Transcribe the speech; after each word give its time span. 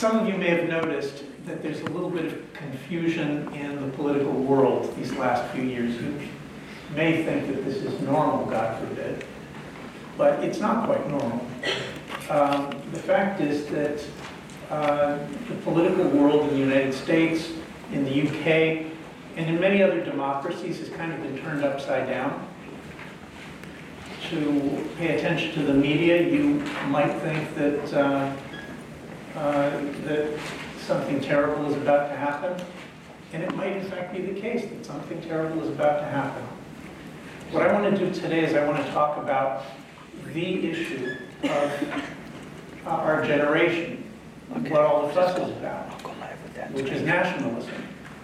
some 0.00 0.16
of 0.16 0.26
you 0.26 0.32
may 0.38 0.48
have 0.48 0.66
noticed 0.66 1.24
that 1.44 1.62
there's 1.62 1.82
a 1.82 1.90
little 1.90 2.08
bit 2.08 2.24
of 2.24 2.52
confusion 2.54 3.52
in 3.52 3.78
the 3.82 3.94
political 3.98 4.32
world 4.32 4.96
these 4.96 5.12
last 5.12 5.52
few 5.52 5.62
years. 5.62 5.94
You 5.94 6.18
may 6.94 7.22
think 7.22 7.48
that 7.48 7.66
this 7.66 7.76
is 7.76 8.00
normal, 8.00 8.46
God 8.46 8.78
forbid, 8.78 9.26
but 10.16 10.42
it's 10.42 10.58
not 10.58 10.86
quite 10.86 11.06
normal. 11.06 11.46
Um, 12.30 12.70
the 12.92 12.98
fact 12.98 13.42
is 13.42 13.66
that 13.66 14.02
uh, 14.70 15.18
the 15.50 15.54
political 15.56 16.08
world 16.08 16.48
in 16.48 16.54
the 16.54 16.60
United 16.60 16.94
States, 16.94 17.50
in 17.92 18.02
the 18.02 18.22
UK, 18.22 18.86
and 19.36 19.50
in 19.50 19.60
many 19.60 19.82
other 19.82 20.02
democracies 20.02 20.78
has 20.78 20.88
kind 20.88 21.12
of 21.12 21.22
been 21.22 21.36
turned 21.40 21.62
upside 21.62 22.08
down. 22.08 22.48
To 24.30 24.88
pay 24.96 25.18
attention 25.18 25.52
to 25.56 25.62
the 25.62 25.74
media, 25.74 26.26
you 26.26 26.64
might 26.88 27.12
think 27.20 27.54
that 27.56 27.92
uh, 27.92 28.34
uh, 29.36 29.70
that 30.04 30.38
something 30.86 31.20
terrible 31.20 31.70
is 31.70 31.76
about 31.76 32.08
to 32.08 32.16
happen, 32.16 32.64
and 33.32 33.42
it 33.42 33.54
might 33.54 33.76
in 33.76 33.84
fact 33.84 34.12
be 34.12 34.22
the 34.22 34.40
case 34.40 34.68
that 34.68 34.84
something 34.84 35.20
terrible 35.22 35.62
is 35.62 35.68
about 35.68 36.00
to 36.00 36.06
happen. 36.06 36.42
What 37.52 37.62
I 37.62 37.72
want 37.72 37.96
to 37.96 38.06
do 38.06 38.12
today 38.12 38.44
is 38.44 38.54
I 38.54 38.66
want 38.66 38.84
to 38.84 38.90
talk 38.92 39.18
about 39.18 39.64
the 40.32 40.70
issue 40.70 41.16
of 41.44 42.04
uh, 42.86 42.90
our 42.90 43.24
generation, 43.24 44.04
what 44.48 44.80
all 44.82 45.06
the 45.06 45.12
fuss 45.12 45.36
is 45.38 45.56
about, 45.56 45.88
which 46.72 46.88
is 46.90 47.02
nationalism. 47.02 47.74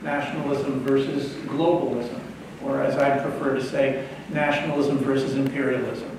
Nationalism 0.03 0.81
versus 0.81 1.33
globalism, 1.47 2.21
or 2.63 2.83
as 2.83 2.97
I 2.97 3.19
prefer 3.19 3.55
to 3.55 3.65
say, 3.65 4.07
nationalism 4.31 4.99
versus 4.99 5.35
imperialism. 5.35 6.11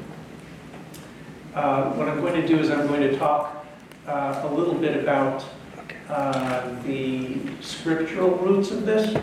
Uh, 1.54 1.92
what 1.94 2.10
I'm 2.10 2.20
going 2.20 2.42
to 2.42 2.48
do 2.48 2.60
is 2.60 2.70
I'm 2.70 2.88
going 2.88 3.02
to 3.02 3.18
talk 3.18 3.57
uh, 4.08 4.48
a 4.50 4.54
little 4.54 4.74
bit 4.74 4.98
about 4.98 5.44
uh, 6.10 6.82
the 6.84 7.38
scriptural 7.62 8.32
roots 8.38 8.72
of 8.72 8.86
this. 8.86 9.16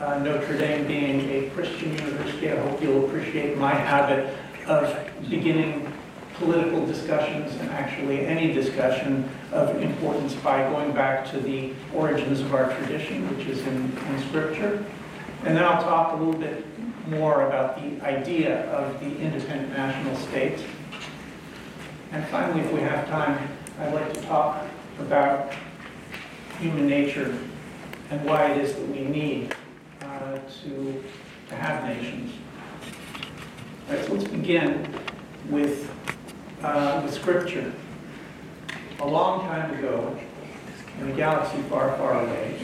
Uh, 0.00 0.18
Notre 0.20 0.56
Dame 0.56 0.86
being 0.86 1.28
a 1.30 1.50
Christian 1.50 1.92
university, 1.92 2.50
I 2.50 2.56
hope 2.56 2.82
you'll 2.82 3.04
appreciate 3.04 3.58
my 3.58 3.74
habit 3.74 4.34
of 4.66 4.96
beginning 5.28 5.92
political 6.34 6.86
discussions 6.86 7.52
and 7.56 7.68
actually 7.70 8.24
any 8.24 8.52
discussion 8.52 9.28
of 9.50 9.82
importance 9.82 10.34
by 10.34 10.62
going 10.70 10.92
back 10.92 11.28
to 11.32 11.40
the 11.40 11.72
origins 11.92 12.40
of 12.40 12.54
our 12.54 12.72
tradition, 12.76 13.28
which 13.36 13.46
is 13.48 13.58
in, 13.66 13.96
in 14.08 14.28
Scripture. 14.28 14.84
And 15.44 15.56
then 15.56 15.64
I'll 15.64 15.82
talk 15.82 16.12
a 16.12 16.16
little 16.16 16.40
bit 16.40 16.64
more 17.08 17.46
about 17.46 17.76
the 17.76 18.04
idea 18.06 18.70
of 18.70 19.00
the 19.00 19.18
independent 19.18 19.72
national 19.72 20.14
state. 20.16 20.60
And 22.12 22.24
finally, 22.28 22.60
if 22.60 22.72
we 22.72 22.80
have 22.80 23.08
time, 23.08 23.48
I'd 23.80 23.94
like 23.94 24.12
to 24.12 24.20
talk 24.22 24.66
about 24.98 25.54
human 26.58 26.88
nature 26.88 27.38
and 28.10 28.24
why 28.24 28.50
it 28.50 28.58
is 28.58 28.74
that 28.74 28.88
we 28.88 29.02
need 29.04 29.54
uh, 30.02 30.38
to, 30.64 31.04
to 31.48 31.54
have 31.54 31.84
nations. 31.84 32.32
So 33.88 34.14
let's 34.14 34.24
begin 34.24 34.92
with, 35.48 35.88
uh, 36.62 37.08
Scripture. 37.08 37.72
A 38.98 39.06
long 39.06 39.46
time 39.46 39.72
ago, 39.78 40.18
in 41.00 41.10
a 41.10 41.12
galaxy 41.12 41.62
far, 41.70 41.96
far 41.96 42.24
away, 42.24 42.58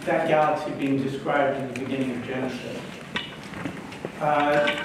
that 0.00 0.26
galaxy 0.26 0.72
being 0.72 1.00
described 1.00 1.60
in 1.60 1.72
the 1.72 1.80
beginning 1.80 2.10
of 2.16 2.26
Genesis. 2.26 2.78
Uh, 4.20 4.84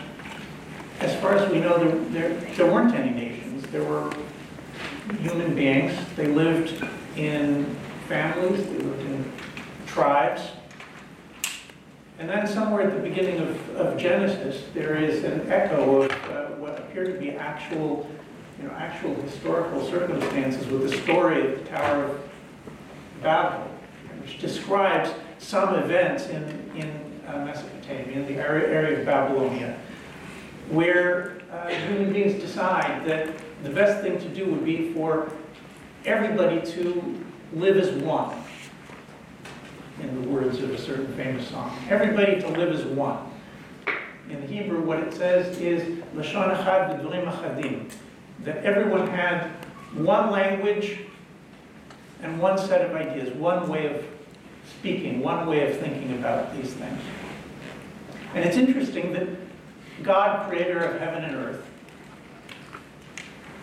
as 1.00 1.20
far 1.20 1.34
as 1.34 1.52
we 1.52 1.62
know, 1.62 1.80
there, 1.80 1.98
there, 2.30 2.56
there 2.56 2.72
weren't 2.72 2.94
any 2.94 3.10
nations. 3.10 3.66
There 3.72 3.84
were 3.84 4.14
human 5.16 5.56
beings. 5.56 5.94
They 6.16 6.28
lived 6.28 6.84
in 7.16 7.66
families, 8.08 8.66
they 8.66 8.78
lived 8.78 9.02
in 9.02 9.32
tribes. 9.86 10.42
And 12.20 12.30
then 12.30 12.48
somewhere 12.48 12.82
at 12.82 12.94
the 12.94 13.08
beginning 13.08 13.40
of, 13.40 13.76
of 13.76 13.98
Genesis, 13.98 14.66
there 14.74 14.96
is 14.96 15.24
an 15.24 15.52
echo 15.52 16.02
of 16.02 16.12
uh, 16.12 16.46
what 16.56 16.80
appear 16.80 17.06
to 17.06 17.20
be 17.20 17.32
actual, 17.32 18.10
you 18.60 18.68
know, 18.68 18.74
actual 18.74 19.14
historical 19.22 19.86
circumstances 19.86 20.66
with 20.68 20.90
the 20.90 20.98
story 20.98 21.52
of 21.52 21.60
the 21.60 21.70
Tower 21.70 22.06
of 22.06 22.30
Babel, 23.22 23.70
which 24.22 24.40
describes 24.40 25.12
some 25.38 25.76
events 25.76 26.28
in, 26.28 26.44
in 26.76 27.22
uh, 27.28 27.46
Mesopotamia, 27.46 28.18
in 28.18 28.26
the 28.26 28.42
area, 28.42 28.68
area 28.68 29.00
of 29.00 29.06
Babylonia, 29.06 29.78
where 30.70 31.38
uh, 31.52 31.68
human 31.68 32.12
beings 32.12 32.42
decide 32.42 33.06
that 33.06 33.30
the 33.64 33.70
best 33.70 34.02
thing 34.02 34.20
to 34.20 34.30
do 34.30 34.46
would 34.52 34.64
be 34.64 34.94
for 34.94 35.32
everybody 36.06 36.62
to 36.74 37.24
live 37.54 37.78
as 37.78 37.92
one, 38.04 38.36
in 40.02 40.22
the 40.22 40.28
words 40.28 40.60
of 40.60 40.72
a 40.72 40.78
certain 40.78 41.12
famous 41.16 41.48
song. 41.48 41.76
Everybody 41.90 42.40
to 42.42 42.48
live 42.50 42.72
as 42.74 42.86
one. 42.86 43.18
In 44.30 44.48
Hebrew, 44.48 44.82
what 44.82 45.00
it 45.00 45.14
says 45.14 45.58
is 45.60 46.04
that 48.44 48.58
everyone 48.64 49.08
had 49.08 49.50
one 49.96 50.32
language 50.32 51.00
and 52.22 52.40
one 52.40 52.58
set 52.58 52.82
of 52.90 52.96
ideas, 52.96 53.34
one 53.36 53.70
way 53.70 53.94
of 53.94 54.06
speaking, 54.80 55.22
one 55.22 55.48
way 55.48 55.70
of 55.70 55.78
thinking 55.80 56.14
about 56.20 56.56
these 56.56 56.74
things. 56.74 57.00
And 58.34 58.44
it's 58.44 58.58
interesting 58.58 59.14
that 59.14 59.28
God, 60.04 60.50
creator 60.50 60.80
of 60.80 61.00
heaven 61.00 61.24
and 61.24 61.36
earth, 61.36 61.66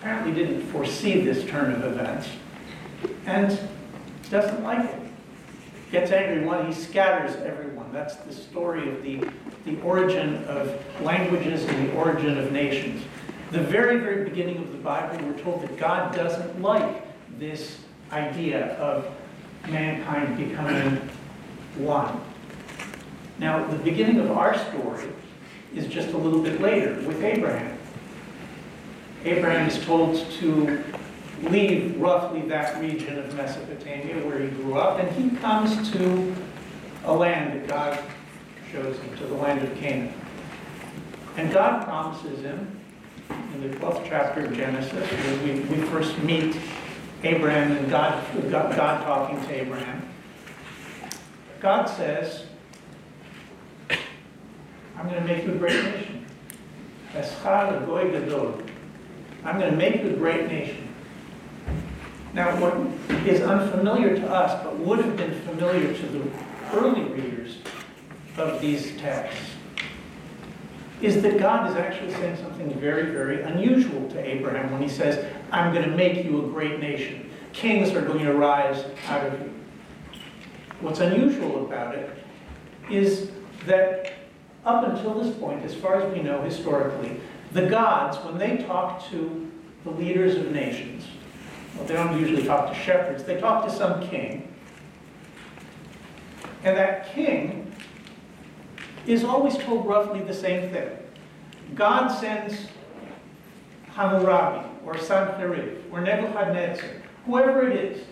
apparently 0.04 0.34
didn't 0.34 0.60
foresee 0.66 1.22
this 1.22 1.48
turn 1.48 1.72
of 1.72 1.82
events 1.82 2.28
and 3.25 3.59
doesn't 4.28 4.62
like 4.62 4.84
it. 4.84 5.00
Gets 5.91 6.12
angry 6.12 6.47
when 6.47 6.66
he 6.66 6.75
scatters 6.75 7.34
everyone. 7.37 7.91
That's 7.91 8.16
the 8.16 8.34
story 8.34 8.87
of 8.91 9.03
the, 9.03 9.26
the 9.65 9.81
origin 9.81 10.44
of 10.44 10.78
languages 11.00 11.65
and 11.65 11.88
the 11.88 11.94
origin 11.94 12.37
of 12.37 12.53
nations. 12.53 13.03
The 13.50 13.62
very, 13.62 13.98
very 13.98 14.28
beginning 14.28 14.59
of 14.59 14.72
the 14.72 14.78
Bible, 14.78 15.25
we're 15.25 15.38
told 15.38 15.62
that 15.62 15.78
God 15.78 16.15
doesn't 16.15 16.60
like 16.60 17.03
this 17.38 17.78
idea 18.12 18.75
of 18.75 19.10
mankind 19.69 20.36
becoming 20.36 20.97
one. 21.78 22.21
Now, 23.38 23.66
the 23.69 23.78
beginning 23.78 24.21
of 24.21 24.32
our 24.32 24.54
story 24.69 25.09
is 25.75 25.86
just 25.86 26.10
a 26.10 26.19
little 26.19 26.42
bit 26.42 26.60
later 26.60 26.92
with 27.06 27.25
Abraham. 27.25 27.73
Abraham 29.24 29.68
is 29.68 29.82
told 29.84 30.30
to 30.32 30.84
leave 31.42 31.98
roughly 32.00 32.42
that 32.42 32.80
region 32.80 33.18
of 33.18 33.34
Mesopotamia 33.34 34.16
where 34.26 34.40
he 34.40 34.48
grew 34.48 34.74
up, 34.74 34.98
and 34.98 35.10
he 35.12 35.36
comes 35.38 35.90
to 35.92 36.34
a 37.04 37.12
land 37.12 37.54
that 37.54 37.68
God 37.68 37.98
shows 38.70 38.98
him, 38.98 39.16
to 39.18 39.26
the 39.26 39.34
land 39.34 39.62
of 39.66 39.74
Canaan. 39.78 40.12
And 41.36 41.52
God 41.52 41.84
promises 41.84 42.40
him 42.40 42.80
in 43.54 43.70
the 43.70 43.76
12th 43.76 44.04
chapter 44.06 44.44
of 44.46 44.54
Genesis, 44.54 45.10
we, 45.42 45.60
we 45.60 45.82
first 45.86 46.18
meet 46.18 46.56
Abraham 47.22 47.72
and 47.72 47.91
God, 47.91 48.22
God, 48.50 48.76
God 48.76 49.02
talking 49.04 49.41
to 49.46 49.54
Abraham. 49.54 50.08
God 51.60 51.86
says, 51.86 52.44
I'm 54.96 55.08
going 55.08 55.20
to 55.20 55.26
make 55.26 55.44
you 55.44 55.52
a 55.52 55.56
great 55.56 55.82
nation. 55.84 56.26
I'm 59.44 59.59
going 59.59 59.71
to 59.71 59.77
make 59.77 60.03
you 60.03 60.10
a 60.10 60.15
great 60.15 60.49
nation. 60.49 60.88
Now, 62.32 62.59
what 62.60 62.75
is 63.27 63.41
unfamiliar 63.43 64.16
to 64.16 64.28
us, 64.28 64.65
but 64.65 64.78
would 64.78 64.99
have 64.99 65.16
been 65.16 65.41
familiar 65.43 65.94
to 65.94 66.06
the 66.06 66.22
early 66.72 67.03
readers 67.05 67.59
of 68.37 68.60
these 68.60 68.97
texts, 68.97 69.50
is 71.00 71.22
that 71.22 71.38
God 71.38 71.71
is 71.71 71.77
actually 71.77 72.12
saying 72.15 72.37
something 72.38 72.72
very, 72.81 73.12
very 73.12 73.43
unusual 73.43 74.09
to 74.10 74.19
Abraham 74.19 74.72
when 74.72 74.83
he 74.83 74.88
says, 74.88 75.25
I'm 75.53 75.72
going 75.72 75.88
to 75.88 75.94
make 75.94 76.25
you 76.25 76.44
a 76.44 76.49
great 76.49 76.80
nation. 76.80 77.30
Kings 77.53 77.91
are 77.91 78.03
going 78.03 78.24
to 78.24 78.33
rise 78.33 78.84
out 79.09 79.27
of 79.27 79.41
you. 79.41 79.53
What's 80.80 81.01
unusual 81.01 81.66
about 81.66 81.95
it 81.95 82.10
is 82.91 83.30
that 83.66 84.13
up 84.65 84.89
until 84.89 85.22
this 85.22 85.36
point, 85.36 85.63
as 85.65 85.74
far 85.74 86.01
as 86.01 86.13
we 86.13 86.22
know 86.22 86.42
historically, 86.42 87.21
the 87.54 87.66
gods, 87.66 88.18
when 88.18 88.36
they 88.36 88.59
talk 88.65 89.09
to 89.10 89.51
the 89.84 89.91
leaders 89.91 90.34
of 90.34 90.51
nations, 90.51 91.06
well, 91.77 91.86
they 91.86 91.95
don't 91.95 92.18
usually 92.18 92.45
talk 92.45 92.68
to 92.68 92.74
shepherds, 92.74 93.22
they 93.22 93.41
talk 93.41 93.65
to 93.65 93.71
some 93.71 94.06
king. 94.09 94.53
And 96.65 96.77
that 96.77 97.12
king 97.12 97.72
is 99.06 99.22
always 99.22 99.56
told 99.56 99.86
roughly 99.86 100.21
the 100.21 100.34
same 100.34 100.71
thing. 100.71 100.89
God 101.74 102.09
sends 102.09 102.66
Hammurabi 103.92 104.68
or 104.84 104.95
Sanherib 104.95 105.80
or 105.92 106.01
Nebuchadnezzar, 106.01 106.89
whoever 107.24 107.68
it 107.71 107.77
is. 107.77 108.04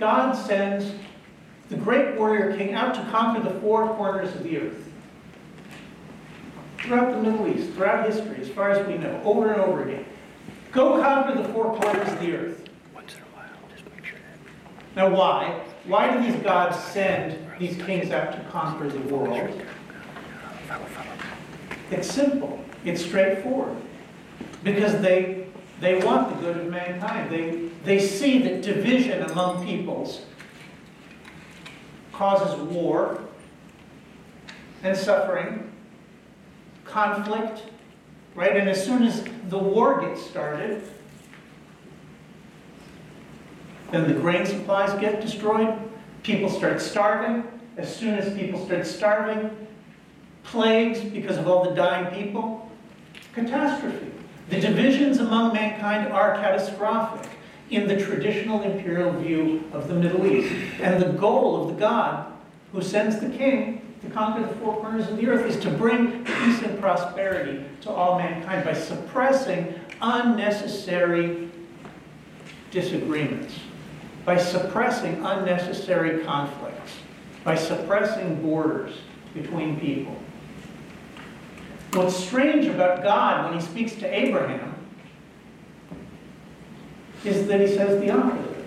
God 0.00 0.32
sends 0.32 0.92
the 1.68 1.76
great 1.76 2.16
warrior 2.16 2.56
king 2.56 2.74
out 2.74 2.94
to 2.94 3.02
conquer 3.12 3.42
the 3.48 3.60
four 3.60 3.94
corners 3.94 4.34
of 4.34 4.42
the 4.42 4.58
earth. 4.58 4.89
Throughout 6.82 7.10
the 7.12 7.30
Middle 7.30 7.48
East, 7.48 7.72
throughout 7.72 8.06
history, 8.06 8.40
as 8.40 8.48
far 8.48 8.70
as 8.70 8.86
we 8.86 8.96
know, 8.96 9.20
over 9.24 9.52
and 9.52 9.60
over 9.60 9.82
again. 9.82 10.04
Go 10.72 11.00
conquer 11.02 11.42
the 11.42 11.48
four 11.50 11.76
corners 11.76 12.08
of 12.08 12.20
the 12.20 12.32
earth. 12.34 12.68
Once 12.94 13.14
in 13.14 13.20
a 13.20 13.36
while, 13.36 13.48
just 13.74 13.84
make 13.94 14.04
sure 14.04 14.18
that. 14.18 14.96
Now, 14.96 15.14
why? 15.14 15.60
Why 15.84 16.16
do 16.16 16.22
these 16.22 16.40
gods 16.42 16.78
send 16.78 17.38
these 17.58 17.76
kings 17.82 18.10
out 18.10 18.32
to 18.32 18.40
conquer 18.50 18.88
the 18.88 19.14
world? 19.14 19.62
It's 21.90 22.10
simple. 22.10 22.64
It's 22.84 23.04
straightforward. 23.04 23.76
Because 24.62 25.00
they, 25.00 25.46
they 25.80 25.98
want 26.04 26.34
the 26.34 26.40
good 26.40 26.56
of 26.56 26.66
mankind. 26.66 27.30
They, 27.30 27.68
they 27.84 27.98
see 27.98 28.38
that 28.42 28.62
division 28.62 29.22
among 29.22 29.66
peoples 29.66 30.22
causes 32.12 32.54
war 32.60 33.22
and 34.82 34.96
suffering, 34.96 35.69
conflict, 36.90 37.62
right? 38.34 38.56
And 38.56 38.68
as 38.68 38.84
soon 38.84 39.02
as 39.02 39.24
the 39.48 39.58
war 39.58 40.00
gets 40.00 40.22
started, 40.22 40.82
then 43.90 44.06
the 44.06 44.14
grain 44.14 44.46
supplies 44.46 44.98
get 45.00 45.20
destroyed, 45.20 45.76
people 46.22 46.48
start 46.48 46.80
starving. 46.80 47.44
As 47.76 47.94
soon 47.94 48.14
as 48.14 48.32
people 48.34 48.64
start 48.64 48.86
starving, 48.86 49.50
plagues 50.44 51.00
because 51.00 51.36
of 51.36 51.48
all 51.48 51.64
the 51.64 51.74
dying 51.74 52.14
people, 52.14 52.70
catastrophe. 53.32 54.10
The 54.48 54.60
divisions 54.60 55.18
among 55.18 55.54
mankind 55.54 56.12
are 56.12 56.34
catastrophic 56.34 57.30
in 57.70 57.86
the 57.86 57.96
traditional 57.96 58.62
imperial 58.62 59.12
view 59.12 59.64
of 59.72 59.88
the 59.88 59.94
Middle 59.94 60.26
East. 60.26 60.52
And 60.80 61.00
the 61.00 61.12
goal 61.12 61.62
of 61.62 61.74
the 61.74 61.80
God 61.80 62.32
who 62.72 62.82
sends 62.82 63.20
the 63.20 63.28
king 63.30 63.89
to 64.02 64.10
conquer 64.10 64.46
the 64.46 64.54
four 64.56 64.76
corners 64.80 65.08
of 65.08 65.16
the 65.16 65.28
earth 65.28 65.44
is 65.44 65.58
to 65.62 65.70
bring 65.70 66.24
peace 66.24 66.62
and 66.62 66.80
prosperity 66.80 67.64
to 67.82 67.90
all 67.90 68.18
mankind 68.18 68.64
by 68.64 68.72
suppressing 68.72 69.74
unnecessary 70.00 71.50
disagreements, 72.70 73.58
by 74.24 74.36
suppressing 74.36 75.14
unnecessary 75.24 76.24
conflicts, 76.24 76.92
by 77.44 77.54
suppressing 77.54 78.40
borders 78.42 78.94
between 79.34 79.78
people. 79.78 80.16
What's 81.92 82.16
strange 82.16 82.66
about 82.66 83.02
God 83.02 83.46
when 83.50 83.60
he 83.60 83.66
speaks 83.66 83.94
to 83.96 84.06
Abraham 84.06 84.74
is 87.24 87.46
that 87.48 87.60
he 87.60 87.66
says 87.66 88.00
the 88.00 88.10
opposite. 88.10 88.59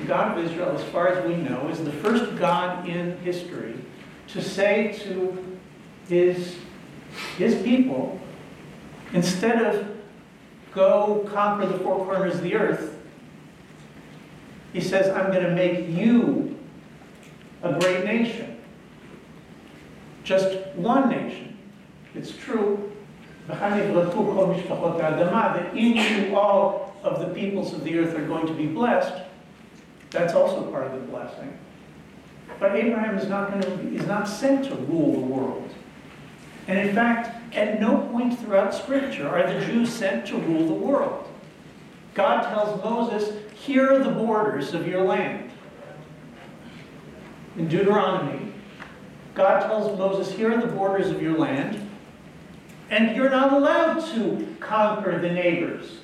The 0.00 0.06
God 0.06 0.38
of 0.38 0.44
Israel, 0.44 0.70
as 0.76 0.82
far 0.84 1.08
as 1.08 1.26
we 1.26 1.36
know, 1.36 1.68
is 1.68 1.84
the 1.84 1.92
first 1.92 2.36
God 2.36 2.88
in 2.88 3.18
history 3.18 3.74
to 4.28 4.42
say 4.42 4.92
to 5.04 5.58
his, 6.08 6.56
his 7.36 7.62
people, 7.62 8.18
instead 9.12 9.62
of 9.62 9.96
go 10.72 11.28
conquer 11.32 11.66
the 11.66 11.78
four 11.78 12.04
corners 12.04 12.36
of 12.36 12.42
the 12.42 12.54
earth, 12.54 12.96
he 14.72 14.80
says, 14.80 15.08
I'm 15.08 15.32
going 15.32 15.44
to 15.44 15.54
make 15.54 15.88
you 15.88 16.58
a 17.62 17.78
great 17.78 18.04
nation. 18.04 18.58
Just 20.22 20.74
one 20.76 21.10
nation. 21.10 21.58
It's 22.14 22.30
true 22.32 22.90
that 23.48 23.72
in 25.74 25.96
you 25.96 26.36
all 26.36 26.94
of 27.02 27.20
the 27.20 27.26
peoples 27.34 27.72
of 27.72 27.82
the 27.84 27.98
earth 27.98 28.14
are 28.14 28.26
going 28.26 28.46
to 28.46 28.52
be 28.52 28.66
blessed. 28.66 29.24
That's 30.10 30.34
also 30.34 30.70
part 30.70 30.86
of 30.86 30.92
the 30.92 31.06
blessing. 31.06 31.56
But 32.58 32.76
Abraham 32.76 33.16
is 33.16 33.28
not 33.28 33.50
going 33.50 33.62
to 33.62 33.96
is 33.96 34.06
not 34.06 34.28
sent 34.28 34.66
to 34.66 34.74
rule 34.74 35.12
the 35.12 35.26
world. 35.26 35.70
And 36.66 36.78
in 36.78 36.94
fact, 36.94 37.54
at 37.54 37.80
no 37.80 38.08
point 38.12 38.38
throughout 38.38 38.74
Scripture 38.74 39.28
are 39.28 39.52
the 39.52 39.64
Jews 39.64 39.90
sent 39.90 40.26
to 40.26 40.36
rule 40.36 40.66
the 40.66 40.74
world. 40.74 41.26
God 42.14 42.42
tells 42.42 42.82
Moses, 42.82 43.34
here 43.54 43.92
are 43.92 43.98
the 43.98 44.10
borders 44.10 44.74
of 44.74 44.86
your 44.86 45.02
land. 45.02 45.50
In 47.56 47.68
Deuteronomy, 47.68 48.52
God 49.34 49.60
tells 49.60 49.96
Moses, 49.98 50.32
here 50.32 50.52
are 50.52 50.60
the 50.60 50.72
borders 50.72 51.08
of 51.08 51.22
your 51.22 51.36
land. 51.38 51.88
And 52.90 53.16
you're 53.16 53.30
not 53.30 53.52
allowed 53.52 54.00
to 54.14 54.56
conquer 54.58 55.18
the 55.18 55.30
neighbors. 55.30 56.00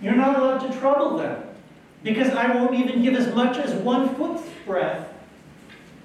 You're 0.00 0.16
not 0.16 0.38
allowed 0.38 0.70
to 0.70 0.78
trouble 0.78 1.18
them. 1.18 1.49
Because 2.02 2.30
I 2.30 2.54
won't 2.54 2.74
even 2.74 3.02
give 3.02 3.14
as 3.14 3.34
much 3.34 3.56
as 3.58 3.74
one 3.82 4.14
foot's 4.16 4.42
breadth. 4.64 5.12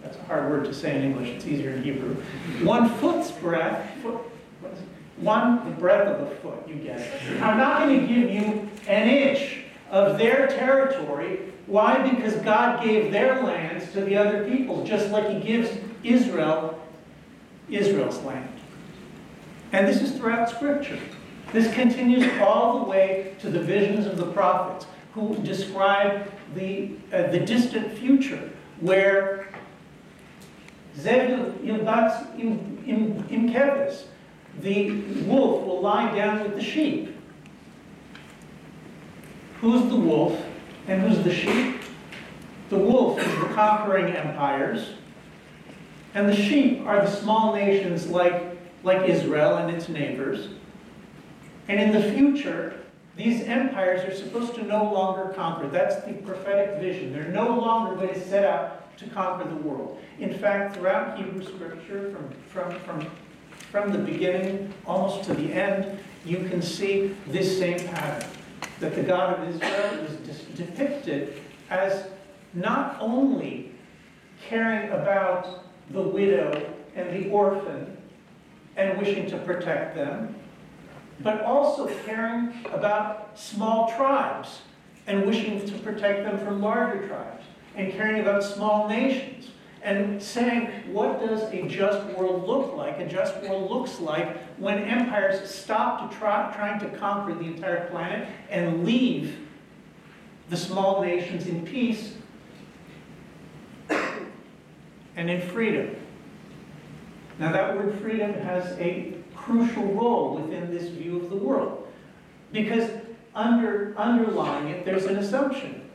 That's 0.01 0.17
a 0.17 0.23
hard 0.23 0.49
word 0.51 0.65
to 0.65 0.73
say 0.73 0.95
in 0.95 1.03
English, 1.03 1.29
it's 1.29 1.45
easier 1.45 1.71
in 1.71 1.83
Hebrew. 1.83 2.15
One 2.63 2.89
foot's 2.95 3.31
breadth, 3.31 3.89
foot, 4.01 4.21
one, 5.17 5.73
breadth 5.79 6.07
of 6.07 6.29
the 6.29 6.35
foot, 6.37 6.67
you 6.67 6.75
get 6.75 6.99
it. 6.99 7.41
I'm 7.41 7.57
not 7.57 7.83
going 7.83 8.01
to 8.01 8.07
give 8.07 8.29
you 8.29 8.69
an 8.87 9.09
inch 9.09 9.59
of 9.89 10.17
their 10.17 10.47
territory. 10.47 11.39
Why? 11.67 12.07
Because 12.09 12.35
God 12.37 12.83
gave 12.83 13.11
their 13.11 13.41
lands 13.41 13.91
to 13.93 14.01
the 14.01 14.17
other 14.17 14.47
people, 14.49 14.83
just 14.83 15.09
like 15.09 15.29
He 15.29 15.39
gives 15.39 15.69
Israel 16.03 16.79
Israel's 17.69 18.21
land. 18.21 18.49
And 19.71 19.87
this 19.87 20.01
is 20.01 20.11
throughout 20.11 20.49
Scripture. 20.49 20.99
This 21.51 21.73
continues 21.73 22.25
all 22.41 22.79
the 22.79 22.85
way 22.85 23.35
to 23.39 23.49
the 23.49 23.59
visions 23.59 24.05
of 24.05 24.17
the 24.17 24.25
prophets 24.27 24.85
who 25.15 25.33
describe 25.43 26.29
the, 26.55 26.91
uh, 27.13 27.23
the 27.31 27.39
distant 27.39 27.97
future 27.97 28.51
where 28.81 29.47
Zev 30.97 31.53
Yilbatz 31.59 32.37
im 32.37 33.49
Kevis, 33.49 34.03
the 34.59 34.91
wolf 35.23 35.65
will 35.65 35.81
lie 35.81 36.13
down 36.13 36.43
with 36.43 36.55
the 36.55 36.61
sheep. 36.61 37.15
Who's 39.61 39.89
the 39.89 39.95
wolf 39.95 40.45
and 40.87 41.01
who's 41.01 41.23
the 41.23 41.33
sheep? 41.33 41.81
The 42.69 42.77
wolf 42.77 43.17
is 43.19 43.39
the 43.39 43.53
conquering 43.53 44.13
empires, 44.13 44.95
and 46.13 46.27
the 46.27 46.35
sheep 46.35 46.85
are 46.85 47.01
the 47.01 47.11
small 47.11 47.55
nations 47.55 48.07
like 48.07 48.43
like 48.83 49.07
Israel 49.09 49.57
and 49.57 49.75
its 49.75 49.87
neighbors. 49.87 50.49
And 51.67 51.79
in 51.79 51.91
the 51.91 52.11
future, 52.11 52.84
these 53.15 53.43
empires 53.43 54.03
are 54.03 54.15
supposed 54.15 54.55
to 54.55 54.63
no 54.63 54.83
longer 54.83 55.33
conquer. 55.33 55.67
That's 55.67 56.03
the 56.05 56.13
prophetic 56.13 56.81
vision. 56.81 57.13
They're 57.13 57.29
no 57.29 57.57
longer 57.57 57.95
going 57.95 58.13
to 58.13 58.27
set 58.27 58.43
out 58.43 58.97
to 58.97 59.07
conquer 59.07 59.49
the 59.49 59.55
world. 59.55 59.99
In 60.19 60.37
fact, 60.37 60.75
throughout 60.75 61.17
Hebrew 61.17 61.43
scripture, 61.43 62.11
from, 62.11 62.31
from, 62.49 62.79
from, 62.81 63.11
from 63.71 63.91
the 63.91 63.99
beginning 63.99 64.73
almost 64.85 65.23
to 65.25 65.33
the 65.33 65.53
end, 65.53 65.99
you 66.25 66.37
can 66.49 66.61
see 66.61 67.15
this 67.27 67.57
same 67.57 67.79
pattern. 67.87 68.29
That 68.79 68.95
the 68.95 69.03
God 69.03 69.39
of 69.39 69.55
Israel 69.55 70.05
is 70.27 70.41
depicted 70.57 71.41
as 71.69 72.07
not 72.53 72.97
only 72.99 73.71
caring 74.49 74.89
about 74.91 75.63
the 75.91 76.01
widow 76.01 76.73
and 76.95 77.09
the 77.11 77.29
orphan 77.29 77.95
and 78.75 78.97
wishing 78.97 79.29
to 79.29 79.37
protect 79.37 79.95
them, 79.95 80.35
but 81.19 81.41
also 81.41 81.87
caring 82.05 82.53
about 82.73 83.37
small 83.37 83.91
tribes 83.95 84.61
and 85.07 85.25
wishing 85.25 85.65
to 85.65 85.77
protect 85.79 86.23
them 86.23 86.37
from 86.39 86.61
larger 86.61 87.07
tribes, 87.07 87.43
and 87.75 87.93
caring 87.93 88.21
about 88.21 88.43
small 88.43 88.87
nations, 88.89 89.49
and 89.83 90.21
saying, 90.21 90.67
what 90.91 91.19
does 91.19 91.41
a 91.53 91.67
just 91.67 92.03
world 92.17 92.47
look 92.47 92.75
like? 92.75 92.99
A 92.99 93.07
just 93.07 93.39
world 93.43 93.69
looks 93.69 93.99
like 93.99 94.35
when 94.57 94.79
empires 94.79 95.47
stop 95.47 96.09
to 96.09 96.17
try, 96.17 96.51
trying 96.55 96.79
to 96.79 96.97
conquer 96.97 97.35
the 97.35 97.45
entire 97.45 97.87
planet 97.89 98.27
and 98.49 98.83
leave 98.83 99.37
the 100.49 100.57
small 100.57 101.01
nations 101.01 101.45
in 101.45 101.63
peace 101.65 102.15
and 105.15 105.29
in 105.29 105.41
freedom. 105.41 105.95
Now 107.37 107.51
that 107.51 107.75
word 107.75 107.99
freedom 107.99 108.33
has 108.33 108.65
a 108.79 109.14
crucial 109.45 109.85
role 109.93 110.37
within 110.37 110.71
this 110.71 110.89
view 110.89 111.17
of 111.17 111.29
the 111.29 111.35
world. 111.35 111.87
Because 112.51 112.89
under, 113.35 113.93
underlying 113.97 114.69
it, 114.69 114.85
there's 114.85 115.05
an 115.05 115.17
assumption 115.17 115.87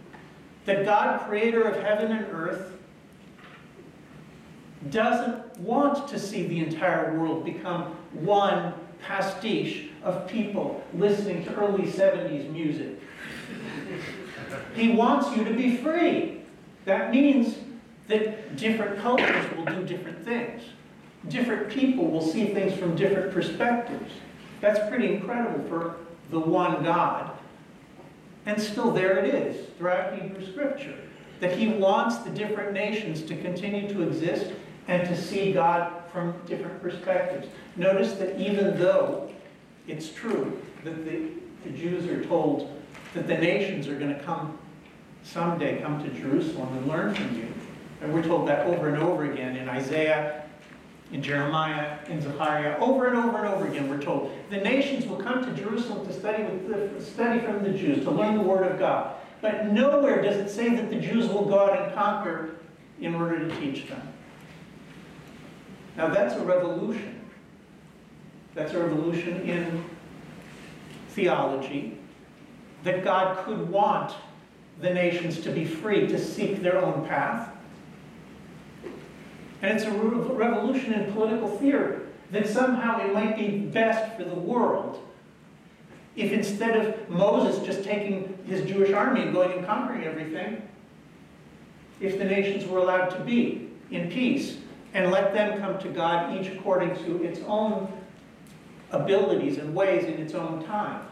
that 0.67 0.85
God, 0.85 1.27
creator 1.27 1.63
of 1.63 1.83
heaven 1.83 2.13
and 2.13 2.27
earth, 2.31 2.77
doesn't 4.91 5.59
want 5.59 6.09
to 6.09 6.19
see 6.19 6.47
the 6.47 6.61
entire 6.61 7.19
world 7.19 7.45
become 7.45 7.97
one 8.13 8.73
pastiche 9.03 9.89
of 10.03 10.29
people 10.29 10.83
listening 10.95 11.45
to 11.45 11.55
early 11.55 11.85
70s 11.85 12.51
music. 12.51 13.01
He 14.75 14.93
wants 14.93 15.37
you 15.37 15.45
to 15.45 15.53
be 15.53 15.77
free. 15.77 16.43
That 16.85 17.11
means 17.11 17.57
that 18.09 18.57
different 18.57 19.01
cultures 19.01 19.47
will 19.57 19.65
do 19.65 19.85
different 19.85 20.25
things 20.25 20.63
different 21.29 21.71
people 21.71 22.07
will 22.07 22.23
see 22.23 22.47
things 22.47 22.75
from 22.75 22.97
different 22.97 23.33
perspectives. 23.33 24.13
That's 24.61 24.79
pretty 24.89 25.15
incredible 25.15 25.67
for 25.69 25.97
the 26.31 26.41
one 26.41 26.83
God. 26.83 27.31
And 28.47 28.61
still 28.61 28.91
there 28.91 29.19
it 29.19 29.35
is 29.35 29.67
throughout 29.77 30.21
Hebrew 30.21 30.51
Scripture, 30.51 30.97
that 31.41 31.57
he 31.57 31.69
wants 31.69 32.19
the 32.19 32.31
different 32.31 32.73
nations 32.73 33.23
to 33.23 33.37
continue 33.37 33.93
to 33.93 34.03
exist 34.03 34.53
and 34.89 35.07
to 35.09 35.17
see 35.17 35.53
God 35.53 36.03
from 36.13 36.35
different 36.47 36.83
perspectives. 36.83 37.49
Notice 37.77 38.15
that 38.15 38.39
even 38.41 38.79
though 38.79 39.31
it's 39.87 40.11
true 40.11 40.61
that 40.85 41.05
the, 41.05 41.29
the 41.65 41.71
Jews 41.71 42.07
are 42.07 42.25
told 42.25 42.81
that 43.15 43.27
the 43.27 43.37
nations 43.37 43.89
are 43.89 43.99
going 43.99 44.15
to 44.15 44.23
come 44.23 44.59
someday 45.23 45.81
come 45.81 46.03
to 46.03 46.11
Jerusalem 46.11 46.77
and 46.77 46.89
learn 46.89 47.15
from 47.15 47.37
you. 47.37 47.47
And 48.01 48.15
we're 48.15 48.23
told 48.23 48.49
that 48.49 48.67
over 48.67 48.89
and 48.89 49.03
over 49.03 49.31
again 49.31 49.57
in 49.57 49.69
Isaiah, 49.69 50.40
in 51.13 51.23
Jeremiah, 51.23 51.99
in 52.09 52.21
Zechariah, 52.21 52.79
over 52.79 53.09
and 53.09 53.17
over 53.17 53.39
and 53.39 53.49
over 53.49 53.67
again, 53.67 53.89
we're 53.89 54.01
told 54.01 54.33
the 54.49 54.59
nations 54.59 55.07
will 55.07 55.17
come 55.17 55.45
to 55.45 55.61
Jerusalem 55.61 56.07
to 56.07 56.13
study, 56.13 56.43
with 56.45 56.95
the, 56.97 57.05
study 57.05 57.41
from 57.41 57.65
the 57.65 57.71
Jews, 57.71 58.05
to 58.05 58.11
learn 58.11 58.37
the 58.37 58.43
Word 58.43 58.71
of 58.71 58.79
God. 58.79 59.17
But 59.41 59.67
nowhere 59.67 60.23
does 60.23 60.37
it 60.37 60.51
say 60.51 60.75
that 60.77 60.91
the 60.91 60.97
Jews 60.97 61.29
will 61.29 61.47
go 61.47 61.71
out 61.71 61.81
and 61.81 61.95
conquer 61.95 62.57
in 63.01 63.15
order 63.15 63.49
to 63.49 63.61
teach 63.61 63.89
them. 63.89 64.03
Now 65.97 66.09
that's 66.09 66.35
a 66.35 66.45
revolution. 66.45 67.21
That's 68.55 68.73
a 68.73 68.83
revolution 68.83 69.43
in 69.43 69.85
theology 71.11 71.99
that 72.85 73.05
God 73.05 73.45
could 73.45 73.69
want 73.69 74.15
the 74.81 74.93
nations 74.93 75.41
to 75.41 75.51
be 75.51 75.65
free 75.65 76.07
to 76.07 76.19
seek 76.19 76.63
their 76.63 76.79
own 76.79 77.07
path. 77.07 77.51
And 79.63 79.77
it's 79.77 79.85
a 79.85 79.93
revolution 79.93 80.95
in 80.95 81.13
political 81.13 81.49
theory 81.59 82.01
that 82.31 82.49
somehow 82.49 83.05
it 83.05 83.13
might 83.13 83.37
be 83.37 83.59
best 83.59 84.17
for 84.17 84.25
the 84.25 84.35
world 84.35 85.07
if 86.17 86.33
instead 86.33 86.77
of 86.77 87.09
Moses 87.09 87.65
just 87.65 87.85
taking 87.85 88.37
his 88.47 88.69
Jewish 88.69 88.93
army 88.93 89.23
and 89.23 89.33
going 89.33 89.53
and 89.53 89.67
conquering 89.67 90.05
everything, 90.05 90.61
if 92.01 92.19
the 92.19 92.25
nations 92.25 92.67
were 92.67 92.79
allowed 92.79 93.11
to 93.11 93.21
be 93.21 93.69
in 93.91 94.11
peace 94.11 94.59
and 94.93 95.11
let 95.11 95.33
them 95.33 95.61
come 95.61 95.79
to 95.79 95.89
God 95.89 96.37
each 96.37 96.53
according 96.53 96.97
to 97.05 97.23
its 97.23 97.41
own 97.47 97.93
abilities 98.91 99.59
and 99.59 99.75
ways 99.75 100.05
in 100.05 100.15
its 100.15 100.35
own 100.35 100.65
time. 100.65 101.07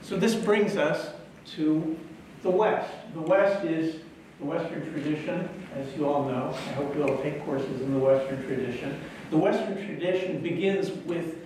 So 0.00 0.16
this 0.16 0.34
brings 0.34 0.76
us 0.76 1.10
to 1.56 1.98
the 2.42 2.50
West. 2.50 2.92
The 3.12 3.20
West 3.20 3.64
is 3.64 3.96
the 4.38 4.44
Western 4.44 4.92
tradition, 4.92 5.48
as 5.74 5.94
you 5.96 6.08
all 6.08 6.24
know. 6.24 6.54
I 6.54 6.72
hope 6.72 6.94
you 6.94 7.02
all 7.04 7.16
take 7.22 7.44
courses 7.44 7.80
in 7.80 7.92
the 7.92 7.98
Western 7.98 8.42
tradition. 8.44 9.00
The 9.30 9.38
Western 9.38 9.76
tradition 9.86 10.40
begins 10.42 10.90
with 11.06 11.38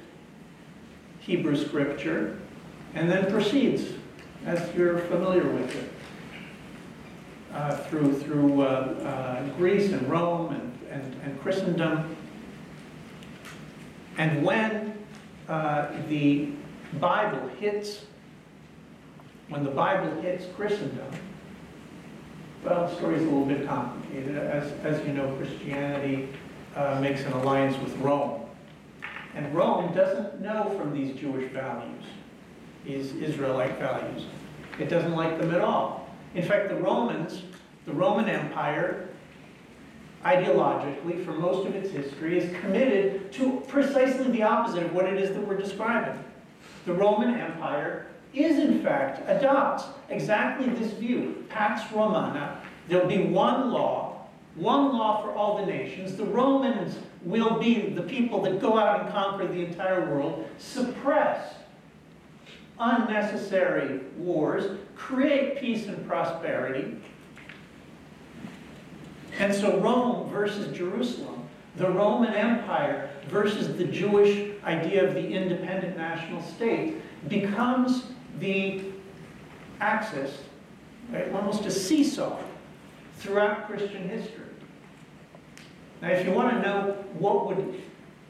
Hebrew 1.20 1.56
scripture 1.56 2.38
and 2.94 3.10
then 3.10 3.30
proceeds, 3.30 3.92
as 4.44 4.74
you're 4.74 4.98
familiar 4.98 5.46
with 5.46 5.74
it, 5.76 5.92
uh, 7.52 7.76
through, 7.76 8.18
through 8.20 8.62
uh, 8.62 8.64
uh, 8.64 9.42
Greece 9.56 9.92
and 9.92 10.08
Rome 10.10 10.52
and, 10.52 10.78
and, 10.90 11.22
and 11.22 11.40
Christendom. 11.40 12.16
And 14.18 14.44
when 14.44 14.98
uh, 15.48 15.88
the 16.08 16.48
Bible 16.98 17.48
hits, 17.60 18.04
when 19.48 19.62
the 19.62 19.70
Bible 19.70 20.20
hits 20.20 20.46
Christendom, 20.56 21.12
well, 22.64 22.88
the 22.88 22.96
story 22.96 23.16
is 23.16 23.22
a 23.22 23.24
little 23.24 23.46
bit 23.46 23.66
complicated. 23.66 24.36
As, 24.36 24.72
as 24.84 25.04
you 25.06 25.12
know, 25.12 25.32
Christianity 25.36 26.28
uh, 26.76 27.00
makes 27.00 27.22
an 27.22 27.32
alliance 27.32 27.76
with 27.82 27.96
Rome. 27.98 28.42
And 29.34 29.54
Rome 29.54 29.94
doesn't 29.94 30.40
know 30.40 30.74
from 30.78 30.92
these 30.92 31.18
Jewish 31.18 31.50
values, 31.52 32.04
these 32.84 33.14
Israelite 33.14 33.78
values. 33.78 34.26
It 34.78 34.88
doesn't 34.88 35.14
like 35.14 35.38
them 35.40 35.54
at 35.54 35.60
all. 35.60 36.08
In 36.34 36.42
fact, 36.42 36.68
the 36.68 36.76
Romans, 36.76 37.42
the 37.86 37.92
Roman 37.92 38.28
Empire, 38.28 39.08
ideologically, 40.24 41.24
for 41.24 41.32
most 41.32 41.66
of 41.66 41.74
its 41.74 41.90
history, 41.90 42.38
is 42.38 42.60
committed 42.60 43.32
to 43.32 43.62
precisely 43.68 44.30
the 44.30 44.42
opposite 44.42 44.82
of 44.82 44.92
what 44.92 45.06
it 45.06 45.18
is 45.20 45.30
that 45.30 45.46
we're 45.46 45.56
describing. 45.56 46.22
The 46.84 46.92
Roman 46.92 47.34
Empire 47.34 48.09
is, 48.32 48.58
in 48.58 48.82
fact, 48.82 49.22
adopts 49.26 49.84
exactly 50.08 50.68
this 50.70 50.92
view, 50.92 51.44
Pax 51.48 51.90
Romana. 51.92 52.60
There'll 52.88 53.08
be 53.08 53.24
one 53.24 53.70
law, 53.70 54.26
one 54.54 54.92
law 54.92 55.22
for 55.22 55.32
all 55.32 55.58
the 55.58 55.66
nations. 55.66 56.16
The 56.16 56.24
Romans 56.24 56.96
will 57.22 57.58
be 57.58 57.90
the 57.90 58.02
people 58.02 58.42
that 58.42 58.60
go 58.60 58.78
out 58.78 59.00
and 59.00 59.12
conquer 59.12 59.46
the 59.46 59.64
entire 59.64 60.10
world, 60.10 60.48
suppress 60.58 61.54
unnecessary 62.78 64.00
wars, 64.16 64.78
create 64.96 65.60
peace 65.60 65.86
and 65.86 66.06
prosperity. 66.08 66.96
And 69.38 69.54
so 69.54 69.78
Rome 69.80 70.30
versus 70.30 70.76
Jerusalem, 70.76 71.48
the 71.76 71.90
Roman 71.90 72.34
Empire 72.34 73.10
versus 73.28 73.76
the 73.76 73.84
Jewish 73.84 74.50
idea 74.64 75.06
of 75.06 75.14
the 75.14 75.26
independent 75.26 75.96
national 75.96 76.42
state 76.42 76.96
becomes 77.28 78.04
the 78.40 78.82
axis, 79.80 80.42
right, 81.12 81.32
almost 81.32 81.64
a 81.66 81.70
seesaw 81.70 82.38
throughout 83.18 83.66
Christian 83.66 84.08
history. 84.08 84.44
Now, 86.02 86.08
if 86.08 86.26
you 86.26 86.32
want 86.32 86.50
to 86.54 86.62
know 86.62 87.04
what 87.18 87.46
would, 87.46 87.82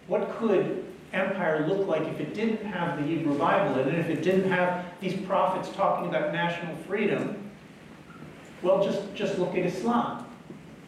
what 0.09 0.37
could 0.39 0.85
empire 1.13 1.67
look 1.67 1.87
like 1.87 2.03
if 2.03 2.21
it 2.21 2.35
didn't 2.35 2.65
have 2.67 2.99
the 2.99 3.05
Hebrew 3.05 3.37
Bible 3.39 3.81
in 3.81 3.89
it, 3.89 3.99
if 3.99 4.09
it 4.09 4.23
didn't 4.23 4.51
have 4.51 4.85
these 5.01 5.15
prophets 5.27 5.69
talking 5.71 6.09
about 6.09 6.33
national 6.33 6.77
freedom, 6.77 7.51
well, 8.63 8.83
just, 8.83 9.15
just 9.15 9.39
look 9.39 9.51
at 9.57 9.65
Islam 9.65 10.27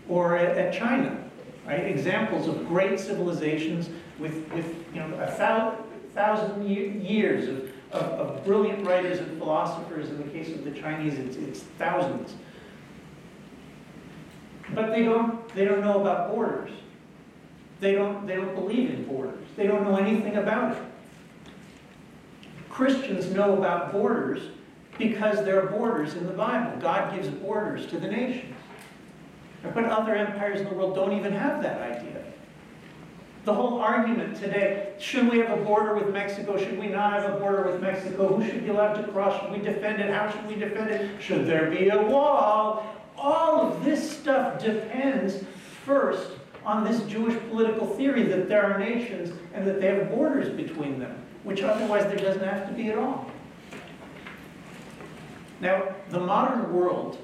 or 0.08 0.36
at, 0.36 0.58
at 0.58 0.74
China, 0.74 1.24
right? 1.66 1.86
Examples 1.86 2.48
of 2.48 2.66
great 2.66 2.98
civilizations 2.98 3.88
with, 4.18 4.46
with 4.52 4.66
you 4.92 5.00
know, 5.00 5.14
a 5.20 5.30
thousand, 5.30 5.84
thousand 6.14 6.68
years 6.68 7.48
of, 7.48 7.71
of, 7.92 8.02
of 8.02 8.44
brilliant 8.44 8.86
writers 8.86 9.18
and 9.18 9.38
philosophers. 9.38 10.08
In 10.10 10.18
the 10.18 10.30
case 10.30 10.54
of 10.54 10.64
the 10.64 10.72
Chinese, 10.72 11.14
it's, 11.18 11.36
it's 11.36 11.60
thousands. 11.60 12.34
But 14.74 14.90
they 14.90 15.04
don't, 15.04 15.48
they 15.54 15.64
don't 15.64 15.82
know 15.82 16.00
about 16.00 16.30
borders. 16.30 16.70
They 17.80 17.94
don't, 17.94 18.26
they 18.26 18.36
don't 18.36 18.54
believe 18.54 18.90
in 18.90 19.04
borders. 19.04 19.44
They 19.56 19.66
don't 19.66 19.84
know 19.84 19.96
anything 19.96 20.36
about 20.36 20.76
it. 20.76 20.82
Christians 22.70 23.30
know 23.30 23.58
about 23.58 23.92
borders 23.92 24.50
because 24.98 25.44
there 25.44 25.62
are 25.62 25.66
borders 25.66 26.14
in 26.14 26.26
the 26.26 26.32
Bible. 26.32 26.80
God 26.80 27.14
gives 27.14 27.28
borders 27.28 27.86
to 27.86 27.98
the 27.98 28.06
nations. 28.08 28.54
But 29.62 29.84
other 29.84 30.14
empires 30.14 30.60
in 30.60 30.68
the 30.68 30.74
world 30.74 30.94
don't 30.94 31.12
even 31.12 31.32
have 31.32 31.62
that 31.62 31.80
idea. 31.80 32.01
The 33.44 33.52
whole 33.52 33.80
argument 33.80 34.36
today, 34.36 34.92
should 35.00 35.28
we 35.28 35.38
have 35.38 35.58
a 35.58 35.64
border 35.64 35.96
with 35.96 36.12
Mexico? 36.12 36.56
Should 36.56 36.78
we 36.78 36.86
not 36.86 37.12
have 37.12 37.34
a 37.34 37.40
border 37.40 37.72
with 37.72 37.80
Mexico? 37.80 38.36
Who 38.36 38.46
should 38.46 38.62
be 38.62 38.70
allowed 38.70 38.94
to 38.94 39.08
cross? 39.08 39.40
Should 39.40 39.50
we 39.50 39.58
defend 39.58 40.00
it? 40.00 40.10
How 40.10 40.30
should 40.30 40.46
we 40.46 40.54
defend 40.54 40.90
it? 40.90 41.20
Should 41.20 41.46
there 41.46 41.68
be 41.68 41.88
a 41.88 42.00
wall? 42.00 42.86
All 43.16 43.60
of 43.60 43.84
this 43.84 44.18
stuff 44.18 44.62
depends 44.62 45.44
first 45.84 46.30
on 46.64 46.84
this 46.84 47.02
Jewish 47.02 47.36
political 47.48 47.88
theory 47.96 48.22
that 48.24 48.48
there 48.48 48.64
are 48.64 48.78
nations 48.78 49.36
and 49.54 49.66
that 49.66 49.80
they 49.80 49.88
have 49.88 50.10
borders 50.10 50.48
between 50.48 51.00
them, 51.00 51.16
which 51.42 51.62
otherwise 51.62 52.04
there 52.04 52.16
doesn't 52.16 52.44
have 52.44 52.68
to 52.68 52.72
be 52.74 52.90
at 52.90 52.98
all. 52.98 53.28
Now, 55.60 55.94
the 56.10 56.20
modern 56.20 56.72
world 56.72 57.18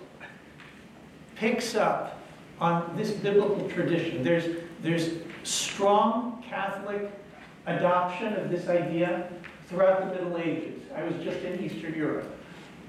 picks 1.36 1.76
up 1.76 2.20
on 2.60 2.96
this 2.96 3.12
biblical 3.12 3.68
tradition. 3.68 4.24
There's, 4.24 4.56
there's 4.82 5.10
strong 5.44 6.42
Catholic 6.48 7.10
adoption 7.66 8.34
of 8.34 8.50
this 8.50 8.68
idea 8.68 9.28
throughout 9.66 10.00
the 10.00 10.14
Middle 10.14 10.38
Ages. 10.38 10.82
I 10.94 11.04
was 11.04 11.14
just 11.22 11.40
in 11.40 11.62
Eastern 11.62 11.94
Europe. 11.94 12.34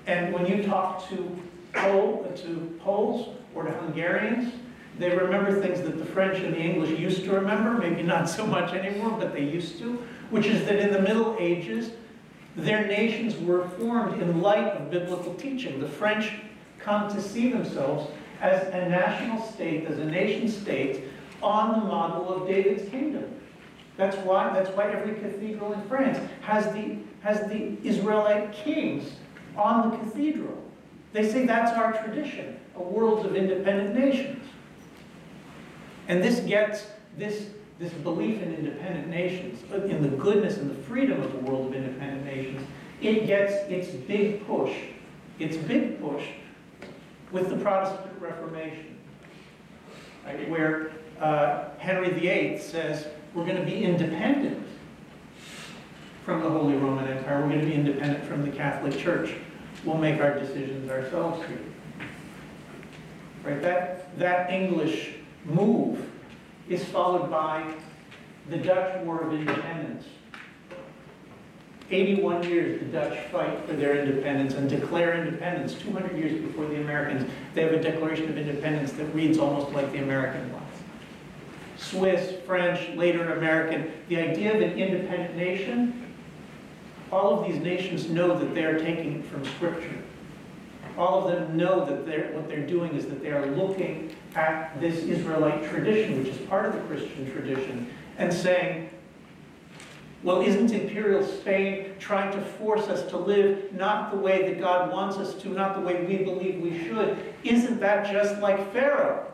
And 0.07 0.33
when 0.33 0.45
you 0.45 0.63
talk 0.63 1.07
to, 1.09 1.39
Pol, 1.73 2.25
to 2.37 2.79
Poles 2.81 3.35
or 3.53 3.63
to 3.63 3.71
Hungarians, 3.71 4.53
they 4.97 5.15
remember 5.15 5.61
things 5.61 5.81
that 5.81 5.97
the 5.97 6.05
French 6.05 6.39
and 6.39 6.53
the 6.53 6.59
English 6.59 6.97
used 6.99 7.23
to 7.25 7.31
remember, 7.31 7.77
maybe 7.77 8.03
not 8.03 8.27
so 8.27 8.45
much 8.45 8.73
anymore, 8.73 9.17
but 9.19 9.33
they 9.33 9.43
used 9.43 9.77
to, 9.79 9.93
which 10.29 10.45
is 10.45 10.65
that 10.65 10.77
in 10.77 10.91
the 10.91 11.01
Middle 11.01 11.37
Ages, 11.39 11.91
their 12.55 12.85
nations 12.87 13.37
were 13.37 13.69
formed 13.69 14.21
in 14.21 14.41
light 14.41 14.65
of 14.65 14.89
biblical 14.89 15.33
teaching. 15.35 15.79
The 15.79 15.87
French 15.87 16.33
come 16.79 17.09
to 17.13 17.21
see 17.21 17.51
themselves 17.51 18.11
as 18.41 18.67
a 18.69 18.89
national 18.89 19.41
state, 19.45 19.85
as 19.85 19.99
a 19.99 20.05
nation 20.05 20.49
state, 20.49 21.03
on 21.41 21.79
the 21.79 21.85
model 21.85 22.33
of 22.33 22.47
David's 22.47 22.89
kingdom. 22.89 23.39
That's 23.97 24.15
why, 24.17 24.53
that's 24.53 24.69
why 24.71 24.91
every 24.91 25.15
cathedral 25.15 25.73
in 25.73 25.81
France 25.87 26.17
has 26.41 26.65
the, 26.73 26.97
has 27.21 27.49
the 27.49 27.75
Israelite 27.83 28.53
kings 28.53 29.11
on 29.57 29.89
the 29.89 29.97
cathedral. 29.97 30.57
They 31.11 31.29
say 31.29 31.45
that's 31.45 31.71
our 31.71 31.91
tradition, 32.03 32.59
a 32.75 32.81
world 32.81 33.25
of 33.25 33.35
independent 33.35 33.95
nations. 33.95 34.45
And 36.07 36.23
this 36.23 36.39
gets 36.41 36.87
this, 37.17 37.49
this 37.77 37.91
belief 37.93 38.41
in 38.41 38.53
independent 38.53 39.09
nations, 39.09 39.63
in 39.71 40.01
the 40.01 40.09
goodness 40.09 40.57
and 40.57 40.71
the 40.71 40.81
freedom 40.83 41.21
of 41.21 41.31
the 41.33 41.39
world 41.39 41.67
of 41.67 41.73
independent 41.75 42.25
nations, 42.25 42.65
it 43.01 43.27
gets 43.27 43.53
its 43.69 43.89
big 43.89 44.45
push, 44.45 44.73
its 45.39 45.57
big 45.57 46.01
push 46.01 46.25
with 47.31 47.49
the 47.49 47.57
Protestant 47.57 48.19
Reformation, 48.19 48.97
right, 50.25 50.49
where 50.49 50.91
uh, 51.19 51.69
Henry 51.77 52.11
VIII 52.11 52.59
says 52.59 53.07
we're 53.33 53.45
going 53.45 53.57
to 53.57 53.65
be 53.65 53.83
independent 53.83 54.65
from 56.25 56.41
the 56.41 56.49
Holy 56.49 56.75
Roman 56.75 57.07
Empire. 57.07 57.41
We're 57.41 57.49
going 57.49 57.61
to 57.61 57.65
be 57.65 57.73
independent 57.73 58.23
from 58.25 58.43
the 58.43 58.51
Catholic 58.51 58.97
Church. 58.97 59.33
we'll 59.83 59.97
make 59.97 60.19
our 60.21 60.37
decisions 60.37 60.89
ourselves 60.89 61.45
here. 61.47 61.59
Right? 63.43 63.61
That, 63.61 64.17
that 64.19 64.51
English 64.51 65.11
move 65.45 66.09
is 66.67 66.83
followed 66.85 67.31
by 67.31 67.73
the 68.49 68.57
Dutch 68.57 69.03
War 69.03 69.21
of 69.21 69.33
Independence. 69.33 70.05
81 71.91 72.43
years 72.43 72.79
the 72.79 72.85
Dutch 72.85 73.17
fight 73.31 73.65
for 73.65 73.73
their 73.73 73.97
independence 74.05 74.53
and 74.53 74.69
declare 74.69 75.15
independence 75.15 75.73
200 75.73 76.17
years 76.17 76.39
before 76.41 76.67
the 76.67 76.79
Americans. 76.81 77.29
They 77.55 77.63
have 77.63 77.73
a 77.73 77.81
Declaration 77.81 78.29
of 78.29 78.37
Independence 78.37 78.91
that 78.93 79.05
reads 79.15 79.39
almost 79.39 79.71
like 79.71 79.91
the 79.91 79.99
American 79.99 80.53
one. 80.53 80.58
Swiss, 81.79 82.33
French, 82.45 82.95
later 82.95 83.33
American, 83.33 83.91
the 84.09 84.17
idea 84.17 84.53
of 84.53 84.61
an 84.61 84.77
independent 84.77 85.35
nation, 85.35 86.13
all 87.11 87.39
of 87.39 87.49
these 87.49 87.61
nations 87.61 88.09
know 88.09 88.37
that 88.37 88.53
they 88.53 88.65
are 88.65 88.77
taking 88.77 89.19
it 89.19 89.25
from 89.25 89.45
Scripture. 89.45 89.97
All 90.97 91.25
of 91.25 91.33
them 91.33 91.55
know 91.55 91.85
that 91.85 92.05
they're, 92.05 92.31
what 92.33 92.49
they're 92.49 92.65
doing 92.65 92.93
is 92.93 93.05
that 93.05 93.23
they 93.23 93.31
are 93.31 93.45
looking 93.47 94.13
at 94.35 94.79
this 94.81 94.97
Israelite 95.05 95.69
tradition, 95.69 96.19
which 96.19 96.27
is 96.27 96.37
part 96.47 96.65
of 96.65 96.73
the 96.73 96.81
Christian 96.81 97.31
tradition, 97.31 97.87
and 98.17 98.31
saying, 98.33 98.89
well, 100.21 100.41
isn't 100.41 100.71
imperial 100.73 101.25
Spain 101.25 101.95
trying 101.97 102.33
to 102.33 102.41
force 102.41 102.89
us 102.89 103.09
to 103.11 103.17
live 103.17 103.71
not 103.71 104.11
the 104.11 104.17
way 104.17 104.49
that 104.49 104.59
God 104.59 104.91
wants 104.91 105.15
us 105.15 105.33
to, 105.41 105.49
not 105.49 105.75
the 105.75 105.81
way 105.81 106.03
we 106.03 106.17
believe 106.25 106.59
we 106.59 106.77
should? 106.83 107.17
Isn't 107.45 107.79
that 107.79 108.11
just 108.11 108.41
like 108.41 108.73
Pharaoh? 108.73 109.28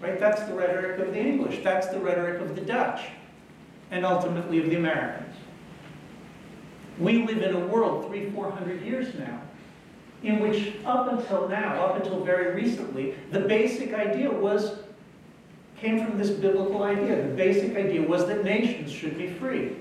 Right? 0.00 0.18
That's 0.18 0.42
the 0.42 0.54
rhetoric 0.54 0.98
of 1.00 1.12
the 1.12 1.20
English. 1.20 1.62
That's 1.62 1.86
the 1.88 1.98
rhetoric 1.98 2.40
of 2.40 2.54
the 2.54 2.60
Dutch. 2.60 3.02
And 3.90 4.04
ultimately 4.04 4.58
of 4.58 4.66
the 4.66 4.76
Americans. 4.76 5.34
We 6.98 7.24
live 7.24 7.42
in 7.42 7.54
a 7.54 7.66
world 7.66 8.06
three, 8.08 8.30
four 8.30 8.50
hundred 8.50 8.82
years 8.82 9.14
now 9.14 9.40
in 10.24 10.40
which 10.40 10.74
up 10.86 11.12
until 11.12 11.48
now, 11.48 11.84
up 11.84 11.96
until 11.96 12.24
very 12.24 12.54
recently, 12.54 13.14
the 13.30 13.40
basic 13.40 13.92
idea 13.92 14.30
was 14.30 14.78
came 15.78 16.04
from 16.04 16.16
this 16.16 16.30
biblical 16.30 16.82
idea. 16.82 17.16
The 17.16 17.34
basic 17.34 17.76
idea 17.76 18.00
was 18.00 18.26
that 18.26 18.42
nations 18.42 18.90
should 18.90 19.18
be 19.18 19.28
free. 19.28 19.76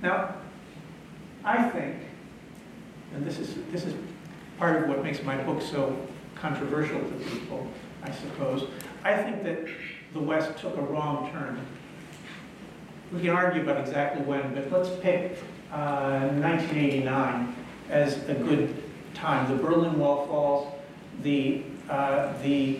Now, 0.00 0.36
I 1.44 1.68
think, 1.70 1.96
and 3.12 3.26
this 3.26 3.40
is, 3.40 3.56
this 3.72 3.84
is 3.84 3.94
part 4.58 4.82
of 4.82 4.88
what 4.88 5.02
makes 5.02 5.22
my 5.22 5.36
book 5.44 5.62
so 5.62 5.96
controversial 6.34 6.98
to 6.98 7.14
people, 7.30 7.66
I 8.02 8.10
suppose, 8.10 8.68
I 9.04 9.16
think 9.22 9.42
that 9.44 9.66
the 10.12 10.20
West 10.20 10.58
took 10.58 10.76
a 10.76 10.82
wrong 10.82 11.30
turn. 11.32 11.64
We 13.12 13.20
can 13.20 13.30
argue 13.30 13.62
about 13.62 13.80
exactly 13.80 14.22
when, 14.22 14.54
but 14.54 14.70
let's 14.70 14.90
pick 15.00 15.38
uh, 15.72 16.28
1989 16.28 17.54
as 17.88 18.28
a 18.28 18.34
good 18.34 18.82
time. 19.14 19.48
The 19.56 19.62
Berlin 19.62 19.98
Wall 19.98 20.26
falls, 20.26 20.74
the, 21.22 21.62
uh, 21.88 22.32
the 22.42 22.78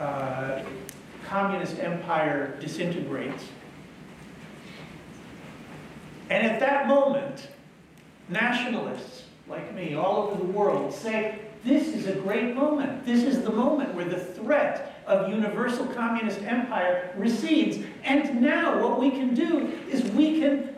uh, 0.00 0.62
communist 1.26 1.78
empire 1.78 2.56
disintegrates. 2.60 3.44
And 6.30 6.46
at 6.46 6.60
that 6.60 6.86
moment, 6.86 7.48
nationalists 8.28 9.24
like 9.50 9.74
me 9.74 9.94
all 9.94 10.28
over 10.28 10.36
the 10.36 10.52
world 10.52 10.94
say, 10.94 11.40
this 11.64 11.88
is 11.88 12.06
a 12.06 12.14
great 12.14 12.54
moment. 12.54 13.04
This 13.04 13.24
is 13.24 13.42
the 13.42 13.50
moment 13.50 13.94
where 13.94 14.04
the 14.04 14.18
threat 14.18 15.02
of 15.06 15.28
universal 15.28 15.86
communist 15.86 16.40
empire 16.42 17.12
recedes. 17.16 17.84
And 18.04 18.40
now 18.40 18.80
what 18.80 18.98
we 18.98 19.10
can 19.10 19.34
do 19.34 19.66
is 19.90 20.02
we 20.12 20.40
can 20.40 20.74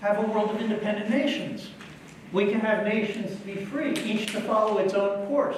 have 0.00 0.18
a 0.18 0.22
world 0.22 0.50
of 0.50 0.60
independent 0.60 1.08
nations. 1.08 1.70
We 2.32 2.50
can 2.50 2.60
have 2.60 2.84
nations 2.84 3.30
be 3.40 3.54
free, 3.54 3.94
each 4.00 4.32
to 4.32 4.40
follow 4.40 4.78
its 4.78 4.92
own 4.92 5.26
course. 5.28 5.56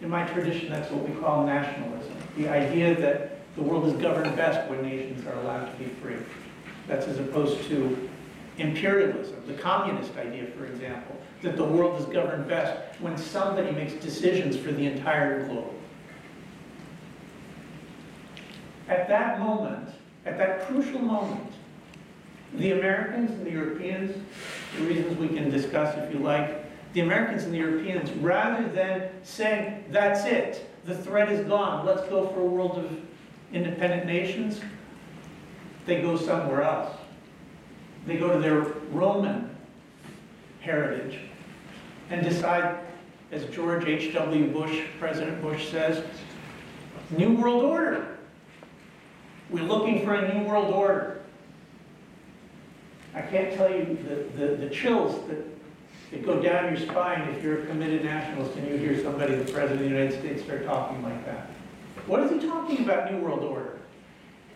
In 0.00 0.10
my 0.10 0.24
tradition, 0.26 0.68
that's 0.68 0.90
what 0.92 1.08
we 1.08 1.14
call 1.20 1.44
nationalism. 1.44 2.12
The 2.36 2.48
idea 2.48 2.94
that 3.00 3.40
the 3.56 3.62
world 3.62 3.86
is 3.86 3.94
governed 3.94 4.36
best 4.36 4.70
when 4.70 4.82
nations 4.82 5.26
are 5.26 5.34
allowed 5.40 5.72
to 5.72 5.76
be 5.78 5.86
free. 5.86 6.18
That's 6.86 7.08
as 7.08 7.18
opposed 7.18 7.64
to 7.68 8.07
imperialism, 8.58 9.36
the 9.46 9.54
communist 9.54 10.16
idea, 10.16 10.46
for 10.46 10.66
example, 10.66 11.16
that 11.42 11.56
the 11.56 11.64
world 11.64 12.00
is 12.00 12.06
governed 12.06 12.48
best 12.48 13.00
when 13.00 13.16
somebody 13.16 13.70
makes 13.70 13.92
decisions 13.94 14.56
for 14.56 14.72
the 14.72 14.86
entire 14.86 15.46
globe. 15.46 15.72
At 18.88 19.08
that 19.08 19.38
moment, 19.38 19.90
at 20.24 20.38
that 20.38 20.66
crucial 20.66 21.00
moment, 21.00 21.52
the 22.54 22.72
Americans 22.72 23.30
and 23.30 23.46
the 23.46 23.50
Europeans, 23.50 24.16
the 24.76 24.82
reasons 24.84 25.16
we 25.18 25.28
can 25.28 25.50
discuss 25.50 25.96
if 25.96 26.12
you 26.12 26.20
like, 26.20 26.64
the 26.94 27.00
Americans 27.00 27.44
and 27.44 27.52
the 27.52 27.58
Europeans, 27.58 28.10
rather 28.12 28.66
than 28.70 29.10
saying, 29.22 29.84
that's 29.90 30.24
it, 30.24 30.70
the 30.86 30.96
threat 30.96 31.30
is 31.30 31.46
gone, 31.46 31.84
let's 31.84 32.08
go 32.08 32.28
for 32.28 32.40
a 32.40 32.46
world 32.46 32.78
of 32.78 32.98
independent 33.52 34.06
nations, 34.06 34.60
they 35.84 36.00
go 36.00 36.16
somewhere 36.16 36.62
else. 36.62 36.96
They 38.06 38.16
go 38.16 38.32
to 38.32 38.38
their 38.38 38.60
Roman 38.90 39.50
heritage 40.60 41.18
and 42.10 42.24
decide, 42.24 42.78
as 43.32 43.44
George 43.46 43.86
H.W. 43.86 44.52
Bush, 44.52 44.80
President 44.98 45.42
Bush 45.42 45.70
says, 45.70 46.04
New 47.10 47.34
World 47.34 47.64
Order. 47.64 48.18
We're 49.50 49.64
looking 49.64 50.04
for 50.04 50.14
a 50.14 50.34
New 50.34 50.46
World 50.46 50.72
Order. 50.72 51.22
I 53.14 53.22
can't 53.22 53.54
tell 53.54 53.70
you 53.70 53.98
the, 54.08 54.46
the, 54.46 54.56
the 54.56 54.70
chills 54.70 55.26
that, 55.28 55.44
that 56.10 56.24
go 56.24 56.40
down 56.40 56.76
your 56.76 56.86
spine 56.86 57.22
if 57.34 57.42
you're 57.42 57.62
a 57.62 57.66
committed 57.66 58.04
nationalist 58.04 58.56
and 58.56 58.68
you 58.68 58.76
hear 58.76 59.02
somebody, 59.02 59.34
the 59.34 59.50
President 59.50 59.72
of 59.72 59.78
the 59.80 59.88
United 59.88 60.18
States, 60.18 60.42
start 60.42 60.64
talking 60.64 61.02
like 61.02 61.24
that. 61.24 61.50
What 62.06 62.22
is 62.22 62.30
he 62.30 62.46
talking 62.46 62.84
about, 62.84 63.10
New 63.12 63.18
World 63.18 63.42
Order? 63.42 63.77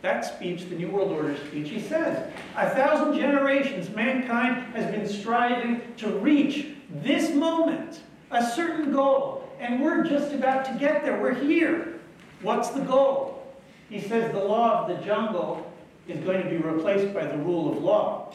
That 0.03 0.25
speech, 0.25 0.69
the 0.69 0.75
New 0.75 0.89
World 0.89 1.13
Order 1.13 1.37
speech, 1.37 1.71
he 1.71 1.81
says, 1.81 2.29
a 2.57 2.71
thousand 2.71 3.19
generations 3.19 3.89
mankind 3.91 4.75
has 4.75 4.91
been 4.91 5.09
striving 5.09 5.81
to 5.99 6.09
reach 6.19 6.67
this 6.91 7.33
moment, 7.33 8.01
a 8.33 8.45
certain 8.45 8.93
goal, 8.93 9.49
and 9.61 9.81
we're 9.81 10.03
just 10.03 10.33
about 10.33 10.65
to 10.65 10.75
get 10.75 11.05
there. 11.05 11.21
We're 11.21 11.35
here. 11.35 12.01
What's 12.43 12.71
the 12.71 12.81
goal? 12.81 13.47
He 13.89 14.01
says 14.01 14.33
the 14.33 14.43
law 14.43 14.83
of 14.83 14.89
the 14.89 15.05
jungle 15.05 15.71
is 16.09 16.19
going 16.25 16.43
to 16.43 16.51
be 16.51 16.57
replaced 16.57 17.15
by 17.15 17.25
the 17.25 17.39
rule 17.39 17.71
of 17.71 17.83
law. 17.83 18.35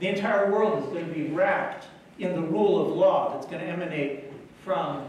The 0.00 0.08
entire 0.08 0.52
world 0.52 0.84
is 0.84 0.90
going 0.90 1.08
to 1.08 1.14
be 1.14 1.28
wrapped 1.28 1.86
in 2.18 2.34
the 2.34 2.42
rule 2.42 2.84
of 2.84 2.94
law 2.94 3.32
that's 3.32 3.46
going 3.46 3.60
to 3.60 3.66
emanate 3.66 4.24
from, 4.64 5.08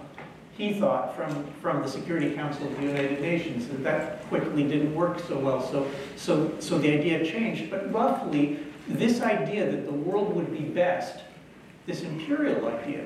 he 0.58 0.74
thought, 0.74 1.16
from, 1.16 1.46
from 1.62 1.82
the 1.82 1.88
Security 1.88 2.34
Council 2.34 2.68
of 2.68 2.76
the 2.78 2.84
United 2.84 3.22
Nations. 3.22 3.70
And 3.70 3.86
that 3.86 4.28
quickly 4.28 4.64
didn't 4.64 4.94
work 4.94 5.20
so 5.20 5.38
well. 5.38 5.62
So, 5.62 5.90
so, 6.16 6.54
so 6.60 6.78
the 6.78 6.92
idea 6.92 7.26
changed. 7.26 7.70
But 7.70 7.92
roughly, 7.94 8.60
this 8.88 9.22
idea 9.22 9.70
that 9.72 9.86
the 9.86 9.94
world 9.94 10.36
would 10.36 10.52
be 10.52 10.64
best, 10.64 11.22
this 11.86 12.02
imperial 12.02 12.68
idea, 12.68 13.06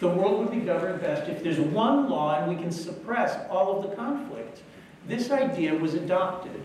the 0.00 0.08
world 0.08 0.40
would 0.40 0.50
be 0.50 0.64
governed 0.64 1.00
best 1.00 1.28
if 1.30 1.42
there's 1.42 1.60
one 1.60 2.10
law 2.10 2.38
and 2.38 2.54
we 2.54 2.60
can 2.60 2.70
suppress 2.70 3.38
all 3.48 3.76
of 3.76 3.88
the 3.88 3.96
conflict. 3.96 4.62
This 5.06 5.30
idea 5.30 5.74
was 5.74 5.94
adopted 5.94 6.60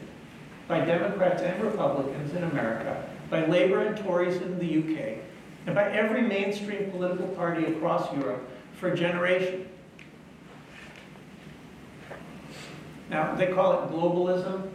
by 0.67 0.83
Democrats 0.83 1.41
and 1.41 1.63
Republicans 1.63 2.33
in 2.33 2.43
America 2.43 3.09
by 3.29 3.45
Labour 3.45 3.81
and 3.81 3.97
Tories 3.97 4.41
in 4.41 4.57
the 4.57 4.79
UK, 4.79 5.17
and 5.65 5.75
by 5.75 5.91
every 5.91 6.21
mainstream 6.21 6.89
political 6.91 7.27
party 7.29 7.65
across 7.65 8.11
Europe 8.13 8.49
for 8.73 8.91
a 8.91 8.97
generation. 8.97 9.67
Now, 13.09 13.33
they 13.35 13.47
call 13.47 13.83
it 13.83 13.91
globalism 13.91 14.69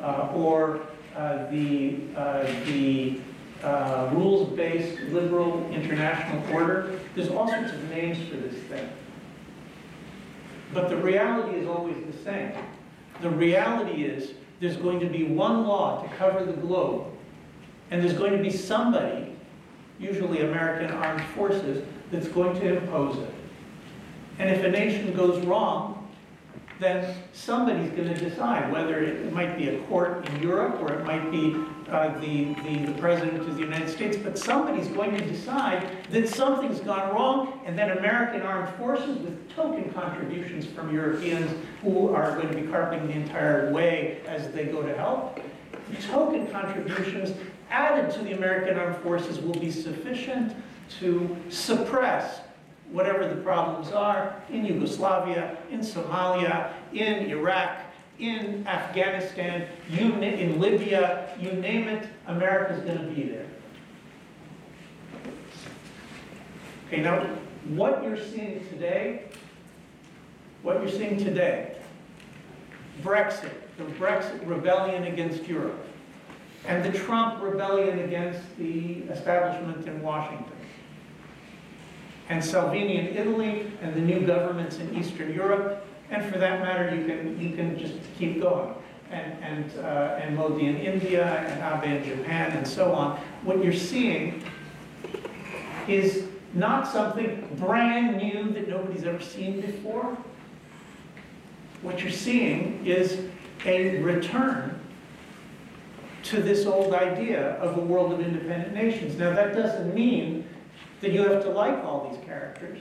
uh, 0.00 0.32
or 0.34 0.80
uh, 1.14 1.50
the, 1.50 1.98
uh, 2.16 2.42
the 2.66 3.20
uh, 3.62 4.10
rules-based 4.12 5.00
liberal 5.12 5.68
international 5.70 6.42
order. 6.54 6.98
There's 7.14 7.28
all 7.28 7.48
sorts 7.48 7.72
of 7.72 7.90
names 7.90 8.18
for 8.28 8.36
this 8.36 8.54
thing. 8.64 8.88
But 10.72 10.88
the 10.88 10.96
reality 10.96 11.58
is 11.58 11.66
always 11.66 11.96
the 12.06 12.24
same. 12.24 12.52
The 13.20 13.30
reality 13.30 14.04
is 14.04 14.32
there's 14.60 14.76
going 14.76 15.00
to 15.00 15.06
be 15.06 15.24
one 15.24 15.66
law 15.66 16.02
to 16.02 16.08
cover 16.16 16.44
the 16.44 16.52
globe 16.52 17.06
and 17.90 18.02
there's 18.02 18.16
going 18.16 18.32
to 18.32 18.42
be 18.42 18.50
somebody, 18.50 19.34
usually 19.98 20.42
American 20.42 20.90
armed 20.92 21.24
forces, 21.34 21.84
that's 22.10 22.28
going 22.28 22.58
to 22.60 22.76
impose 22.76 23.18
it. 23.18 23.34
And 24.38 24.48
if 24.48 24.64
a 24.64 24.70
nation 24.70 25.14
goes 25.14 25.44
wrong, 25.44 25.99
then 26.80 27.14
somebody's 27.34 27.90
going 27.90 28.08
to 28.08 28.18
decide 28.18 28.72
whether 28.72 29.02
it 29.02 29.32
might 29.32 29.56
be 29.56 29.68
a 29.68 29.78
court 29.82 30.26
in 30.30 30.42
Europe 30.42 30.80
or 30.80 30.94
it 30.94 31.04
might 31.04 31.30
be 31.30 31.54
uh, 31.90 32.18
the, 32.20 32.54
the, 32.64 32.86
the 32.86 32.94
President 32.98 33.38
of 33.40 33.54
the 33.54 33.60
United 33.60 33.88
States, 33.88 34.16
but 34.16 34.38
somebody's 34.38 34.88
going 34.88 35.16
to 35.16 35.24
decide 35.26 35.90
that 36.10 36.28
something's 36.28 36.80
gone 36.80 37.14
wrong 37.14 37.60
and 37.66 37.78
that 37.78 37.98
American 37.98 38.42
armed 38.42 38.74
forces 38.76 39.18
with 39.18 39.54
token 39.54 39.92
contributions 39.92 40.64
from 40.66 40.92
Europeans 40.92 41.50
who 41.82 42.14
are 42.14 42.34
going 42.36 42.48
to 42.48 42.54
be 42.54 42.66
carpeting 42.66 43.08
the 43.08 43.14
entire 43.14 43.70
way 43.72 44.20
as 44.26 44.50
they 44.52 44.64
go 44.64 44.82
to 44.82 44.96
help, 44.96 45.38
token 46.10 46.46
contributions 46.48 47.36
added 47.70 48.10
to 48.12 48.22
the 48.22 48.32
American 48.32 48.78
armed 48.78 48.96
forces 49.02 49.38
will 49.38 49.58
be 49.60 49.70
sufficient 49.70 50.54
to 50.98 51.36
suppress 51.50 52.40
whatever 52.92 53.26
the 53.26 53.40
problems 53.42 53.92
are 53.92 54.34
in 54.50 54.64
Yugoslavia, 54.64 55.56
in 55.70 55.80
Somalia, 55.80 56.72
in 56.92 57.30
Iraq, 57.30 57.78
in 58.18 58.66
Afghanistan, 58.66 59.66
you, 59.88 60.12
in 60.20 60.60
Libya, 60.60 61.30
you 61.40 61.52
name 61.52 61.88
it, 61.88 62.08
America's 62.26 62.82
going 62.82 62.98
to 62.98 63.14
be 63.14 63.22
there. 63.22 63.46
Okay, 66.86 67.00
now, 67.02 67.24
what 67.68 68.02
you're 68.02 68.18
seeing 68.18 68.66
today, 68.68 69.24
what 70.62 70.82
you're 70.82 70.90
seeing 70.90 71.16
today, 71.16 71.76
Brexit, 73.02 73.52
the 73.78 73.84
Brexit 73.84 74.46
rebellion 74.46 75.04
against 75.04 75.46
Europe, 75.46 75.86
and 76.66 76.84
the 76.84 76.98
Trump 76.98 77.42
rebellion 77.42 78.00
against 78.00 78.40
the 78.58 78.98
establishment 79.04 79.86
in 79.86 80.02
Washington, 80.02 80.52
and 82.30 82.42
Salvini 82.42 82.96
in 82.96 83.08
Italy, 83.08 83.66
and 83.82 83.92
the 83.92 84.00
new 84.00 84.20
governments 84.24 84.78
in 84.78 84.96
Eastern 84.96 85.34
Europe, 85.34 85.84
and 86.10 86.24
for 86.32 86.38
that 86.38 86.60
matter, 86.60 86.94
you 86.94 87.04
can, 87.04 87.40
you 87.40 87.56
can 87.56 87.76
just 87.76 87.94
keep 88.16 88.40
going. 88.40 88.72
And, 89.10 89.42
and, 89.42 89.78
uh, 89.80 90.20
and 90.22 90.36
Modi 90.36 90.66
in 90.66 90.76
India, 90.76 91.26
and 91.26 91.84
Abe 91.84 91.96
in 91.96 92.04
Japan, 92.04 92.52
and 92.56 92.66
so 92.66 92.92
on. 92.92 93.18
What 93.42 93.62
you're 93.62 93.72
seeing 93.72 94.44
is 95.88 96.28
not 96.54 96.86
something 96.86 97.48
brand 97.58 98.18
new 98.18 98.52
that 98.52 98.68
nobody's 98.68 99.02
ever 99.02 99.20
seen 99.20 99.60
before. 99.60 100.16
What 101.82 102.00
you're 102.00 102.12
seeing 102.12 102.86
is 102.86 103.18
a 103.64 104.00
return 104.02 104.78
to 106.22 106.40
this 106.40 106.64
old 106.66 106.94
idea 106.94 107.54
of 107.56 107.76
a 107.76 107.80
world 107.80 108.12
of 108.12 108.20
independent 108.20 108.74
nations. 108.74 109.16
Now, 109.16 109.34
that 109.34 109.56
doesn't 109.56 109.92
mean 109.92 110.39
that 111.00 111.12
you 111.12 111.22
have 111.22 111.42
to 111.42 111.50
like 111.50 111.82
all 111.84 112.10
these 112.10 112.22
characters. 112.24 112.80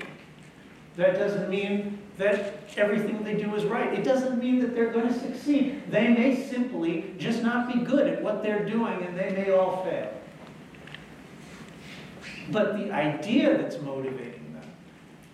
That 0.95 1.17
doesn't 1.17 1.49
mean 1.49 1.99
that 2.17 2.53
everything 2.75 3.23
they 3.23 3.35
do 3.35 3.55
is 3.55 3.63
right. 3.63 3.93
It 3.93 4.03
doesn't 4.03 4.37
mean 4.37 4.59
that 4.59 4.75
they're 4.75 4.91
going 4.91 5.07
to 5.07 5.17
succeed. 5.17 5.83
They 5.89 6.09
may 6.09 6.45
simply 6.47 7.15
just 7.17 7.41
not 7.41 7.73
be 7.73 7.79
good 7.79 8.07
at 8.07 8.21
what 8.21 8.43
they're 8.43 8.65
doing 8.65 9.01
and 9.03 9.17
they 9.17 9.31
may 9.31 9.51
all 9.51 9.83
fail. 9.85 10.13
But 12.51 12.77
the 12.77 12.91
idea 12.91 13.57
that's 13.57 13.79
motivating 13.79 14.53
them, 14.53 14.63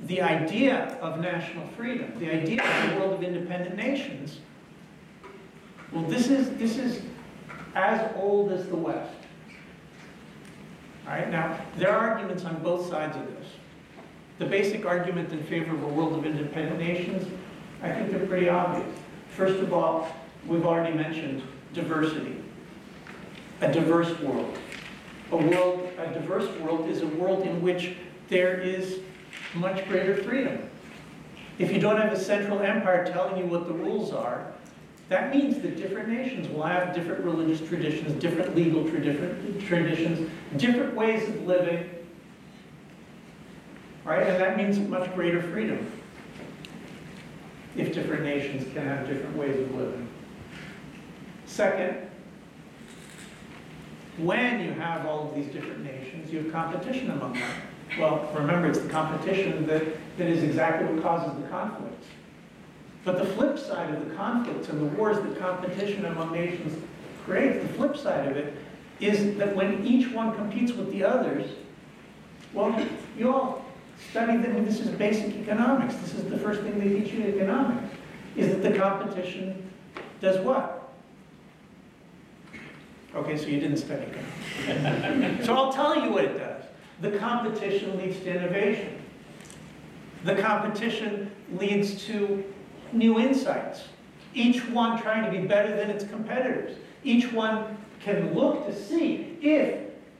the 0.01 0.21
idea 0.21 0.97
of 1.01 1.19
national 1.19 1.67
freedom, 1.69 2.13
the 2.19 2.29
idea 2.29 2.61
of 2.61 2.91
a 2.91 2.99
world 2.99 3.13
of 3.13 3.23
independent 3.23 3.75
nations, 3.75 4.39
well, 5.91 6.03
this 6.03 6.29
is, 6.29 6.51
this 6.57 6.77
is 6.77 7.01
as 7.73 8.11
old 8.17 8.51
as 8.51 8.67
the 8.67 8.75
West. 8.75 9.24
All 11.07 11.13
right, 11.13 11.29
now, 11.29 11.59
there 11.77 11.91
are 11.91 12.09
arguments 12.09 12.45
on 12.45 12.61
both 12.63 12.89
sides 12.89 13.15
of 13.15 13.27
this. 13.27 13.47
The 14.39 14.45
basic 14.45 14.85
argument 14.85 15.31
in 15.31 15.43
favor 15.43 15.75
of 15.75 15.83
a 15.83 15.87
world 15.87 16.13
of 16.13 16.25
independent 16.25 16.79
nations, 16.79 17.27
I 17.83 17.91
think 17.91 18.09
they're 18.09 18.25
pretty 18.25 18.49
obvious. 18.49 18.87
First 19.29 19.59
of 19.61 19.71
all, 19.71 20.07
we've 20.47 20.65
already 20.65 20.95
mentioned 20.95 21.43
diversity. 21.73 22.43
A 23.61 23.71
diverse 23.71 24.19
world. 24.19 24.57
A 25.31 25.37
world, 25.37 25.91
a 25.99 26.07
diverse 26.07 26.49
world 26.59 26.89
is 26.89 27.01
a 27.01 27.07
world 27.07 27.45
in 27.45 27.61
which 27.61 27.95
there 28.29 28.59
is 28.59 28.99
much 29.53 29.87
greater 29.87 30.15
freedom. 30.15 30.69
If 31.59 31.71
you 31.71 31.79
don't 31.79 31.97
have 31.97 32.11
a 32.11 32.19
central 32.19 32.59
empire 32.61 33.05
telling 33.05 33.37
you 33.37 33.45
what 33.45 33.67
the 33.67 33.73
rules 33.73 34.11
are, 34.11 34.51
that 35.09 35.35
means 35.35 35.59
that 35.61 35.77
different 35.77 36.09
nations 36.09 36.47
will 36.49 36.63
have 36.63 36.95
different 36.95 37.23
religious 37.23 37.65
traditions, 37.67 38.11
different 38.13 38.55
legal 38.55 38.89
traditions, 38.89 40.29
different 40.57 40.95
ways 40.95 41.27
of 41.29 41.45
living, 41.45 41.89
right? 44.03 44.25
And 44.25 44.41
that 44.41 44.57
means 44.57 44.79
much 44.79 45.13
greater 45.13 45.41
freedom 45.41 45.91
if 47.75 47.93
different 47.93 48.23
nations 48.23 48.63
can 48.73 48.85
have 48.87 49.07
different 49.07 49.35
ways 49.35 49.59
of 49.59 49.75
living. 49.75 50.07
Second, 51.45 52.09
when 54.17 54.61
you 54.61 54.71
have 54.71 55.05
all 55.05 55.29
of 55.29 55.35
these 55.35 55.47
different 55.53 55.83
nations, 55.83 56.31
you 56.31 56.39
have 56.43 56.51
competition 56.51 57.11
among 57.11 57.33
them. 57.33 57.51
Well, 57.99 58.31
remember, 58.33 58.69
it's 58.69 58.79
the 58.79 58.89
competition 58.89 59.67
that, 59.67 59.83
that 60.17 60.27
is 60.27 60.41
exactly 60.41 60.87
what 60.87 61.03
causes 61.03 61.39
the 61.41 61.47
conflicts. 61.49 62.07
But 63.05 63.19
the 63.19 63.25
flip 63.25 63.59
side 63.59 63.93
of 63.93 64.09
the 64.09 64.15
conflicts 64.15 64.67
and 64.67 64.81
the 64.81 64.95
wars 64.97 65.17
that 65.17 65.39
competition 65.39 66.05
among 66.05 66.33
nations 66.33 66.83
creates, 67.23 67.61
the 67.61 67.73
flip 67.75 67.95
side 67.95 68.27
of 68.27 68.35
it, 68.35 68.55
is 68.99 69.37
that 69.37 69.55
when 69.55 69.85
each 69.85 70.11
one 70.11 70.35
competes 70.35 70.71
with 70.71 70.91
the 70.91 71.03
others, 71.03 71.51
well, 72.51 72.83
you 73.15 73.31
all 73.31 73.63
study 74.09 74.37
them, 74.37 74.65
this 74.65 74.79
is 74.79 74.89
basic 74.89 75.35
economics. 75.35 75.95
This 75.95 76.15
is 76.15 76.23
the 76.25 76.37
first 76.39 76.61
thing 76.61 76.79
they 76.79 76.99
teach 76.99 77.13
you 77.13 77.23
in 77.23 77.35
economics, 77.35 77.93
is 78.35 78.49
that 78.49 78.63
the 78.63 78.77
competition 78.77 79.71
does 80.19 80.43
what? 80.43 80.91
Okay, 83.13 83.37
so 83.37 83.45
you 83.45 83.59
didn't 83.59 83.77
study 83.77 84.07
economics. 84.65 85.45
so 85.45 85.53
I'll 85.55 85.71
tell 85.71 86.03
you 86.03 86.11
what 86.11 86.25
it 86.25 86.37
does. 86.37 86.63
The 87.01 87.11
competition 87.19 87.97
leads 87.97 88.19
to 88.21 88.35
innovation. 88.35 89.01
The 90.23 90.35
competition 90.35 91.29
leads 91.53 92.03
to 92.05 92.43
new 92.91 93.19
insights. 93.19 93.83
Each 94.33 94.65
one 94.67 95.01
trying 95.01 95.23
to 95.23 95.31
be 95.31 95.45
better 95.45 95.75
than 95.75 95.89
its 95.89 96.03
competitors. 96.03 96.77
Each 97.03 97.31
one 97.31 97.77
can 97.99 98.33
look 98.33 98.65
to 98.67 98.75
see 98.75 99.37
if, 99.41 99.79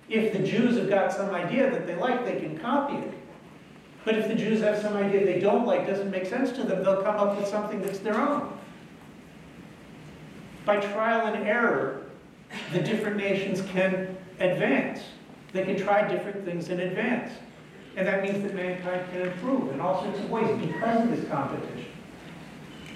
if 0.10 0.34
the 0.34 0.40
Jews 0.40 0.78
have 0.78 0.90
got 0.90 1.12
some 1.12 1.32
idea 1.32 1.70
that 1.70 1.86
they 1.86 1.96
like, 1.96 2.26
they 2.26 2.40
can 2.40 2.58
copy 2.58 2.96
it. 2.96 3.14
But 4.06 4.16
if 4.16 4.28
the 4.28 4.36
Jews 4.36 4.62
have 4.62 4.80
some 4.80 4.96
idea 4.96 5.26
they 5.26 5.40
don't 5.40 5.66
like, 5.66 5.88
doesn't 5.88 6.12
make 6.12 6.28
sense 6.28 6.52
to 6.54 6.64
them, 6.64 6.84
they'll 6.84 7.02
come 7.02 7.16
up 7.16 7.38
with 7.38 7.48
something 7.48 7.82
that's 7.82 8.00
their 8.00 8.20
own. 8.20 8.56
By 10.64 10.80
trial 10.80 11.34
and 11.34 11.48
error, 11.48 12.06
the 12.72 12.80
different 12.80 13.18
nations 13.18 13.62
can 13.72 14.16
advance. 14.40 15.02
They 15.54 15.64
can 15.64 15.78
try 15.78 16.08
different 16.08 16.46
things 16.46 16.70
in 16.70 16.80
advance. 16.82 17.32
And 17.98 18.08
that 18.08 18.24
means 18.24 18.44
that 18.44 18.54
mankind 18.54 19.06
can 19.12 19.22
improve 19.22 19.72
in 19.74 19.80
all 19.80 20.04
sorts 20.04 20.20
of 20.20 20.30
ways 20.30 20.50
because 20.60 21.04
of 21.04 21.10
this 21.10 21.28
competition. 21.30 21.86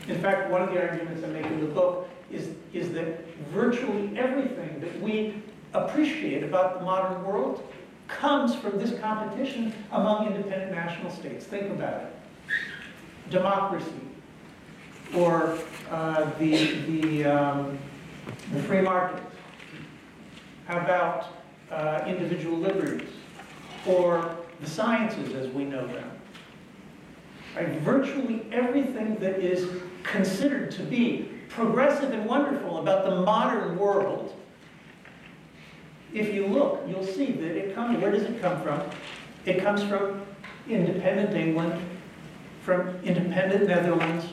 In 0.10 0.20
fact, 0.20 0.50
one 0.50 0.64
of 0.64 0.72
the 0.74 0.82
arguments 0.82 1.24
I 1.24 1.28
make 1.28 1.46
in 1.46 1.60
the 1.60 1.68
book 1.68 2.10
is, 2.32 2.50
is 2.74 2.92
that 2.94 3.26
virtually 3.54 4.18
everything 4.18 4.80
that 4.80 5.00
we 5.02 5.36
appreciate 5.74 6.44
about 6.44 6.80
the 6.80 6.86
modern 6.86 7.24
world 7.24 7.64
comes 8.08 8.56
from 8.56 8.80
this 8.80 9.00
competition 9.00 9.72
among 9.92 10.26
independent 10.26 10.72
national 10.72 11.12
states. 11.12 11.46
Think 11.46 11.72
about 11.72 12.02
it. 12.02 12.16
Democracy, 13.30 13.86
or 15.16 15.60
uh, 15.92 16.28
the, 16.40 16.74
the, 16.88 17.26
um, 17.26 17.78
the 18.52 18.64
free 18.64 18.82
market. 18.82 19.22
How 20.66 20.80
about 20.80 21.28
uh, 21.72 22.04
individual 22.08 22.58
liberties, 22.58 23.10
or 23.86 24.36
the 24.60 24.68
sciences 24.68 25.36
as 25.36 25.48
we 25.54 25.66
know 25.66 25.86
them? 25.86 26.12
Right? 27.56 27.70
Virtually 27.82 28.44
everything 28.52 29.16
that 29.18 29.40
is 29.40 29.70
considered 30.12 30.72
to 30.72 30.84
be 30.84 31.30
progressive 31.50 32.12
and 32.12 32.26
wonderful 32.26 32.80
about 32.80 33.06
the 33.06 33.22
modern 33.22 33.78
world, 33.78 34.36
if 36.14 36.34
you 36.34 36.48
look, 36.48 36.84
you'll 36.88 37.06
see 37.06 37.32
that 37.32 37.56
it 37.56 37.76
comes, 37.76 38.02
where 38.02 38.12
does 38.12 38.24
it 38.24 38.42
come 38.42 38.62
from? 38.62 38.82
It 39.46 39.62
comes 39.62 39.84
from 39.84 40.22
independent 40.68 41.36
England, 41.36 41.80
from 42.62 43.00
independent 43.04 43.68
Netherlands, 43.68 44.26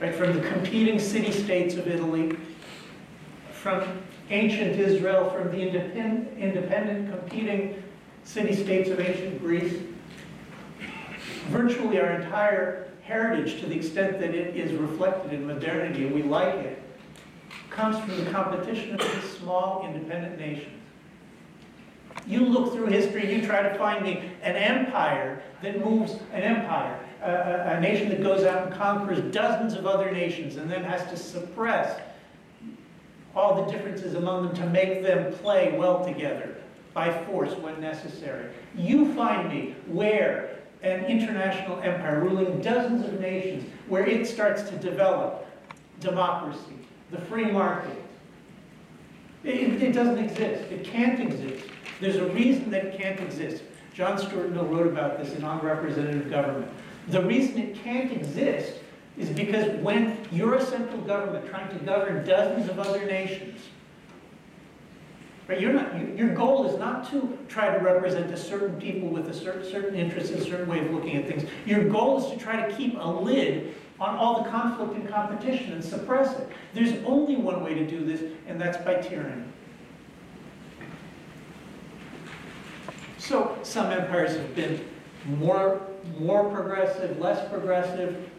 right, 0.00 0.14
from 0.14 0.32
the 0.32 0.40
competing 0.48 0.98
city-states 0.98 1.74
of 1.74 1.86
Italy, 1.86 2.36
from 3.50 4.02
ancient 4.30 4.78
Israel, 4.78 5.30
from 5.30 5.50
the 5.50 5.58
independent, 5.58 6.38
independent 6.38 7.10
competing 7.10 7.82
city-states 8.24 8.88
of 8.90 9.00
ancient 9.00 9.40
Greece. 9.40 9.82
Virtually 11.48 12.00
our 12.00 12.10
entire 12.10 12.88
heritage 13.06 13.60
to 13.60 13.66
the 13.66 13.76
extent 13.76 14.18
that 14.18 14.34
it 14.34 14.56
is 14.56 14.72
reflected 14.72 15.32
in 15.32 15.46
modernity 15.46 16.06
and 16.06 16.14
we 16.14 16.22
like 16.22 16.54
it, 16.54 16.82
comes 17.70 17.98
from 17.98 18.24
the 18.24 18.30
competition 18.30 18.94
of 18.94 19.00
these 19.00 19.30
small 19.38 19.84
independent 19.86 20.38
nations. 20.38 20.72
You 22.26 22.40
look 22.40 22.72
through 22.72 22.86
history, 22.86 23.32
you 23.32 23.46
try 23.46 23.62
to 23.62 23.78
find 23.78 24.04
me 24.04 24.32
an 24.42 24.56
empire 24.56 25.42
that 25.62 25.84
moves, 25.84 26.14
an 26.32 26.42
empire 26.42 26.98
a, 27.22 27.30
a, 27.30 27.76
a 27.76 27.80
nation 27.80 28.08
that 28.08 28.22
goes 28.22 28.44
out 28.44 28.66
and 28.66 28.74
conquers 28.74 29.20
dozens 29.32 29.74
of 29.74 29.86
other 29.86 30.10
nations 30.10 30.56
and 30.56 30.70
then 30.70 30.82
has 30.84 31.08
to 31.10 31.16
suppress 31.16 32.00
all 33.34 33.64
the 33.64 33.72
differences 33.72 34.14
among 34.14 34.46
them 34.46 34.56
to 34.56 34.66
make 34.70 35.02
them 35.02 35.32
play 35.34 35.76
well 35.78 36.04
together 36.04 36.56
by 36.94 37.12
force 37.24 37.52
when 37.56 37.78
necessary. 37.80 38.50
You 38.74 39.12
find 39.14 39.48
me 39.48 39.76
where 39.86 40.58
an 40.86 41.04
international 41.06 41.80
empire 41.80 42.20
ruling 42.20 42.60
dozens 42.60 43.04
of 43.04 43.20
nations, 43.20 43.68
where 43.88 44.06
it 44.06 44.26
starts 44.26 44.62
to 44.62 44.76
develop 44.76 45.46
democracy, 46.00 46.78
the 47.10 47.18
free 47.22 47.50
market. 47.50 48.02
It, 49.44 49.82
it 49.82 49.92
doesn't 49.92 50.18
exist. 50.18 50.70
It 50.70 50.84
can't 50.84 51.20
exist. 51.20 51.66
There's 52.00 52.16
a 52.16 52.26
reason 52.26 52.70
that 52.70 52.86
it 52.86 52.98
can't 52.98 53.20
exist. 53.20 53.62
John 53.94 54.18
Stuart 54.18 54.50
Mill 54.50 54.66
wrote 54.66 54.86
about 54.86 55.18
this 55.18 55.34
in 55.34 55.44
On 55.44 55.64
Representative 55.64 56.30
Government. 56.30 56.70
The 57.08 57.22
reason 57.22 57.58
it 57.58 57.82
can't 57.82 58.12
exist 58.12 58.74
is 59.16 59.30
because 59.30 59.80
when 59.80 60.18
you're 60.30 60.56
a 60.56 60.64
central 60.64 61.00
government 61.02 61.48
trying 61.48 61.68
to 61.76 61.84
govern 61.84 62.26
dozens 62.26 62.68
of 62.68 62.78
other 62.78 63.06
nations, 63.06 63.60
right, 65.48 65.60
you're 65.60 65.72
not, 65.72 65.98
you, 65.98 66.14
your 66.16 66.34
goal 66.34 66.66
is 66.68 66.78
not 66.78 67.10
to 67.10 67.38
try 67.48 67.76
to 67.76 67.82
represent 67.82 68.30
a 68.32 68.36
certain 68.36 68.80
people 68.80 69.08
with 69.08 69.28
a 69.28 69.34
certain, 69.34 69.68
certain 69.70 69.94
interest, 69.94 70.32
a 70.32 70.44
certain 70.44 70.68
way 70.68 70.84
of 70.84 70.92
looking 70.92 71.16
at 71.16 71.26
things. 71.26 71.44
Your 71.64 71.84
goal 71.84 72.24
is 72.24 72.30
to 72.32 72.38
try 72.38 72.66
to 72.66 72.76
keep 72.76 72.96
a 72.98 73.08
lid 73.08 73.74
on 73.98 74.16
all 74.16 74.42
the 74.42 74.50
conflict 74.50 74.94
and 74.94 75.08
competition 75.08 75.72
and 75.72 75.84
suppress 75.84 76.38
it. 76.38 76.48
There's 76.74 77.02
only 77.04 77.36
one 77.36 77.64
way 77.64 77.74
to 77.74 77.86
do 77.86 78.04
this, 78.04 78.22
and 78.46 78.60
that's 78.60 78.76
by 78.78 78.96
tyranny. 78.96 79.44
So 83.18 83.58
some 83.62 83.90
empires 83.90 84.36
have 84.36 84.54
been 84.54 84.84
more, 85.38 85.80
more 86.18 86.48
progressive, 86.50 87.18
less 87.18 87.48
progressive, 87.48 88.30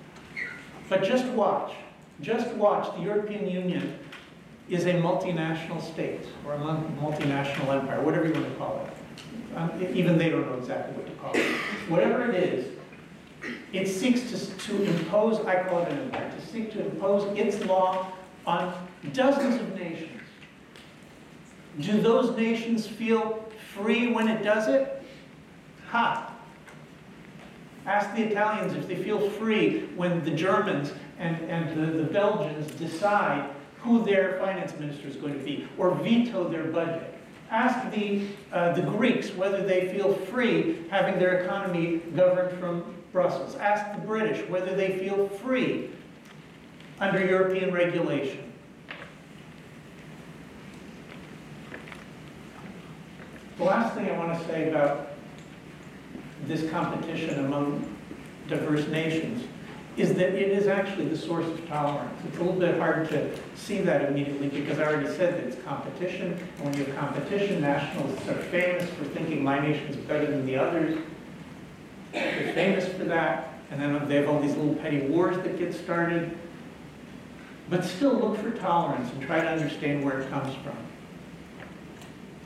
but 0.87 1.03
just 1.03 1.25
watch, 1.33 1.73
just 2.21 2.47
watch. 2.53 2.95
The 2.95 3.01
European 3.01 3.49
Union 3.49 3.99
is 4.69 4.85
a 4.85 4.93
multinational 4.93 5.81
state 5.81 6.25
or 6.45 6.53
a 6.53 6.57
multinational 6.57 7.79
empire, 7.79 8.01
whatever 8.01 8.27
you 8.27 8.33
want 8.33 8.45
to 8.45 8.55
call 8.55 8.85
it. 8.85 8.93
Um, 9.55 9.71
even 9.95 10.17
they 10.17 10.29
don't 10.29 10.45
know 10.45 10.57
exactly 10.57 10.95
what 10.95 11.07
to 11.07 11.13
call 11.13 11.31
it. 11.33 11.45
Whatever 11.89 12.29
it 12.29 12.35
is, 12.35 12.77
it 13.71 13.87
seeks 13.87 14.29
to, 14.31 14.57
to 14.67 14.83
impose, 14.83 15.39
I 15.45 15.63
call 15.63 15.83
it 15.83 15.91
an 15.91 15.99
empire, 15.99 16.31
to 16.31 16.45
seek 16.45 16.71
to 16.73 16.85
impose 16.85 17.37
its 17.37 17.63
law 17.65 18.11
on 18.45 18.73
dozens 19.13 19.55
of 19.59 19.75
nations. 19.75 20.21
Do 21.79 22.01
those 22.01 22.35
nations 22.35 22.87
feel 22.87 23.49
free 23.73 24.11
when 24.11 24.27
it 24.27 24.43
does 24.43 24.67
it? 24.67 25.01
Ha! 25.89 26.33
Ask 27.85 28.13
the 28.15 28.23
Italians 28.23 28.73
if 28.73 28.87
they 28.87 29.01
feel 29.01 29.29
free 29.29 29.87
when 29.95 30.23
the 30.25 30.31
Germans 30.31 30.91
and, 31.19 31.37
and 31.49 31.79
the, 31.79 32.03
the 32.03 32.03
Belgians 32.03 32.69
decide 32.75 33.49
who 33.79 34.03
their 34.03 34.37
finance 34.39 34.77
minister 34.79 35.07
is 35.07 35.15
going 35.15 35.33
to 35.33 35.43
be 35.43 35.67
or 35.77 35.93
veto 35.95 36.47
their 36.47 36.65
budget. 36.65 37.13
Ask 37.49 37.91
the, 37.91 38.27
uh, 38.51 38.73
the 38.73 38.81
Greeks 38.81 39.31
whether 39.31 39.65
they 39.65 39.93
feel 39.93 40.13
free 40.13 40.85
having 40.89 41.17
their 41.17 41.43
economy 41.43 41.97
governed 42.15 42.59
from 42.59 42.93
Brussels. 43.13 43.55
Ask 43.55 43.99
the 43.99 44.05
British 44.05 44.47
whether 44.49 44.75
they 44.75 44.97
feel 44.97 45.29
free 45.29 45.89
under 46.99 47.25
European 47.25 47.71
regulation. 47.71 48.43
The 53.57 53.63
last 53.63 53.95
thing 53.95 54.09
I 54.09 54.17
want 54.17 54.37
to 54.37 54.45
say 54.45 54.69
about 54.69 55.13
this 56.43 56.69
competition 56.69 57.45
among 57.45 57.95
diverse 58.47 58.87
nations 58.87 59.47
is 59.97 60.13
that 60.13 60.35
it 60.35 60.51
is 60.51 60.67
actually 60.67 61.07
the 61.07 61.17
source 61.17 61.47
of 61.47 61.67
tolerance. 61.67 62.21
It's 62.27 62.37
a 62.37 62.43
little 62.43 62.59
bit 62.59 62.77
hard 62.79 63.09
to 63.09 63.35
see 63.55 63.79
that 63.81 64.09
immediately 64.09 64.47
because 64.47 64.77
I 64.77 64.85
already 64.85 65.07
said 65.07 65.33
that 65.33 65.43
it's 65.45 65.63
competition. 65.63 66.33
And 66.33 66.65
when 66.65 66.77
you 66.77 66.85
have 66.85 66.95
competition, 66.95 67.61
nationalists 67.61 68.27
are 68.29 68.35
famous 68.35 68.87
for 68.91 69.05
thinking 69.05 69.43
my 69.43 69.59
nation 69.59 69.87
is 69.87 69.95
better 69.95 70.27
than 70.27 70.45
the 70.45 70.55
others. 70.55 70.99
They're 72.13 72.53
famous 72.53 72.87
for 72.87 73.05
that. 73.05 73.55
And 73.71 73.81
then 73.81 74.07
they 74.07 74.17
have 74.17 74.29
all 74.29 74.39
these 74.39 74.55
little 74.55 74.75
petty 74.75 74.99
wars 74.99 75.35
that 75.37 75.57
get 75.57 75.73
started. 75.73 76.37
But 77.69 77.83
still 77.83 78.13
look 78.13 78.37
for 78.37 78.51
tolerance 78.51 79.11
and 79.11 79.21
try 79.23 79.41
to 79.41 79.47
understand 79.49 80.05
where 80.05 80.21
it 80.21 80.29
comes 80.29 80.53
from. 80.63 80.77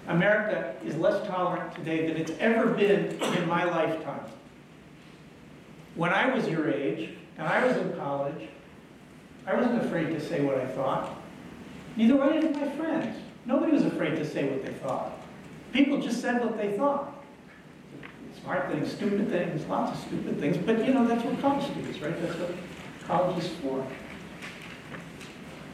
America 0.08 0.76
is 0.86 0.96
less 0.96 1.28
tolerant 1.28 1.76
today 1.76 2.08
than 2.08 2.16
it's 2.16 2.32
ever 2.40 2.68
been 2.68 3.22
in 3.22 3.48
my 3.48 3.66
lifetime. 3.66 4.24
When 5.96 6.12
I 6.12 6.34
was 6.34 6.48
your 6.48 6.72
age, 6.72 7.10
and 7.38 7.48
I 7.48 7.66
was 7.66 7.78
in 7.78 7.94
college, 7.94 8.50
I 9.46 9.56
wasn't 9.56 9.84
afraid 9.84 10.08
to 10.08 10.20
say 10.20 10.42
what 10.42 10.58
I 10.58 10.68
thought. 10.68 11.16
Neither 11.96 12.16
were 12.16 12.32
any 12.32 12.48
of 12.48 12.56
my 12.56 12.70
friends. 12.70 13.18
Nobody 13.46 13.72
was 13.72 13.86
afraid 13.86 14.16
to 14.18 14.26
say 14.26 14.48
what 14.48 14.66
they 14.66 14.74
thought. 14.74 15.14
People 15.74 16.02
just 16.02 16.22
said 16.22 16.44
what 16.44 16.58
they 16.58 16.78
thought. 16.78 17.24
Smart 18.42 18.72
things, 18.72 18.92
stupid 18.92 19.30
things, 19.30 19.66
lots 19.68 19.98
of 19.98 20.06
stupid 20.06 20.40
things, 20.40 20.58
but 20.58 20.86
you 20.86 20.94
know, 20.94 21.06
that's 21.08 21.24
what 21.24 21.40
college 21.42 21.66
is, 21.90 22.00
right? 22.02 22.20
That's 22.22 22.38
what 22.40 22.52
college 23.08 23.44
is 23.44 23.50
for. 23.50 23.86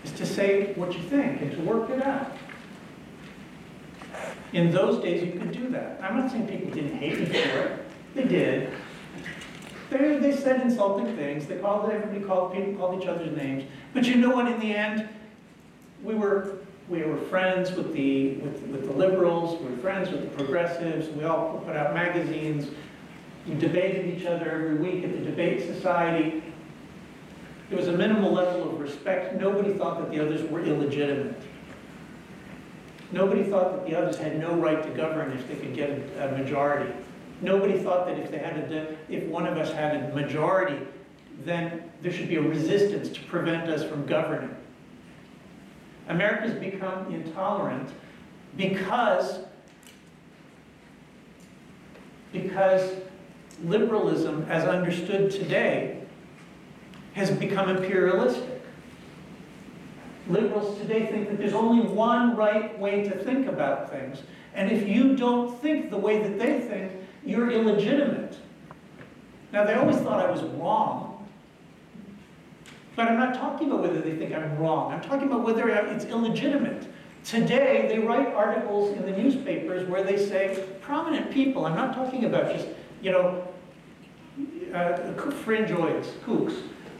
Is 0.03 0.11
to 0.13 0.25
say 0.25 0.73
what 0.73 0.93
you 0.93 1.01
think 1.03 1.41
and 1.41 1.51
to 1.51 1.61
work 1.61 1.89
it 1.89 2.01
out. 2.01 2.31
In 4.53 4.71
those 4.71 5.01
days, 5.03 5.23
you 5.23 5.39
could 5.39 5.51
do 5.51 5.69
that. 5.69 5.99
I'm 6.01 6.17
not 6.17 6.31
saying 6.31 6.47
people 6.47 6.71
didn't 6.71 6.97
hate 6.97 7.19
me 7.19 7.25
for 7.25 7.59
it. 7.59 7.85
They 8.15 8.23
did. 8.23 8.73
They, 9.89 10.17
they 10.17 10.35
said 10.35 10.61
insulting 10.61 11.15
things. 11.15 11.47
They 11.47 11.57
called 11.57 11.89
everybody 11.89 12.23
called 12.25 12.53
people 12.53 12.73
called 12.73 13.01
each 13.01 13.07
other's 13.07 13.35
names. 13.35 13.63
But 13.93 14.05
you 14.05 14.15
know 14.15 14.29
what? 14.29 14.47
In 14.47 14.59
the 14.59 14.75
end, 14.75 15.07
we 16.03 16.15
were 16.15 16.57
we 16.89 17.03
were 17.03 17.17
friends 17.17 17.71
with 17.71 17.93
the 17.93 18.33
with, 18.35 18.61
with 18.63 18.85
the 18.85 18.93
liberals. 18.93 19.59
We 19.61 19.69
were 19.69 19.77
friends 19.77 20.09
with 20.09 20.23
the 20.23 20.43
progressives. 20.43 21.07
We 21.09 21.23
all 21.23 21.61
put 21.65 21.75
out 21.75 21.93
magazines. 21.93 22.69
We 23.47 23.55
debated 23.55 24.05
each 24.05 24.25
other 24.25 24.51
every 24.51 24.75
week 24.75 25.05
at 25.05 25.11
the 25.13 25.23
debate 25.23 25.61
society. 25.61 26.43
There 27.69 27.77
was 27.77 27.87
a 27.87 27.93
minimal 27.93 28.31
level 28.31 28.69
of 28.69 28.79
respect. 28.79 29.35
Nobody 29.35 29.73
thought 29.73 29.99
that 29.99 30.11
the 30.11 30.19
others 30.19 30.49
were 30.49 30.61
illegitimate. 30.61 31.35
Nobody 33.11 33.43
thought 33.43 33.73
that 33.73 33.85
the 33.89 33.97
others 33.97 34.17
had 34.17 34.37
no 34.39 34.53
right 34.55 34.83
to 34.83 34.89
govern 34.89 35.31
if 35.31 35.47
they 35.47 35.55
could 35.55 35.73
get 35.73 35.89
a 35.89 36.31
majority. 36.37 36.91
Nobody 37.41 37.77
thought 37.77 38.07
that 38.07 38.17
if 38.17 38.31
they 38.31 38.39
had 38.39 38.57
a, 38.71 38.97
if 39.09 39.23
one 39.25 39.45
of 39.45 39.57
us 39.57 39.71
had 39.71 39.95
a 39.95 40.15
majority, 40.15 40.79
then 41.43 41.83
there 42.01 42.11
should 42.11 42.27
be 42.27 42.35
a 42.35 42.41
resistance 42.41 43.09
to 43.09 43.21
prevent 43.23 43.69
us 43.69 43.83
from 43.83 44.05
governing. 44.05 44.55
America's 46.07 46.53
become 46.53 47.13
intolerant 47.13 47.89
because 48.55 49.39
because 52.31 52.95
liberalism, 53.63 54.45
as 54.49 54.65
understood 54.65 55.31
today, 55.31 56.01
has 57.13 57.31
become 57.31 57.69
imperialistic. 57.69 58.61
Liberals 60.27 60.77
today 60.79 61.05
think 61.05 61.29
that 61.29 61.37
there's 61.37 61.53
only 61.53 61.87
one 61.87 62.35
right 62.35 62.77
way 62.77 63.03
to 63.03 63.23
think 63.23 63.47
about 63.47 63.89
things. 63.89 64.21
And 64.53 64.71
if 64.71 64.87
you 64.87 65.15
don't 65.15 65.59
think 65.61 65.89
the 65.89 65.97
way 65.97 66.21
that 66.21 66.37
they 66.37 66.59
think, 66.59 66.91
you're 67.27 67.51
illegitimate. 67.51 68.37
Now, 69.51 69.65
they 69.65 69.73
always 69.73 69.97
thought 69.97 70.25
I 70.25 70.31
was 70.31 70.41
wrong. 70.43 71.27
But 72.95 73.09
I'm 73.09 73.17
not 73.17 73.35
talking 73.35 73.69
about 73.69 73.81
whether 73.81 74.01
they 74.01 74.15
think 74.15 74.33
I'm 74.33 74.57
wrong. 74.57 74.91
I'm 74.91 75.01
talking 75.01 75.27
about 75.27 75.43
whether 75.43 75.69
it's 75.69 76.05
illegitimate. 76.05 76.87
Today, 77.23 77.87
they 77.89 77.99
write 77.99 78.33
articles 78.33 78.95
in 78.97 79.03
the 79.05 79.11
newspapers 79.11 79.87
where 79.87 80.03
they 80.03 80.17
say, 80.17 80.65
prominent 80.81 81.29
people, 81.29 81.65
I'm 81.65 81.75
not 81.75 81.93
talking 81.93 82.25
about 82.25 82.55
just, 82.55 82.67
you 83.01 83.11
know, 83.11 83.47
uh, 84.73 84.97
fringeoids, 85.45 86.07
kooks. 86.25 86.55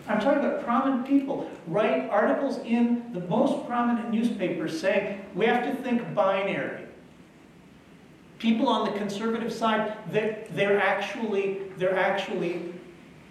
I'm 0.08 0.20
talking 0.20 0.40
about 0.40 0.64
prominent 0.64 1.08
people. 1.08 1.50
Write 1.68 2.10
articles 2.10 2.60
in 2.60 3.12
the 3.14 3.22
most 3.22 3.66
prominent 3.68 4.12
newspapers 4.12 4.80
saying, 4.80 5.22
we 5.34 5.46
have 5.46 5.64
to 5.64 5.82
think 5.82 6.14
binary. 6.14 6.87
People 8.40 8.68
on 8.68 8.92
the 8.92 8.98
conservative 8.98 9.52
side, 9.52 9.94
they're, 10.12 10.46
they're, 10.52 10.80
actually, 10.80 11.60
they're 11.78 11.98
actually 11.98 12.74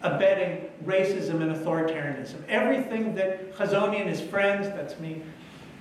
abetting 0.02 0.68
racism 0.84 1.40
and 1.42 1.54
authoritarianism. 1.54 2.46
Everything 2.48 3.14
that 3.14 3.56
Hazony 3.56 4.00
and 4.00 4.08
his 4.08 4.20
friends, 4.20 4.68
that's 4.68 4.98
me, 4.98 5.22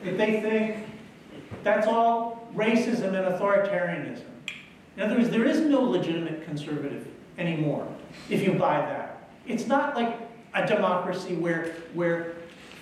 they 0.04 0.42
think 0.42 0.86
that's 1.64 1.88
all 1.88 2.48
racism 2.56 3.14
and 3.14 3.36
authoritarianism. 3.36 4.26
In 4.98 5.04
other 5.04 5.16
words, 5.16 5.30
there 5.30 5.46
is 5.46 5.60
no 5.60 5.82
legitimate 5.82 6.46
conservative 6.46 7.08
anymore 7.38 7.88
if 8.30 8.44
you 8.44 8.54
buy 8.54 8.78
that. 8.78 9.30
It's 9.48 9.68
not 9.68 9.96
like 9.96 10.18
a 10.54 10.66
democracy 10.66 11.36
where, 11.36 11.74
where 11.94 12.35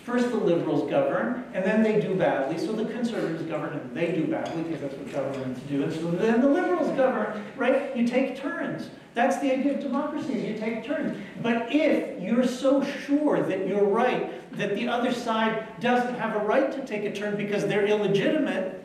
First 0.03 0.31
the 0.31 0.37
liberals 0.37 0.89
govern, 0.89 1.45
and 1.53 1.63
then 1.63 1.81
they 1.81 2.01
do 2.01 2.13
badly, 2.13 2.57
so 2.57 2.73
the 2.73 2.85
conservatives 2.85 3.43
govern 3.43 3.73
and 3.77 3.95
they 3.95 4.11
do 4.11 4.27
badly, 4.27 4.63
because 4.63 4.81
that's 4.81 4.95
what 4.95 5.11
governments 5.13 5.61
do, 5.69 5.83
and 5.83 5.93
so 5.93 6.11
then 6.11 6.41
the 6.41 6.49
liberals 6.49 6.89
govern, 6.97 7.41
right? 7.55 7.95
You 7.95 8.05
take 8.05 8.35
turns. 8.35 8.89
That's 9.13 9.39
the 9.39 9.53
idea 9.53 9.75
of 9.75 9.79
democracy, 9.79 10.33
is 10.33 10.43
you 10.43 10.57
take 10.59 10.83
turns. 10.83 11.17
But 11.41 11.73
if 11.73 12.21
you're 12.21 12.45
so 12.45 12.83
sure 12.83 13.43
that 13.43 13.65
you're 13.65 13.85
right, 13.85 14.51
that 14.57 14.75
the 14.75 14.89
other 14.89 15.13
side 15.13 15.79
doesn't 15.79 16.15
have 16.15 16.35
a 16.35 16.39
right 16.39 16.69
to 16.73 16.85
take 16.85 17.05
a 17.05 17.13
turn 17.13 17.37
because 17.37 17.65
they're 17.65 17.85
illegitimate, 17.85 18.83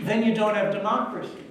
then 0.00 0.22
you 0.22 0.34
don't 0.34 0.54
have 0.54 0.74
democracy. 0.74 1.46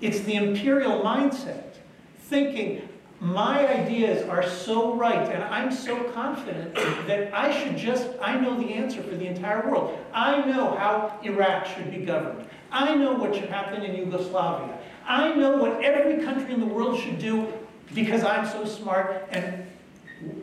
It's 0.00 0.20
the 0.20 0.34
imperial 0.34 1.00
mindset, 1.00 1.78
thinking 2.18 2.88
my 3.26 3.66
ideas 3.66 4.28
are 4.28 4.48
so 4.48 4.94
right 4.94 5.28
and 5.32 5.42
I'm 5.42 5.72
so 5.72 6.04
confident 6.10 6.74
that 7.08 7.34
I 7.34 7.50
should 7.50 7.76
just, 7.76 8.08
I 8.22 8.38
know 8.38 8.56
the 8.56 8.72
answer 8.72 9.02
for 9.02 9.16
the 9.16 9.26
entire 9.26 9.68
world. 9.68 9.98
I 10.14 10.46
know 10.46 10.76
how 10.76 11.18
Iraq 11.24 11.66
should 11.66 11.90
be 11.90 11.98
governed. 11.98 12.46
I 12.70 12.94
know 12.94 13.14
what 13.14 13.34
should 13.34 13.48
happen 13.48 13.82
in 13.82 13.96
Yugoslavia. 13.96 14.78
I 15.08 15.34
know 15.34 15.56
what 15.56 15.82
every 15.82 16.24
country 16.24 16.54
in 16.54 16.60
the 16.60 16.66
world 16.66 17.00
should 17.00 17.18
do 17.18 17.52
because 17.94 18.22
I'm 18.22 18.46
so 18.46 18.64
smart 18.64 19.26
and 19.30 19.66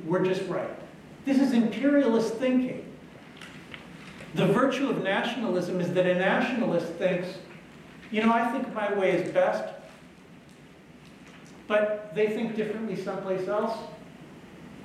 we're 0.05 0.25
just 0.25 0.45
right. 0.49 0.69
This 1.23 1.39
is 1.39 1.53
imperialist 1.53 2.35
thinking. 2.35 2.85
The 4.35 4.47
virtue 4.47 4.89
of 4.89 5.03
nationalism 5.03 5.79
is 5.79 5.93
that 5.93 6.05
a 6.05 6.15
nationalist 6.15 6.87
thinks, 6.93 7.29
you 8.11 8.21
know, 8.23 8.33
I 8.33 8.51
think 8.51 8.73
my 8.73 8.93
way 8.93 9.11
is 9.11 9.31
best, 9.31 9.73
but 11.67 12.13
they 12.15 12.27
think 12.27 12.55
differently 12.55 12.95
someplace 12.95 13.47
else. 13.47 13.77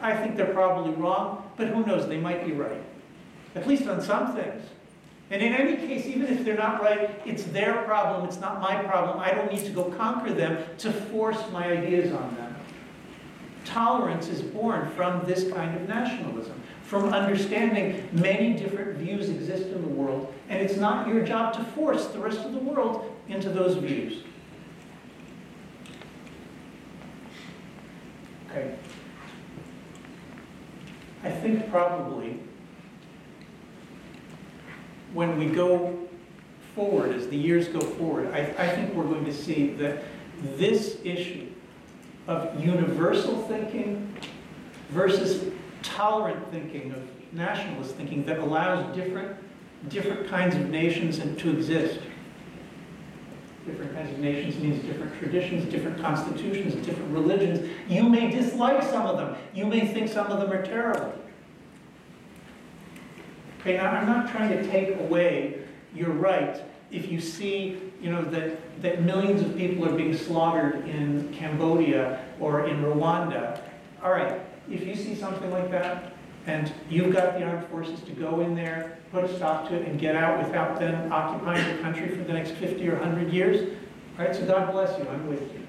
I 0.00 0.16
think 0.16 0.36
they're 0.36 0.52
probably 0.52 0.92
wrong, 0.92 1.50
but 1.56 1.68
who 1.68 1.84
knows, 1.84 2.08
they 2.08 2.18
might 2.18 2.44
be 2.44 2.52
right. 2.52 2.82
At 3.54 3.66
least 3.66 3.88
on 3.88 4.00
some 4.00 4.34
things. 4.34 4.64
And 5.30 5.42
in 5.42 5.52
any 5.52 5.76
case, 5.76 6.06
even 6.06 6.26
if 6.26 6.44
they're 6.44 6.56
not 6.56 6.82
right, 6.82 7.10
it's 7.26 7.44
their 7.44 7.82
problem, 7.82 8.26
it's 8.26 8.40
not 8.40 8.60
my 8.60 8.82
problem. 8.84 9.18
I 9.18 9.32
don't 9.32 9.52
need 9.52 9.64
to 9.64 9.70
go 9.70 9.84
conquer 9.84 10.32
them 10.32 10.64
to 10.78 10.92
force 10.92 11.42
my 11.52 11.70
ideas 11.70 12.12
on 12.12 12.34
them. 12.36 12.54
Tolerance 13.64 14.28
is 14.28 14.40
born 14.40 14.90
from 14.92 15.26
this 15.26 15.52
kind 15.52 15.76
of 15.76 15.86
nationalism, 15.86 16.58
from 16.82 17.12
understanding 17.12 18.08
many 18.12 18.54
different 18.54 18.96
views 18.96 19.28
exist 19.28 19.64
in 19.64 19.82
the 19.82 19.88
world, 19.88 20.32
and 20.48 20.58
it's 20.62 20.78
not 20.78 21.06
your 21.06 21.22
job 21.22 21.52
to 21.54 21.62
force 21.62 22.06
the 22.06 22.18
rest 22.18 22.38
of 22.38 22.52
the 22.52 22.58
world 22.58 23.14
into 23.28 23.50
those 23.50 23.76
views. 23.76 24.22
Okay. 28.58 28.74
I 31.22 31.30
think 31.30 31.70
probably 31.70 32.40
when 35.12 35.38
we 35.38 35.46
go 35.46 36.08
forward, 36.74 37.14
as 37.14 37.28
the 37.28 37.36
years 37.36 37.68
go 37.68 37.80
forward, 37.80 38.32
I, 38.32 38.40
I 38.58 38.68
think 38.68 38.94
we're 38.94 39.04
going 39.04 39.24
to 39.24 39.32
see 39.32 39.68
that 39.74 40.04
this 40.56 40.98
issue 41.04 41.46
of 42.26 42.64
universal 42.64 43.42
thinking 43.42 44.14
versus 44.90 45.52
tolerant 45.82 46.50
thinking, 46.50 46.92
of 46.92 47.02
nationalist 47.32 47.94
thinking 47.94 48.24
that 48.24 48.38
allows 48.38 48.94
different, 48.94 49.36
different 49.88 50.28
kinds 50.28 50.54
of 50.56 50.68
nations 50.68 51.18
to 51.18 51.50
exist. 51.50 52.00
Different 53.68 53.94
kinds 53.94 54.10
of 54.10 54.18
nations 54.18 54.58
means 54.58 54.82
different 54.84 55.16
traditions, 55.18 55.70
different 55.70 56.00
constitutions, 56.00 56.74
different 56.86 57.12
religions. 57.12 57.68
You 57.86 58.08
may 58.08 58.30
dislike 58.30 58.82
some 58.82 59.06
of 59.06 59.18
them. 59.18 59.36
You 59.54 59.66
may 59.66 59.86
think 59.86 60.08
some 60.08 60.26
of 60.32 60.40
them 60.40 60.50
are 60.50 60.64
terrible. 60.64 61.14
Okay, 63.60 63.76
now 63.76 63.90
I'm 63.90 64.06
not 64.06 64.30
trying 64.30 64.50
to 64.50 64.66
take 64.70 64.98
away 64.98 65.62
your 65.94 66.10
right 66.10 66.62
if 66.90 67.10
you 67.10 67.20
see, 67.20 67.78
you 68.00 68.10
know, 68.10 68.22
that, 68.22 68.82
that 68.82 69.02
millions 69.02 69.42
of 69.42 69.56
people 69.56 69.86
are 69.86 69.94
being 69.94 70.16
slaughtered 70.16 70.88
in 70.88 71.30
Cambodia 71.34 72.24
or 72.40 72.66
in 72.66 72.82
Rwanda. 72.82 73.60
All 74.02 74.12
right, 74.12 74.40
if 74.70 74.86
you 74.86 74.94
see 74.94 75.14
something 75.14 75.50
like 75.50 75.70
that, 75.70 76.14
and 76.48 76.72
you've 76.88 77.12
got 77.12 77.38
the 77.38 77.44
armed 77.44 77.66
forces 77.68 78.00
to 78.00 78.12
go 78.12 78.40
in 78.40 78.54
there, 78.54 78.98
put 79.12 79.24
a 79.24 79.36
stop 79.36 79.68
to 79.68 79.76
it, 79.76 79.86
and 79.86 80.00
get 80.00 80.16
out 80.16 80.42
without 80.44 80.78
them 80.80 81.12
occupying 81.12 81.76
the 81.76 81.82
country 81.82 82.08
for 82.08 82.24
the 82.24 82.32
next 82.32 82.52
50 82.52 82.88
or 82.88 82.96
100 82.96 83.32
years, 83.32 83.76
all 84.18 84.24
right, 84.24 84.34
so 84.34 84.44
God 84.46 84.72
bless 84.72 84.98
you, 84.98 85.08
I'm 85.08 85.26
with 85.28 85.42
you. 85.42 85.62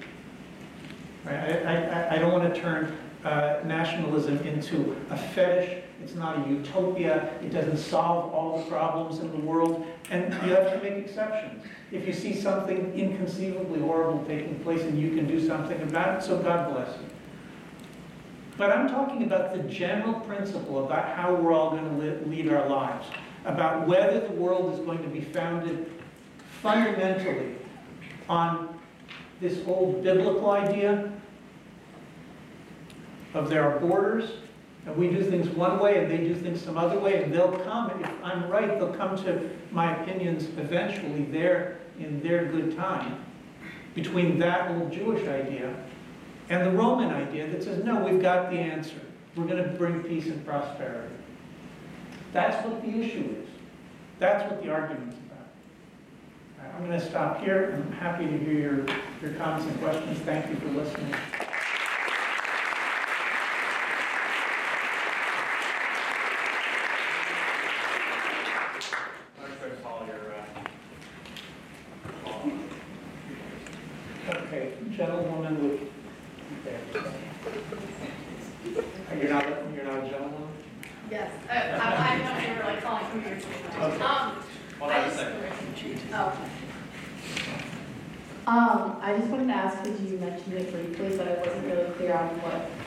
Right, 1.24 1.64
I, 1.64 1.84
I, 1.84 2.14
I 2.14 2.18
don't 2.18 2.32
want 2.32 2.52
to 2.52 2.60
turn 2.60 2.96
uh, 3.24 3.60
nationalism 3.64 4.38
into 4.38 4.96
a 5.10 5.16
fetish 5.16 5.84
it's 6.02 6.14
not 6.14 6.46
a 6.46 6.50
utopia. 6.50 7.30
It 7.42 7.50
doesn't 7.50 7.76
solve 7.76 8.32
all 8.32 8.58
the 8.58 8.64
problems 8.70 9.18
in 9.18 9.30
the 9.30 9.38
world. 9.38 9.86
And 10.10 10.32
you 10.46 10.54
have 10.54 10.72
to 10.72 10.80
make 10.82 11.04
exceptions. 11.04 11.64
If 11.92 12.06
you 12.06 12.12
see 12.12 12.34
something 12.34 12.92
inconceivably 12.94 13.80
horrible 13.80 14.24
taking 14.24 14.58
place 14.60 14.82
and 14.82 14.98
you 14.98 15.10
can 15.10 15.26
do 15.26 15.46
something 15.46 15.80
about 15.82 16.18
it, 16.18 16.22
so 16.24 16.38
God 16.42 16.72
bless 16.72 16.96
you. 16.98 17.06
But 18.60 18.76
I'm 18.76 18.90
talking 18.90 19.22
about 19.22 19.54
the 19.54 19.62
general 19.70 20.12
principle 20.20 20.84
about 20.84 21.16
how 21.16 21.34
we're 21.34 21.54
all 21.54 21.70
going 21.70 21.98
to 21.98 22.28
lead 22.28 22.52
our 22.52 22.68
lives, 22.68 23.06
about 23.46 23.88
whether 23.88 24.20
the 24.20 24.34
world 24.34 24.74
is 24.74 24.80
going 24.80 25.02
to 25.02 25.08
be 25.08 25.22
founded 25.22 25.90
fundamentally 26.60 27.54
on 28.28 28.78
this 29.40 29.66
old 29.66 30.02
biblical 30.02 30.50
idea 30.50 31.10
of 33.32 33.48
there 33.48 33.64
are 33.64 33.80
borders 33.80 34.30
and 34.84 34.94
we 34.94 35.08
do 35.08 35.22
things 35.22 35.48
one 35.48 35.78
way 35.78 35.96
and 35.96 36.10
they 36.10 36.18
do 36.18 36.34
things 36.34 36.60
some 36.60 36.76
other 36.76 36.98
way, 36.98 37.22
and 37.22 37.32
they'll 37.32 37.58
come, 37.60 37.90
if 38.02 38.10
I'm 38.22 38.46
right, 38.50 38.78
they'll 38.78 38.92
come 38.92 39.16
to 39.24 39.48
my 39.70 39.96
opinions 40.02 40.44
eventually 40.58 41.24
there 41.24 41.78
in 41.98 42.22
their 42.22 42.44
good 42.44 42.76
time, 42.76 43.24
between 43.94 44.38
that 44.38 44.70
old 44.70 44.92
Jewish 44.92 45.26
idea 45.26 45.74
and 46.50 46.66
the 46.66 46.70
Roman 46.72 47.10
idea 47.10 47.48
that 47.48 47.62
says, 47.62 47.82
no, 47.84 48.04
we've 48.04 48.20
got 48.20 48.50
the 48.50 48.56
answer. 48.56 49.00
We're 49.36 49.46
going 49.46 49.62
to 49.62 49.70
bring 49.70 50.02
peace 50.02 50.26
and 50.26 50.44
prosperity. 50.44 51.14
That's 52.32 52.66
what 52.66 52.82
the 52.82 52.88
issue 52.88 53.36
is. 53.40 53.48
That's 54.18 54.50
what 54.50 54.60
the 54.62 54.70
argument's 54.70 55.16
about. 55.16 56.74
I'm 56.74 56.86
going 56.86 56.98
to 56.98 57.06
stop 57.06 57.40
here. 57.42 57.72
I'm 57.74 57.92
happy 57.92 58.26
to 58.26 58.38
hear 58.38 58.52
your, 58.52 58.86
your 59.22 59.32
comments 59.38 59.66
and 59.66 59.80
questions. 59.80 60.18
Thank 60.20 60.50
you 60.50 60.56
for 60.56 60.68
listening. 60.70 61.14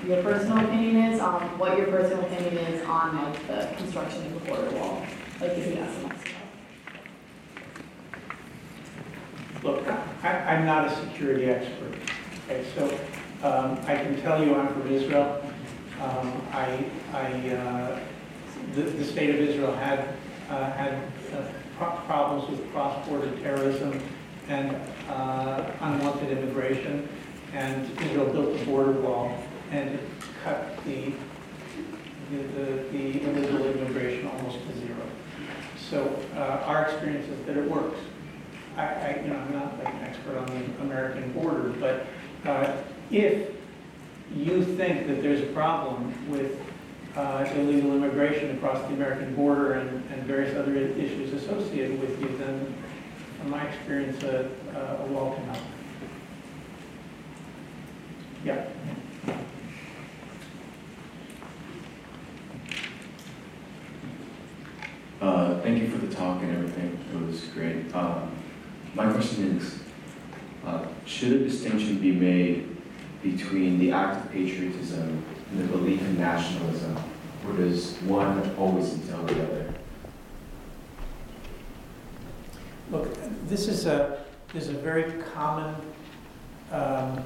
your 0.08 0.22
personal 0.22 0.58
opinion 0.58 1.14
is, 1.14 1.20
um, 1.20 1.42
what 1.58 1.78
your 1.78 1.88
personal 1.88 2.26
opinion 2.26 2.58
is 2.58 2.86
on 2.86 3.16
like 3.16 3.48
the 3.48 3.74
construction 3.78 4.26
of 4.26 4.34
the 4.34 4.40
border 4.50 4.70
wall, 4.72 5.06
like 5.40 5.52
if 5.52 5.68
you 5.68 5.76
have 5.78 5.94
some 5.94 6.12
Look, 9.64 9.88
I, 10.24 10.30
I'm 10.30 10.66
not 10.66 10.92
a 10.92 10.96
security 10.96 11.46
expert, 11.46 11.96
okay, 12.46 12.66
so 12.76 12.86
um, 13.48 13.80
I 13.88 13.96
can 13.96 14.22
tell 14.22 14.33
you 14.46 14.56
I'm 14.56 14.68
from 14.68 14.92
Israel. 14.92 15.42
Um, 16.02 16.42
I, 16.52 16.86
I, 17.14 17.50
uh, 17.52 18.00
the, 18.74 18.82
the 18.82 19.06
state 19.06 19.30
of 19.30 19.38
Israel 19.38 19.74
had, 19.74 20.16
uh, 20.50 20.72
had 20.74 20.94
uh, 21.34 21.44
pro 21.78 21.92
problems 22.06 22.50
with 22.50 22.72
cross-border 22.72 23.32
terrorism 23.42 24.02
and 24.50 24.76
uh, 25.10 25.64
unwanted 25.82 26.38
immigration, 26.38 27.08
and 27.54 27.90
Israel 28.02 28.26
built 28.34 28.58
the 28.58 28.66
border 28.66 28.92
wall 28.92 29.38
and 29.72 29.98
cut 30.44 30.84
the, 30.86 31.14
the, 32.32 32.84
the 32.92 33.24
illegal 33.24 33.66
immigration 33.66 34.28
almost 34.28 34.58
to 34.68 34.78
zero. 34.80 34.98
So 35.90 36.20
uh, 36.36 36.64
our 36.66 36.86
experience 36.86 37.30
is 37.30 37.46
that 37.46 37.56
it 37.56 37.70
works. 37.70 38.00
I, 38.76 38.84
I, 38.84 39.22
you 39.24 39.30
know, 39.30 39.38
I'm 39.38 39.54
not 39.54 39.78
like 39.78 39.94
an 39.94 40.02
expert 40.02 40.36
on 40.38 40.46
the 40.48 40.84
American 40.84 41.32
border, 41.34 41.70
but 41.80 42.08
uh, 42.46 42.76
if 43.12 43.50
you 44.36 44.64
think 44.64 45.08
that 45.08 45.22
there's 45.22 45.42
a 45.42 45.52
problem 45.54 46.14
with 46.30 46.60
uh, 47.16 47.48
illegal 47.56 47.94
immigration 47.94 48.56
across 48.58 48.82
the 48.88 48.94
American 48.94 49.36
border 49.36 49.74
and, 49.74 49.90
and 50.12 50.24
various 50.24 50.58
other 50.58 50.76
issues 50.76 51.34
associated 51.34 52.00
with 52.00 52.20
you, 52.20 52.36
then 52.38 52.74
from 53.40 53.52
my 53.52 53.64
experience, 53.68 54.24
a, 54.24 54.50
a 54.76 55.06
wall 55.08 55.36
can 55.36 55.46
help. 55.46 55.64
Yeah. 58.44 58.66
Uh, 65.22 65.62
thank 65.62 65.82
you 65.82 65.90
for 65.90 65.98
the 66.06 66.14
talk 66.14 66.42
and 66.42 66.52
everything. 66.52 66.98
It 67.14 67.26
was 67.26 67.42
great. 67.46 67.96
Um, 67.96 68.32
my 68.96 69.10
question 69.12 69.58
is, 69.58 69.80
uh, 70.66 70.86
should 71.06 71.34
a 71.34 71.40
distinction 71.40 72.00
be 72.00 72.12
made 72.12 72.73
between 73.24 73.80
the 73.80 73.92
act 73.92 74.26
of 74.26 74.32
patriotism 74.32 75.24
and 75.52 75.60
the 75.60 75.78
belief 75.78 76.02
in 76.02 76.18
nationalism, 76.18 76.98
or 77.48 77.54
does 77.56 77.96
one 78.02 78.54
always 78.58 78.94
entail 78.94 79.24
the 79.24 79.44
other? 79.44 79.74
Look, 82.92 83.18
this 83.48 83.68
is 83.68 83.86
a, 83.86 84.24
this 84.54 84.66
is 84.66 84.70
a 84.70 84.80
very 84.80 85.12
common 85.34 85.74
um, 86.72 87.24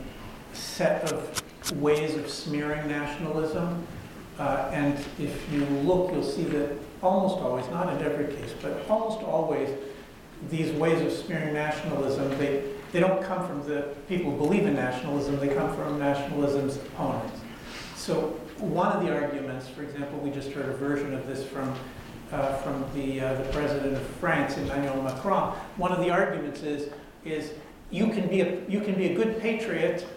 set 0.53 1.11
of 1.11 1.43
ways 1.81 2.15
of 2.15 2.29
smearing 2.29 2.87
nationalism. 2.87 3.85
Uh, 4.39 4.69
and 4.71 4.97
if 5.19 5.51
you 5.51 5.65
look, 5.65 6.11
you'll 6.11 6.23
see 6.23 6.43
that 6.43 6.77
almost 7.01 7.37
always, 7.37 7.67
not 7.69 7.91
in 7.93 8.05
every 8.05 8.33
case, 8.35 8.53
but 8.61 8.87
almost 8.87 9.23
always, 9.23 9.69
these 10.49 10.71
ways 10.73 11.01
of 11.01 11.11
smearing 11.11 11.53
nationalism, 11.53 12.29
they, 12.37 12.63
they 12.91 12.99
don't 12.99 13.23
come 13.23 13.45
from 13.47 13.67
the 13.67 13.93
people 14.07 14.31
who 14.31 14.37
believe 14.37 14.65
in 14.65 14.75
nationalism, 14.75 15.39
they 15.39 15.53
come 15.53 15.75
from 15.75 15.99
nationalism's 15.99 16.77
opponents. 16.77 17.39
So 17.95 18.39
one 18.59 18.91
of 18.91 19.03
the 19.03 19.13
arguments, 19.13 19.67
for 19.67 19.83
example, 19.83 20.19
we 20.19 20.31
just 20.31 20.51
heard 20.51 20.69
a 20.69 20.73
version 20.73 21.13
of 21.13 21.27
this 21.27 21.43
from, 21.45 21.75
uh, 22.31 22.55
from 22.57 22.85
the, 22.93 23.21
uh, 23.21 23.33
the 23.35 23.49
president 23.49 23.95
of 23.95 24.03
France, 24.19 24.57
Emmanuel 24.57 25.01
Macron. 25.01 25.53
One 25.77 25.91
of 25.91 25.99
the 25.99 26.09
arguments 26.09 26.61
is, 26.63 26.89
is 27.25 27.51
you, 27.91 28.07
can 28.07 28.27
be 28.27 28.41
a, 28.41 28.61
you 28.67 28.81
can 28.81 28.95
be 28.95 29.07
a 29.07 29.15
good 29.15 29.39
patriot, 29.39 30.07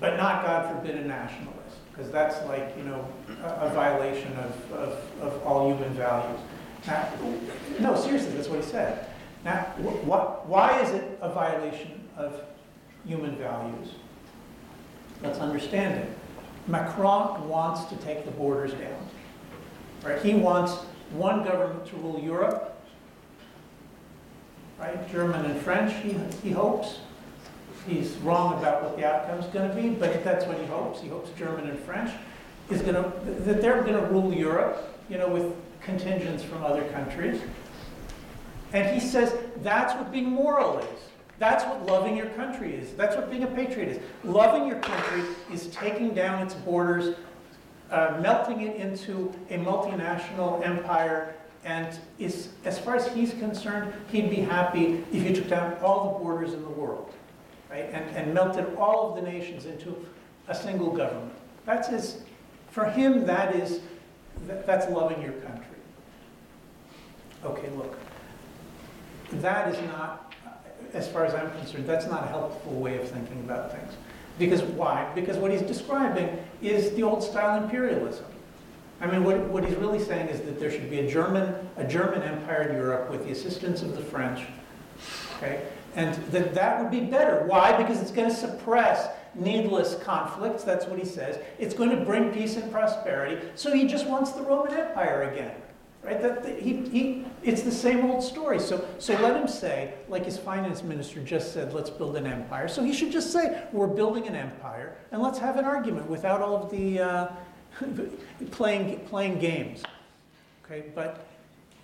but 0.00 0.16
not, 0.16 0.44
God 0.44 0.74
forbid, 0.74 0.96
a 0.96 1.06
nationalist 1.06 1.54
because 1.94 2.10
that's 2.10 2.44
like, 2.46 2.74
you 2.76 2.82
know, 2.82 3.06
a, 3.44 3.66
a 3.66 3.70
violation 3.70 4.32
of, 4.38 4.72
of, 4.72 5.22
of, 5.22 5.46
all 5.46 5.68
human 5.68 5.92
values. 5.94 6.40
Now, 6.86 7.08
no, 7.78 7.96
seriously, 7.96 8.32
that's 8.32 8.48
what 8.48 8.64
he 8.64 8.68
said. 8.68 9.06
Now, 9.44 9.60
wh 9.78 10.48
why 10.48 10.80
is 10.80 10.90
it 10.90 11.18
a 11.20 11.28
violation 11.32 12.03
of 12.16 12.40
human 13.04 13.36
values? 13.36 13.88
Let's 15.22 15.38
understand 15.38 16.04
it. 16.04 16.18
Macron 16.66 17.48
wants 17.48 17.84
to 17.84 17.96
take 17.96 18.24
the 18.24 18.30
borders 18.30 18.72
down. 18.72 19.08
Right? 20.02 20.20
He 20.22 20.34
wants 20.34 20.74
one 21.12 21.44
government 21.44 21.86
to 21.86 21.96
rule 21.96 22.20
Europe, 22.20 22.80
right? 24.78 25.10
German 25.10 25.44
and 25.44 25.60
French, 25.60 25.94
he, 26.02 26.16
he 26.42 26.50
hopes 26.50 26.98
he's 27.86 28.12
wrong 28.16 28.58
about 28.58 28.82
what 28.82 28.96
the 28.96 29.06
outcome 29.06 29.38
is 29.38 29.46
going 29.46 29.68
to 29.68 29.74
be, 29.74 29.90
but 29.90 30.24
that's 30.24 30.46
what 30.46 30.58
he 30.58 30.66
hopes. 30.66 31.00
He 31.00 31.08
hopes 31.08 31.30
German 31.38 31.68
and 31.68 31.78
French 31.80 32.10
is 32.70 32.80
going 32.80 32.94
to 32.94 33.12
that 33.42 33.60
they're 33.60 33.82
going 33.82 33.94
to 33.94 34.06
rule 34.06 34.32
Europe, 34.32 34.98
you 35.08 35.18
know, 35.18 35.28
with 35.28 35.52
contingents 35.80 36.42
from 36.42 36.64
other 36.64 36.84
countries. 36.88 37.40
And 38.72 38.92
he 38.98 39.06
says 39.06 39.36
that's 39.62 39.94
what 39.94 40.10
being 40.10 40.30
moral 40.30 40.78
is. 40.78 41.00
That's 41.38 41.64
what 41.64 41.86
loving 41.86 42.16
your 42.16 42.26
country 42.30 42.74
is. 42.74 42.92
That's 42.92 43.16
what 43.16 43.30
being 43.30 43.42
a 43.42 43.48
patriot 43.48 43.88
is. 43.88 44.00
Loving 44.22 44.68
your 44.68 44.78
country 44.78 45.22
is 45.52 45.66
taking 45.68 46.14
down 46.14 46.42
its 46.42 46.54
borders, 46.54 47.16
uh, 47.90 48.18
melting 48.20 48.62
it 48.62 48.76
into 48.76 49.32
a 49.50 49.58
multinational 49.58 50.64
empire, 50.64 51.34
and 51.64 51.98
is, 52.18 52.50
as 52.64 52.78
far 52.78 52.94
as 52.94 53.08
he's 53.08 53.32
concerned, 53.34 53.92
he'd 54.12 54.30
be 54.30 54.36
happy 54.36 55.02
if 55.12 55.24
you 55.24 55.34
took 55.34 55.48
down 55.48 55.76
all 55.82 56.12
the 56.12 56.18
borders 56.18 56.52
in 56.52 56.62
the 56.62 56.68
world 56.68 57.14
right? 57.74 57.90
And, 57.92 58.16
and 58.16 58.32
melted 58.32 58.74
all 58.76 59.10
of 59.10 59.22
the 59.22 59.30
nations 59.30 59.66
into 59.66 60.06
a 60.48 60.54
single 60.54 60.90
government. 60.90 61.32
That's 61.66 61.88
his, 61.88 62.22
for 62.70 62.84
him, 62.84 63.26
that 63.26 63.54
is, 63.54 63.80
that, 64.46 64.66
that's 64.66 64.88
loving 64.90 65.20
your 65.22 65.32
country. 65.32 65.64
Okay, 67.44 67.68
look, 67.70 67.98
that 69.32 69.74
is 69.74 69.80
not, 69.88 70.33
as 70.94 71.08
far 71.08 71.24
as 71.24 71.34
I'm 71.34 71.50
concerned, 71.58 71.86
that's 71.86 72.06
not 72.06 72.24
a 72.24 72.26
helpful 72.28 72.72
way 72.72 72.98
of 72.98 73.08
thinking 73.08 73.40
about 73.40 73.72
things. 73.72 73.92
Because 74.38 74.62
why? 74.62 75.10
Because 75.14 75.36
what 75.36 75.50
he's 75.50 75.62
describing 75.62 76.38
is 76.62 76.92
the 76.92 77.02
old 77.02 77.22
style 77.22 77.62
imperialism. 77.62 78.24
I 79.00 79.06
mean, 79.06 79.24
what, 79.24 79.38
what 79.48 79.64
he's 79.64 79.76
really 79.76 79.98
saying 79.98 80.28
is 80.28 80.40
that 80.42 80.58
there 80.58 80.70
should 80.70 80.88
be 80.88 81.00
a 81.00 81.10
German, 81.10 81.54
a 81.76 81.84
German 81.84 82.22
empire 82.22 82.62
in 82.62 82.76
Europe 82.76 83.10
with 83.10 83.26
the 83.26 83.32
assistance 83.32 83.82
of 83.82 83.96
the 83.96 84.02
French, 84.02 84.46
okay? 85.36 85.62
And 85.96 86.14
that 86.32 86.54
that 86.54 86.80
would 86.80 86.90
be 86.90 87.00
better. 87.00 87.44
Why? 87.46 87.76
Because 87.76 88.00
it's 88.00 88.10
going 88.10 88.28
to 88.28 88.34
suppress 88.34 89.08
needless 89.34 89.96
conflicts. 90.02 90.64
That's 90.64 90.86
what 90.86 90.98
he 90.98 91.04
says. 91.04 91.38
It's 91.58 91.74
going 91.74 91.90
to 91.90 92.04
bring 92.04 92.32
peace 92.32 92.56
and 92.56 92.70
prosperity. 92.72 93.46
So 93.56 93.72
he 93.72 93.86
just 93.86 94.06
wants 94.06 94.32
the 94.32 94.42
Roman 94.42 94.74
Empire 94.74 95.30
again. 95.32 95.54
Right? 96.04 96.20
That, 96.20 96.58
he, 96.58 96.76
he, 96.88 97.24
it's 97.42 97.62
the 97.62 97.72
same 97.72 98.04
old 98.04 98.22
story. 98.22 98.60
So, 98.60 98.86
so 98.98 99.14
let 99.20 99.34
him 99.34 99.48
say, 99.48 99.94
like 100.08 100.26
his 100.26 100.36
finance 100.36 100.82
minister 100.82 101.22
just 101.22 101.54
said, 101.54 101.72
let's 101.72 101.88
build 101.88 102.16
an 102.16 102.26
empire. 102.26 102.68
So 102.68 102.84
he 102.84 102.92
should 102.92 103.10
just 103.10 103.32
say, 103.32 103.62
we're 103.72 103.86
building 103.86 104.26
an 104.26 104.34
empire, 104.34 104.96
and 105.12 105.22
let's 105.22 105.38
have 105.38 105.56
an 105.56 105.64
argument 105.64 106.10
without 106.10 106.42
all 106.42 106.62
of 106.62 106.70
the 106.70 107.00
uh, 107.00 107.28
playing, 108.50 109.00
playing 109.06 109.38
games. 109.38 109.82
Okay, 110.64 110.84
but 110.94 111.26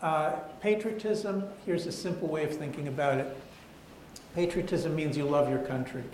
uh, 0.03 0.33
patriotism, 0.61 1.45
here's 1.65 1.87
a 1.87 1.93
simple 1.93 2.29
way 2.29 2.45
of 2.45 2.55
thinking 2.55 2.89
about 2.89 3.19
it. 3.19 3.37
Patriotism 4.35 4.95
means 4.95 5.17
you 5.17 5.25
love 5.25 5.49
your 5.49 5.61
country. 5.61 6.05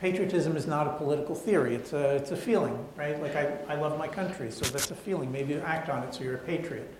Patriotism 0.00 0.56
is 0.56 0.66
not 0.66 0.86
a 0.86 0.92
political 0.92 1.34
theory, 1.34 1.74
it's 1.74 1.94
a, 1.94 2.16
it's 2.16 2.30
a 2.30 2.36
feeling, 2.36 2.86
right? 2.96 3.20
Like, 3.20 3.34
I, 3.34 3.56
I 3.66 3.76
love 3.76 3.98
my 3.98 4.08
country, 4.08 4.50
so 4.50 4.66
that's 4.66 4.90
a 4.90 4.94
feeling. 4.94 5.32
Maybe 5.32 5.54
you 5.54 5.60
act 5.60 5.88
on 5.88 6.02
it, 6.02 6.14
so 6.14 6.22
you're 6.22 6.34
a 6.34 6.38
patriot. 6.38 6.94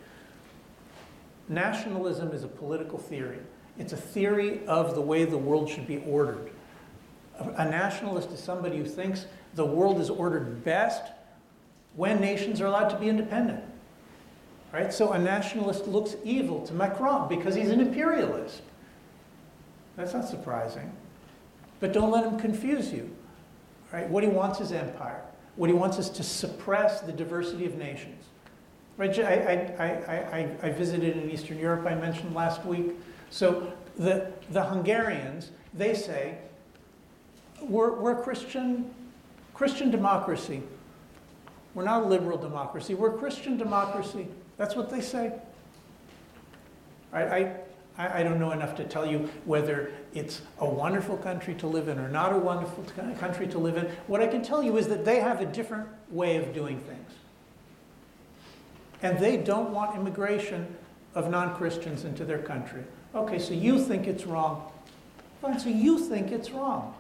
Nationalism 1.49 2.33
is 2.33 2.43
a 2.43 2.49
political 2.49 2.99
theory, 2.99 3.39
it's 3.79 3.93
a 3.93 3.99
theory 3.99 4.67
of 4.67 4.95
the 4.95 5.01
way 5.03 5.25
the 5.25 5.37
world 5.37 5.69
should 5.69 5.87
be 5.87 5.99
ordered. 5.99 6.51
A, 7.39 7.49
a 7.51 7.71
nationalist 7.71 8.31
is 8.31 8.41
somebody 8.41 8.79
who 8.79 8.87
thinks 8.87 9.27
the 9.55 9.67
world 9.67 10.01
is 10.01 10.09
ordered 10.09 10.65
best 10.65 11.03
when 11.97 12.19
nations 12.21 12.63
are 12.63 12.67
allowed 12.67 12.89
to 12.89 12.99
be 12.99 13.09
independent. 13.09 13.63
Right? 14.73 14.93
So 14.93 15.13
a 15.13 15.19
nationalist 15.19 15.87
looks 15.87 16.17
evil 16.25 16.67
to 16.67 16.75
Macron 16.75 17.29
because 17.29 17.55
he's 17.55 17.71
an 17.71 17.81
imperialist. 17.81 18.63
That's 19.97 20.13
not 20.13 20.29
surprising. 20.29 20.93
But 21.81 21.93
don't 21.93 22.11
let 22.11 22.25
him 22.25 22.39
confuse 22.39 22.93
you. 22.93 23.11
Right? 23.93 24.09
What 24.09 24.23
he 24.23 24.29
wants 24.29 24.61
is 24.61 24.73
empire. 24.73 25.23
What 25.57 25.71
he 25.71 25.75
wants 25.75 25.99
is 25.99 26.11
to 26.11 26.23
suppress 26.23 27.01
the 27.01 27.13
diversity 27.13 27.67
of 27.67 27.77
nations. 27.77 28.25
Right? 28.97 29.19
I, 29.19 29.75
I, 29.79 29.85
I, 30.39 30.57
I, 30.63 30.71
visited 30.71 31.17
in 31.17 31.31
Eastern 31.31 31.59
Europe, 31.59 31.87
I 31.87 31.95
mentioned 31.95 32.35
last 32.35 32.65
week. 32.65 32.93
So 33.31 33.73
the, 33.99 34.33
the 34.51 34.65
Hungarians, 34.65 35.51
they 35.75 35.95
say, 35.95 36.39
we're, 37.61 37.93
we're 37.93 38.23
Christian, 38.23 38.91
Christian 39.55 39.91
democracy. 39.91 40.63
We're 41.75 41.85
not 41.85 42.05
a 42.05 42.07
liberal 42.07 42.39
democracy. 42.39 42.95
We're 42.95 43.13
Christian 43.13 43.59
democracy. 43.59 44.29
That's 44.57 44.75
what 44.75 44.89
they 44.89 45.03
say. 45.03 45.33
Right? 47.13 47.29
I, 47.29 47.57
I, 47.99 48.21
I 48.21 48.23
don't 48.23 48.39
know 48.39 48.53
enough 48.53 48.75
to 48.77 48.85
tell 48.85 49.07
you 49.07 49.31
whether 49.45 49.93
it's 50.15 50.43
a 50.59 50.69
wonderful 50.69 51.17
country 51.17 51.55
to 51.57 51.67
live 51.67 51.89
in 51.89 51.99
or 51.99 52.09
not 52.09 52.33
a 52.33 52.39
wonderful 52.39 52.85
country 53.19 53.47
to 53.49 53.59
live 53.59 53.77
in. 53.77 53.87
What 54.07 54.21
I 54.21 54.27
can 54.27 54.43
tell 54.43 54.63
you 54.63 54.77
is 54.77 54.89
that 54.89 55.05
they 55.05 55.21
have 55.21 55.41
a 55.41 55.47
different 55.47 55.89
way 56.11 56.37
of 56.37 56.53
doing 56.55 56.81
things. 56.81 57.11
And 59.03 59.19
they 59.19 59.37
don't 59.37 59.71
want 59.71 59.97
immigration 59.97 60.75
of 61.15 61.31
non 61.31 61.55
Christians 61.55 62.05
into 62.05 62.25
their 62.25 62.39
country. 62.39 62.85
Okay, 63.15 63.39
so 63.39 63.55
you 63.55 63.79
think 63.79 64.07
it's 64.07 64.25
wrong. 64.25 64.71
Fine, 65.41 65.59
so 65.59 65.69
you 65.69 65.99
think 65.99 66.33
it's 66.33 66.51
wrong. 66.51 66.95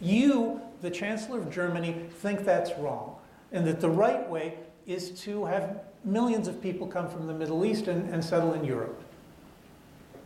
You, 0.00 0.60
the 0.82 0.90
Chancellor 0.90 1.38
of 1.38 1.50
Germany, 1.50 2.06
think 2.20 2.44
that's 2.44 2.70
wrong. 2.78 3.16
And 3.52 3.66
that 3.66 3.80
the 3.80 3.88
right 3.88 4.28
way 4.28 4.54
is 4.86 5.10
to 5.22 5.44
have 5.46 5.80
millions 6.04 6.48
of 6.48 6.60
people 6.60 6.86
come 6.86 7.08
from 7.08 7.26
the 7.26 7.34
Middle 7.34 7.64
East 7.64 7.88
and, 7.88 8.12
and 8.12 8.22
settle 8.22 8.52
in 8.54 8.64
Europe. 8.64 9.03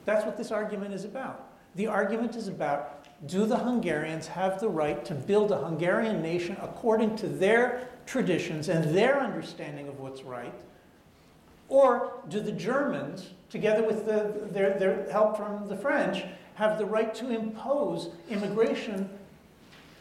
That's 0.08 0.24
what 0.24 0.38
this 0.38 0.50
argument 0.50 0.94
is 0.94 1.04
about. 1.04 1.50
The 1.74 1.86
argument 1.86 2.34
is 2.34 2.48
about 2.48 3.04
do 3.26 3.44
the 3.44 3.58
Hungarians 3.58 4.26
have 4.28 4.58
the 4.58 4.70
right 4.70 5.04
to 5.04 5.14
build 5.14 5.52
a 5.52 5.58
Hungarian 5.58 6.22
nation 6.22 6.56
according 6.62 7.16
to 7.16 7.28
their 7.28 7.90
traditions 8.06 8.70
and 8.70 8.96
their 8.96 9.20
understanding 9.20 9.86
of 9.86 10.00
what's 10.00 10.22
right? 10.22 10.58
Or 11.68 12.22
do 12.30 12.40
the 12.40 12.52
Germans, 12.52 13.32
together 13.50 13.86
with 13.86 14.06
the, 14.06 14.48
their, 14.50 14.78
their 14.78 15.12
help 15.12 15.36
from 15.36 15.68
the 15.68 15.76
French, 15.76 16.24
have 16.54 16.78
the 16.78 16.86
right 16.86 17.14
to 17.16 17.28
impose 17.28 18.08
immigration 18.30 19.10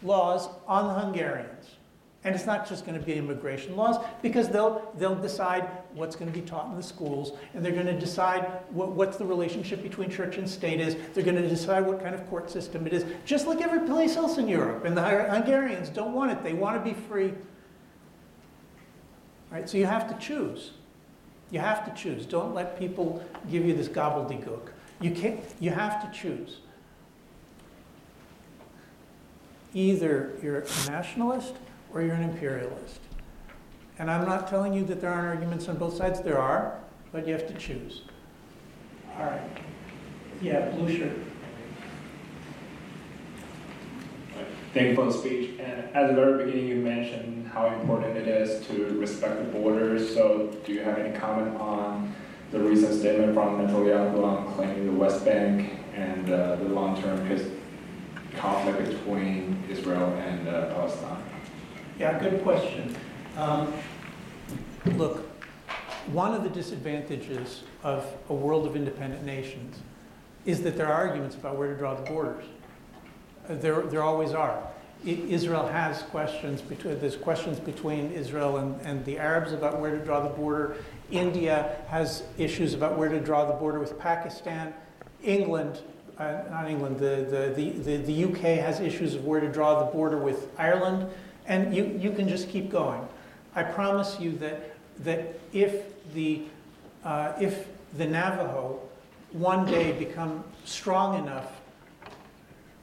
laws 0.03 0.47
on 0.69 0.87
the 0.87 1.01
Hungarians? 1.01 1.76
And 2.23 2.35
it's 2.35 2.45
not 2.45 2.67
just 2.67 2.85
going 2.85 2.99
to 2.99 3.05
be 3.05 3.13
immigration 3.13 3.75
laws, 3.75 4.03
because 4.21 4.49
they'll, 4.49 4.91
they'll 4.97 5.15
decide 5.15 5.69
what's 5.93 6.15
going 6.15 6.31
to 6.31 6.37
be 6.37 6.45
taught 6.45 6.65
in 6.69 6.75
the 6.75 6.83
schools, 6.83 7.31
and 7.53 7.63
they're 7.63 7.71
going 7.71 7.85
to 7.85 7.97
decide 7.97 8.41
what, 8.69 8.89
what's 8.89 9.17
the 9.17 9.25
relationship 9.25 9.83
between 9.83 10.09
church 10.09 10.37
and 10.37 10.49
state 10.49 10.81
is. 10.81 10.97
They're 11.13 11.23
going 11.23 11.41
to 11.41 11.47
decide 11.47 11.85
what 11.85 12.01
kind 12.01 12.15
of 12.15 12.27
court 12.29 12.49
system 12.49 12.87
it 12.87 12.93
is, 12.93 13.05
just 13.25 13.47
like 13.47 13.61
every 13.61 13.87
place 13.87 14.15
else 14.15 14.37
in 14.37 14.47
Europe. 14.47 14.83
And 14.83 14.97
the 14.97 15.03
Hungarians 15.03 15.89
don't 15.89 16.13
want 16.13 16.31
it, 16.31 16.43
they 16.43 16.53
want 16.53 16.83
to 16.83 16.93
be 16.93 16.99
free. 17.07 17.33
Right? 19.51 19.69
So 19.69 19.77
you 19.77 19.85
have 19.85 20.09
to 20.09 20.25
choose. 20.25 20.71
You 21.51 21.59
have 21.59 21.85
to 21.85 22.01
choose. 22.01 22.25
Don't 22.25 22.53
let 22.53 22.77
people 22.77 23.23
give 23.49 23.65
you 23.65 23.73
this 23.73 23.87
gobbledygook. 23.87 24.69
You 24.99 25.11
can't, 25.11 25.39
you 25.59 25.69
have 25.69 26.01
to 26.03 26.19
choose. 26.19 26.57
Either 29.73 30.33
you're 30.41 30.59
a 30.59 30.65
nationalist 30.89 31.53
or 31.93 32.01
you're 32.01 32.15
an 32.15 32.23
imperialist. 32.23 32.99
And 33.99 34.11
I'm 34.11 34.25
not 34.25 34.47
telling 34.47 34.73
you 34.73 34.83
that 34.85 35.01
there 35.01 35.11
aren't 35.11 35.27
arguments 35.27 35.67
on 35.67 35.77
both 35.77 35.95
sides. 35.95 36.21
There 36.21 36.39
are, 36.39 36.79
but 37.11 37.27
you 37.27 37.33
have 37.33 37.47
to 37.47 37.53
choose. 37.55 38.03
All 39.17 39.25
right. 39.25 39.41
Yeah, 40.41 40.69
blue 40.69 40.95
shirt. 40.95 41.17
Thank 44.73 44.89
you 44.89 44.95
for 44.95 45.05
the 45.05 45.13
speech. 45.13 45.59
And 45.59 45.95
at 45.95 46.07
the 46.07 46.13
very 46.13 46.45
beginning, 46.45 46.67
you 46.67 46.75
mentioned 46.75 47.47
how 47.47 47.67
important 47.67 48.15
it 48.15 48.27
is 48.27 48.65
to 48.67 48.99
respect 48.99 49.37
the 49.37 49.59
borders. 49.59 50.13
So, 50.13 50.53
do 50.65 50.71
you 50.71 50.81
have 50.81 50.99
any 50.99 51.17
comment 51.17 51.57
on 51.57 52.13
the 52.51 52.59
recent 52.59 52.93
statement 52.93 53.33
from 53.33 53.57
Netanyahu 53.57 54.23
on 54.23 54.53
claiming 54.53 54.85
the 54.85 54.91
West 54.91 55.25
Bank 55.25 55.71
and 55.95 56.29
uh, 56.29 56.57
the 56.57 56.65
long-term 56.65 57.27
conflict 58.35 58.89
between 58.89 59.63
Israel 59.67 60.13
and 60.13 60.47
uh, 60.47 60.67
Palestine? 60.75 61.23
Yeah, 61.99 62.19
good 62.19 62.43
question. 62.43 62.95
Um, 63.37 63.73
Look, 64.95 65.27
one 66.13 66.33
of 66.33 66.43
the 66.43 66.49
disadvantages 66.49 67.63
of 67.83 68.05
a 68.29 68.33
world 68.33 68.65
of 68.65 68.75
independent 68.75 69.25
nations 69.25 69.79
is 70.45 70.61
that 70.61 70.77
there 70.77 70.85
are 70.87 70.93
arguments 70.93 71.35
about 71.35 71.57
where 71.57 71.67
to 71.73 71.77
draw 71.77 71.95
the 71.95 72.03
borders. 72.03 72.45
Uh, 73.49 73.55
There, 73.55 73.81
there 73.81 74.03
always 74.03 74.31
are. 74.31 74.61
Israel 75.05 75.67
has 75.67 76.03
questions 76.03 76.61
between, 76.61 76.99
there's 76.99 77.15
questions 77.17 77.59
between 77.59 78.11
Israel 78.11 78.57
and, 78.57 78.79
and 78.81 79.03
the 79.05 79.17
Arabs 79.17 79.51
about 79.51 79.79
where 79.79 79.91
to 79.91 80.03
draw 80.03 80.21
the 80.21 80.29
border. 80.29 80.77
India 81.11 81.77
has 81.87 82.23
issues 82.37 82.73
about 82.73 82.97
where 82.97 83.09
to 83.09 83.19
draw 83.19 83.45
the 83.45 83.53
border 83.53 83.79
with 83.79 83.97
Pakistan. 83.99 84.73
England, 85.23 85.81
uh, 86.17 86.43
not 86.49 86.69
England, 86.69 86.99
the, 86.99 87.53
the, 87.55 87.71
the, 87.71 87.97
the 87.97 88.23
UK 88.25 88.59
has 88.63 88.79
issues 88.79 89.15
of 89.15 89.25
where 89.25 89.39
to 89.39 89.49
draw 89.49 89.83
the 89.83 89.91
border 89.91 90.17
with 90.17 90.47
Ireland. 90.59 91.09
And 91.47 91.73
you, 91.75 91.97
you 91.99 92.11
can 92.11 92.27
just 92.27 92.49
keep 92.49 92.69
going. 92.69 93.07
I 93.55 93.63
promise 93.63 94.19
you 94.19 94.33
that, 94.33 94.75
that 95.03 95.39
if 95.53 95.83
the, 96.13 96.43
uh, 97.03 97.33
if 97.39 97.67
the 97.97 98.05
Navajo 98.05 98.79
one 99.31 99.65
day 99.65 99.93
become 99.93 100.43
strong 100.65 101.17
enough 101.17 101.51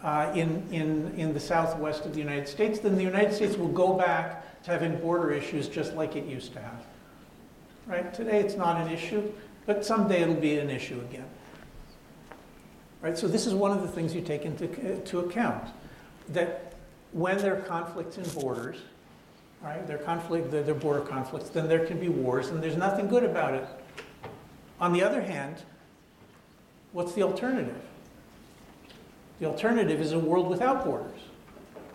uh, 0.03 0.33
in, 0.35 0.67
in, 0.71 1.15
in 1.17 1.33
the 1.33 1.41
southwest 1.41 2.05
of 2.05 2.13
the 2.13 2.21
United 2.21 2.49
States, 2.49 2.79
then 2.79 2.97
the 2.97 3.03
United 3.03 3.33
States 3.33 3.57
will 3.57 3.69
go 3.69 3.95
back 3.95 4.63
to 4.65 4.71
having 4.71 4.97
border 4.99 5.33
issues 5.33 5.69
just 5.69 5.95
like 5.95 6.17
it 6.17 6.25
used 6.25 6.53
to 6.55 6.61
have. 6.61 6.85
Right? 7.87 8.13
Today 8.15 8.41
it's 8.41 8.57
not 8.57 8.81
an 8.81 8.93
issue, 8.93 9.31
but 9.67 9.85
someday 9.85 10.23
it'll 10.23 10.35
be 10.35 10.59
an 10.59 10.71
issue 10.71 11.01
again. 11.09 11.29
Right? 13.01 13.17
So 13.17 13.29
this 13.29 13.47
is 13.47 13.55
one 13.55 13.71
of 13.71 13.83
the 13.83 13.89
things 13.89 14.15
you 14.15 14.23
take 14.23 14.45
into 14.45 14.99
to 14.99 15.21
account 15.21 15.69
that 16.31 16.74
when 17.15 17.39
there 17.39 17.57
are 17.57 17.61
conflicts 17.61 18.19
in 18.19 18.25
borders, 18.41 18.77
right, 19.63 19.87
there 19.87 20.01
are 20.01 20.03
conflict, 20.03 20.51
there 20.51 20.69
are 20.69 20.75
border 20.75 21.01
conflicts, 21.01 21.49
then 21.49 21.69
there 21.69 21.87
can 21.87 22.01
be 22.01 22.09
wars, 22.09 22.49
and 22.49 22.61
there's 22.61 22.77
nothing 22.77 23.07
good 23.07 23.23
about 23.23 23.55
it. 23.55 23.67
On 24.81 24.93
the 24.93 25.01
other 25.01 25.23
hand, 25.23 25.63
what's 26.93 27.13
the 27.13 27.23
alternative? 27.23 27.81
The 29.39 29.47
alternative 29.47 30.01
is 30.01 30.11
a 30.11 30.19
world 30.19 30.49
without 30.49 30.85
borders, 30.85 31.21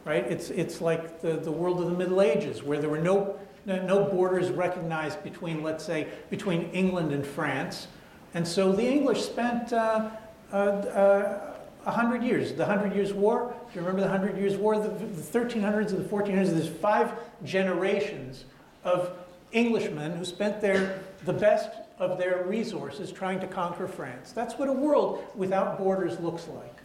right? 0.05 0.23
It's, 0.23 0.51
it's 0.51 0.79
like 0.79 1.19
the, 1.19 1.33
the 1.33 1.51
world 1.51 1.81
of 1.81 1.87
the 1.87 1.97
Middle 1.97 2.21
Ages, 2.21 2.63
where 2.63 2.79
there 2.79 2.89
were 2.89 2.97
no, 2.97 3.37
no 3.65 3.85
no 3.85 4.05
borders 4.05 4.49
recognized 4.51 5.21
between, 5.21 5.61
let's 5.61 5.83
say, 5.83 6.07
between 6.29 6.69
England 6.71 7.11
and 7.11 7.25
France. 7.25 7.87
And 8.33 8.47
so 8.47 8.71
the 8.71 8.87
English 8.87 9.21
spent 9.21 9.73
uh, 9.73 10.11
uh, 10.53 10.55
uh, 10.55 11.55
100 11.83 12.23
years. 12.23 12.53
The 12.53 12.65
Hundred 12.65 12.95
Years' 12.95 13.13
War, 13.13 13.53
do 13.71 13.79
you 13.79 13.85
remember 13.85 14.01
the 14.01 14.09
Hundred 14.09 14.37
Years' 14.37 14.57
War? 14.57 14.79
The, 14.79 14.89
the 14.89 15.39
1300s 15.39 15.89
and 15.89 16.03
the 16.03 16.09
1400s, 16.09 16.49
there's 16.49 16.67
five 16.67 17.11
generations 17.43 18.45
of 18.83 19.11
Englishmen 19.53 20.17
who 20.17 20.25
spent 20.25 20.59
their, 20.59 21.01
the 21.25 21.33
best 21.33 21.69
of 21.99 22.17
their 22.17 22.43
resources 22.45 23.11
trying 23.11 23.39
to 23.41 23.47
conquer 23.47 23.87
France. 23.87 24.31
That's 24.31 24.55
what 24.55 24.69
a 24.69 24.73
world 24.73 25.23
without 25.35 25.77
borders 25.77 26.19
looks 26.19 26.47
like. 26.47 26.75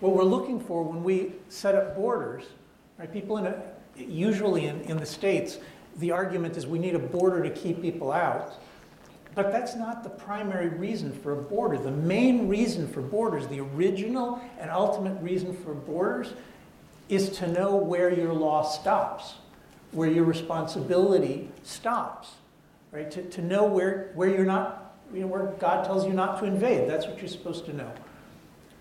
What 0.00 0.14
we're 0.14 0.24
looking 0.24 0.58
for 0.58 0.82
when 0.82 1.04
we 1.04 1.32
set 1.48 1.74
up 1.74 1.94
borders, 1.94 2.44
right? 2.98 3.12
People 3.12 3.38
in 3.38 3.46
a, 3.46 3.62
usually 3.96 4.66
in, 4.66 4.80
in 4.82 4.96
the 4.96 5.06
states, 5.06 5.58
the 5.98 6.10
argument 6.10 6.56
is 6.56 6.66
we 6.66 6.78
need 6.78 6.94
a 6.94 7.00
border 7.00 7.42
to 7.42 7.50
keep 7.50 7.82
people 7.82 8.10
out. 8.10 8.54
But 9.38 9.52
that's 9.52 9.76
not 9.76 10.02
the 10.02 10.10
primary 10.10 10.66
reason 10.66 11.12
for 11.12 11.30
a 11.30 11.40
border. 11.40 11.78
The 11.78 11.92
main 11.92 12.48
reason 12.48 12.88
for 12.88 13.00
borders, 13.00 13.46
the 13.46 13.60
original 13.60 14.42
and 14.58 14.68
ultimate 14.68 15.22
reason 15.22 15.54
for 15.54 15.74
borders, 15.74 16.32
is 17.08 17.28
to 17.38 17.46
know 17.46 17.76
where 17.76 18.12
your 18.12 18.32
law 18.32 18.64
stops, 18.64 19.34
where 19.92 20.10
your 20.10 20.24
responsibility 20.24 21.48
stops, 21.62 22.32
right? 22.90 23.08
To, 23.12 23.22
to 23.30 23.40
know 23.40 23.64
where, 23.64 24.10
where 24.16 24.28
you're 24.28 24.44
not, 24.44 24.96
you 25.14 25.20
know, 25.20 25.28
where 25.28 25.54
God 25.60 25.84
tells 25.84 26.04
you 26.04 26.14
not 26.14 26.40
to 26.40 26.44
invade. 26.44 26.90
That's 26.90 27.06
what 27.06 27.20
you're 27.20 27.28
supposed 27.28 27.64
to 27.66 27.72
know. 27.72 27.92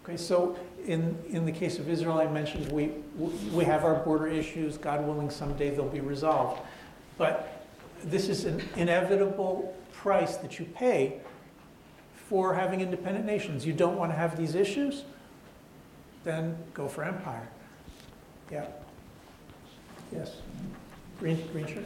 Okay, 0.06 0.18
so 0.18 0.58
in, 0.88 1.16
in 1.30 1.46
the 1.46 1.52
case 1.52 1.78
of 1.78 1.88
Israel, 1.88 2.18
I 2.18 2.26
mentioned 2.26 2.72
we, 2.72 2.94
we 3.54 3.64
have 3.64 3.84
our 3.84 4.04
border 4.04 4.26
issues. 4.26 4.76
God 4.76 5.06
willing, 5.06 5.30
someday 5.30 5.70
they'll 5.70 5.88
be 5.88 6.00
resolved. 6.00 6.64
But 7.20 7.64
this 8.04 8.28
is 8.28 8.46
an 8.46 8.64
inevitable 8.76 9.76
price 9.98 10.38
that 10.38 10.60
you 10.60 10.66
pay 10.66 11.20
for 12.14 12.54
having 12.54 12.82
independent 12.82 13.26
nations. 13.26 13.66
You 13.66 13.74
don't 13.74 13.98
want 13.98 14.12
to 14.12 14.18
have 14.18 14.38
these 14.38 14.54
issues? 14.54 15.04
Then 16.24 16.58
go 16.74 16.88
for 16.88 17.04
empire. 17.04 17.48
Yeah. 18.52 18.66
Yes. 20.12 20.36
Green, 21.20 21.42
green 21.52 21.66
shirt? 21.66 21.84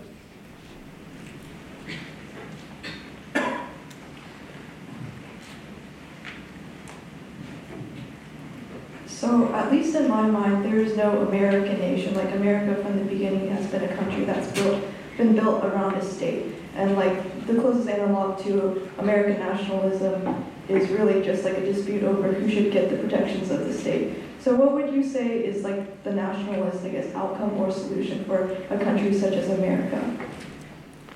So, 9.05 9.53
at 9.53 9.71
least 9.71 9.95
in 9.95 10.09
my 10.09 10.23
mind, 10.23 10.65
there 10.65 10.79
is 10.79 10.97
no 10.97 11.27
American 11.27 11.77
nation. 11.77 12.15
Like 12.15 12.33
America, 12.33 12.81
from 12.81 12.97
the 12.97 13.05
beginning, 13.05 13.49
has 13.49 13.67
been 13.67 13.83
a 13.83 13.95
country 13.95 14.25
that's 14.25 14.51
built, 14.59 14.83
been 15.15 15.35
built 15.35 15.63
around 15.63 15.95
a 15.95 16.03
state. 16.03 16.55
And 16.75 16.95
like 16.95 17.40
the 17.53 17.61
closest 17.61 17.89
analog 17.89 18.41
to 18.43 18.89
American 18.97 19.39
nationalism 19.39 20.45
is 20.69 20.89
really 20.89 21.23
just 21.23 21.43
like 21.43 21.57
a 21.57 21.65
dispute 21.65 22.03
over 22.03 22.31
who 22.31 22.49
should 22.49 22.71
get 22.71 22.89
the 22.89 22.97
protections 22.97 23.51
of 23.51 23.65
the 23.65 23.73
state. 23.73 24.17
So, 24.39 24.55
what 24.55 24.73
would 24.73 24.93
you 24.93 25.03
say 25.03 25.39
is 25.39 25.63
like 25.63 26.03
the 26.03 26.11
nationalist, 26.11 26.83
I 26.83 26.89
guess, 26.89 27.13
outcome 27.13 27.57
or 27.57 27.71
solution 27.71 28.25
for 28.25 28.51
a 28.69 28.79
country 28.79 29.13
such 29.13 29.33
as 29.33 29.49
America? 29.49 30.27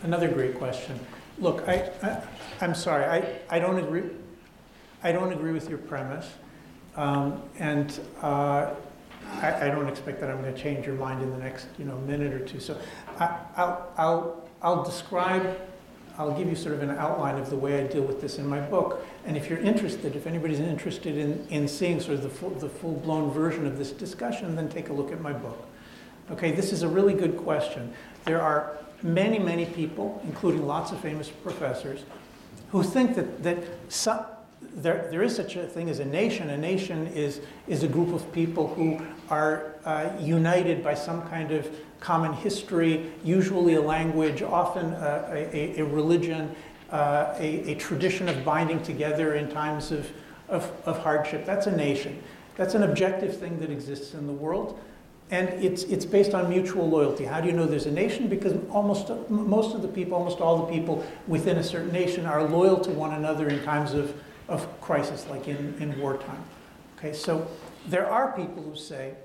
Another 0.03 0.27
great 0.27 0.57
question. 0.57 0.99
Look, 1.39 1.67
I, 1.67 1.91
I, 2.03 2.21
I'm 2.61 2.75
sorry, 2.75 3.05
I, 3.05 3.39
I 3.49 3.59
don't 3.59 3.79
agree, 3.79 4.03
I 5.03 5.11
don't 5.11 5.33
agree 5.33 5.51
with 5.51 5.69
your 5.69 5.79
premise. 5.79 6.27
Um, 6.95 7.41
and 7.59 7.99
uh, 8.21 8.73
I, 9.41 9.67
I 9.67 9.67
don't 9.67 9.87
expect 9.89 10.21
that 10.21 10.29
I'm 10.29 10.41
going 10.41 10.53
to 10.53 10.61
change 10.61 10.85
your 10.85 10.95
mind 10.95 11.21
in 11.21 11.31
the 11.31 11.37
next, 11.37 11.67
you 11.77 11.85
know, 11.85 11.97
minute 11.99 12.33
or 12.33 12.45
two. 12.45 12.59
So 12.59 12.77
I, 13.19 13.37
I'll, 13.57 13.91
I'll, 13.97 14.49
I'll 14.61 14.83
describe, 14.83 15.59
I'll 16.17 16.37
give 16.37 16.47
you 16.47 16.55
sort 16.55 16.75
of 16.75 16.81
an 16.81 16.91
outline 16.91 17.37
of 17.37 17.49
the 17.49 17.57
way 17.57 17.83
I 17.83 17.87
deal 17.87 18.03
with 18.03 18.21
this 18.21 18.37
in 18.37 18.47
my 18.47 18.59
book. 18.59 19.05
And 19.25 19.35
if 19.35 19.49
you're 19.49 19.59
interested, 19.59 20.15
if 20.15 20.27
anybody's 20.27 20.59
interested 20.59 21.17
in, 21.17 21.45
in 21.49 21.67
seeing 21.67 21.99
sort 21.99 22.15
of 22.15 22.23
the, 22.23 22.29
full, 22.29 22.51
the 22.51 22.69
full-blown 22.69 23.31
version 23.31 23.65
of 23.65 23.77
this 23.77 23.91
discussion, 23.91 24.55
then 24.55 24.69
take 24.69 24.89
a 24.89 24.93
look 24.93 25.11
at 25.11 25.19
my 25.19 25.33
book. 25.33 25.67
Okay, 26.31 26.51
this 26.51 26.71
is 26.71 26.83
a 26.83 26.87
really 26.87 27.13
good 27.13 27.37
question. 27.37 27.93
There 28.23 28.41
are 28.41 28.77
many, 29.03 29.39
many 29.39 29.65
people, 29.65 30.21
including 30.25 30.65
lots 30.65 30.91
of 30.91 30.99
famous 30.99 31.29
professors, 31.29 32.03
who 32.71 32.81
think 32.81 33.15
that, 33.15 33.43
that 33.43 33.57
some, 33.89 34.25
there, 34.73 35.07
there 35.11 35.21
is 35.21 35.35
such 35.35 35.55
a 35.55 35.67
thing 35.67 35.89
as 35.89 35.99
a 35.99 36.05
nation. 36.05 36.49
A 36.49 36.57
nation 36.57 37.07
is, 37.07 37.41
is 37.67 37.83
a 37.83 37.87
group 37.87 38.13
of 38.13 38.31
people 38.31 38.73
who 38.73 38.99
are 39.29 39.75
uh, 39.85 40.09
united 40.19 40.83
by 40.83 40.93
some 40.93 41.21
kind 41.29 41.51
of 41.51 41.69
common 42.05 42.33
history, 42.33 43.11
usually 43.23 43.73
a 43.73 43.81
language, 43.81 44.43
often 44.43 44.93
a, 44.93 45.49
a, 45.51 45.79
a 45.79 45.83
religion, 45.83 46.55
uh, 46.91 47.33
a, 47.39 47.71
a 47.71 47.75
tradition 47.75 48.29
of 48.29 48.45
binding 48.45 48.79
together 48.83 49.33
in 49.33 49.49
times 49.49 49.91
of, 49.91 50.11
of, 50.47 50.71
of 50.85 50.99
hardship. 50.99 51.47
That's 51.47 51.65
a 51.65 51.75
nation. 51.75 52.21
That's 52.57 52.75
an 52.75 52.83
objective 52.83 53.39
thing 53.39 53.59
that 53.59 53.71
exists 53.71 54.13
in 54.13 54.27
the 54.27 54.33
world. 54.33 54.79
And 55.31 55.49
it's, 55.49 55.81
it's 55.85 56.05
based 56.05 56.35
on 56.35 56.47
mutual 56.47 56.87
loyalty. 56.87 57.25
How 57.25 57.41
do 57.41 57.47
you 57.47 57.53
know 57.53 57.65
there's 57.65 57.87
a 57.87 57.91
nation? 57.91 58.27
Because 58.27 58.53
almost 58.69 59.09
most 59.27 59.73
of 59.73 59.81
the 59.81 59.87
people, 59.87 60.15
almost 60.15 60.39
all 60.39 60.63
the 60.63 60.71
people 60.71 61.03
within 61.27 61.57
a 61.57 61.63
certain 61.63 61.91
nation 61.91 62.27
are 62.27 62.43
loyal 62.43 62.79
to 62.81 62.91
one 62.91 63.13
another 63.15 63.49
in 63.49 63.63
times 63.63 63.95
of, 63.95 64.13
of 64.47 64.79
crisis, 64.79 65.25
like 65.27 65.47
in, 65.47 65.73
in 65.79 65.99
wartime. 65.99 66.43
Okay, 66.99 67.13
so 67.13 67.47
there 67.87 68.07
are 68.07 68.31
people 68.33 68.61
who 68.61 68.75
say 68.75 69.15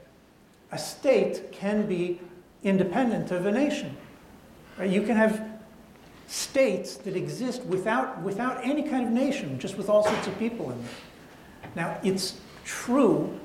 a 0.73 0.79
state 0.79 1.53
can 1.53 1.87
be 1.87 2.19
independent 2.63 3.31
of 3.31 3.47
a 3.47 3.53
nation. 3.53 3.97
Right? 4.79 4.91
You 4.91 5.03
can 5.03 5.17
have 5.17 5.49
states 6.27 6.97
that 6.97 7.17
exist 7.17 7.63
without, 7.65 8.21
without 8.21 8.65
any 8.65 8.83
kind 8.83 9.05
of 9.05 9.13
nation, 9.13 9.59
just 9.59 9.77
with 9.77 9.89
all 9.89 10.05
sorts 10.05 10.27
of 10.27 10.39
people 10.39 10.71
in 10.71 10.79
them. 10.79 10.95
Now, 11.75 11.99
it's 12.05 12.41
true 12.65 13.39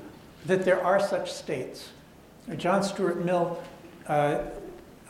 that 0.46 0.64
there 0.64 0.82
are 0.82 1.00
such 1.00 1.32
states. 1.32 1.90
John 2.56 2.82
Stuart 2.82 3.24
Mill 3.24 3.60
uh, 4.06 4.42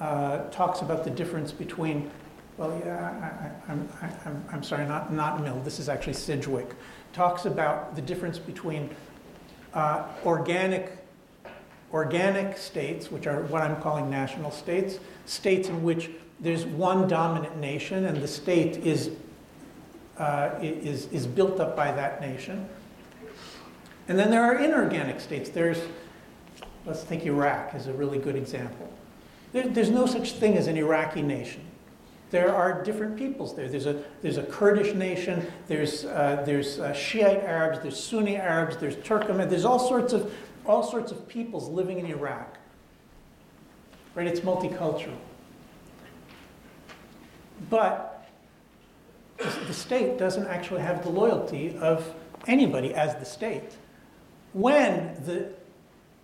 uh, 0.00 0.48
talks 0.50 0.80
about 0.80 1.04
the 1.04 1.10
difference 1.10 1.52
between, 1.52 2.10
well, 2.56 2.80
yeah, 2.84 3.52
I, 3.68 3.70
I, 3.70 3.72
I'm, 3.72 3.88
I'm, 4.24 4.44
I'm 4.52 4.62
sorry, 4.62 4.86
not, 4.86 5.12
not 5.12 5.42
Mill, 5.42 5.60
this 5.60 5.78
is 5.78 5.88
actually 5.90 6.14
Sidgwick, 6.14 6.74
talks 7.12 7.44
about 7.44 7.94
the 7.94 8.02
difference 8.02 8.38
between 8.38 8.88
uh, 9.74 10.04
organic, 10.24 11.05
organic 11.92 12.58
states, 12.58 13.10
which 13.10 13.26
are 13.26 13.42
what 13.42 13.62
I'm 13.62 13.80
calling 13.80 14.10
national 14.10 14.50
states, 14.50 14.98
states 15.24 15.68
in 15.68 15.82
which 15.82 16.10
there's 16.40 16.64
one 16.66 17.08
dominant 17.08 17.56
nation 17.56 18.04
and 18.04 18.22
the 18.22 18.28
state 18.28 18.78
is, 18.78 19.10
uh, 20.18 20.50
is, 20.60 21.06
is 21.12 21.26
built 21.26 21.60
up 21.60 21.76
by 21.76 21.92
that 21.92 22.20
nation. 22.20 22.68
And 24.08 24.18
then 24.18 24.30
there 24.30 24.42
are 24.42 24.56
inorganic 24.56 25.20
states. 25.20 25.50
There's, 25.50 25.80
let's 26.84 27.02
think 27.02 27.24
Iraq 27.24 27.74
is 27.74 27.86
a 27.86 27.92
really 27.92 28.18
good 28.18 28.36
example. 28.36 28.92
There, 29.52 29.66
there's 29.66 29.90
no 29.90 30.06
such 30.06 30.32
thing 30.32 30.56
as 30.56 30.66
an 30.66 30.76
Iraqi 30.76 31.22
nation. 31.22 31.62
There 32.30 32.54
are 32.54 32.82
different 32.82 33.16
peoples 33.16 33.54
there. 33.54 33.68
There's 33.68 33.86
a, 33.86 34.02
there's 34.20 34.36
a 34.36 34.42
Kurdish 34.42 34.94
nation, 34.94 35.46
there's, 35.68 36.04
uh, 36.04 36.42
there's 36.44 36.80
uh, 36.80 36.92
Shiite 36.92 37.42
Arabs, 37.44 37.78
there's 37.80 38.02
Sunni 38.02 38.36
Arabs, 38.36 38.76
there's 38.76 38.96
Turkmen, 38.96 39.48
there's 39.48 39.64
all 39.64 39.78
sorts 39.78 40.12
of, 40.12 40.32
all 40.66 40.82
sorts 40.82 41.12
of 41.12 41.28
peoples 41.28 41.68
living 41.68 41.98
in 41.98 42.06
Iraq. 42.06 42.58
Right? 44.14 44.26
It's 44.26 44.40
multicultural. 44.40 45.16
But 47.70 48.28
the 49.38 49.74
state 49.74 50.18
doesn't 50.18 50.46
actually 50.46 50.80
have 50.80 51.02
the 51.02 51.10
loyalty 51.10 51.76
of 51.78 52.14
anybody 52.46 52.94
as 52.94 53.14
the 53.16 53.24
state. 53.24 53.76
When 54.52 55.22
the 55.24 55.50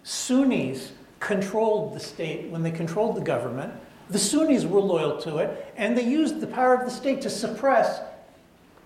Sunnis 0.02 0.92
controlled 1.20 1.94
the 1.94 2.00
state, 2.00 2.50
when 2.50 2.62
they 2.62 2.70
controlled 2.70 3.16
the 3.16 3.20
government, 3.20 3.72
the 4.10 4.18
Sunnis 4.18 4.64
were 4.64 4.80
loyal 4.80 5.20
to 5.22 5.38
it, 5.38 5.72
and 5.76 5.96
they 5.96 6.04
used 6.04 6.40
the 6.40 6.46
power 6.46 6.74
of 6.74 6.84
the 6.84 6.90
state 6.90 7.22
to 7.22 7.30
suppress 7.30 8.00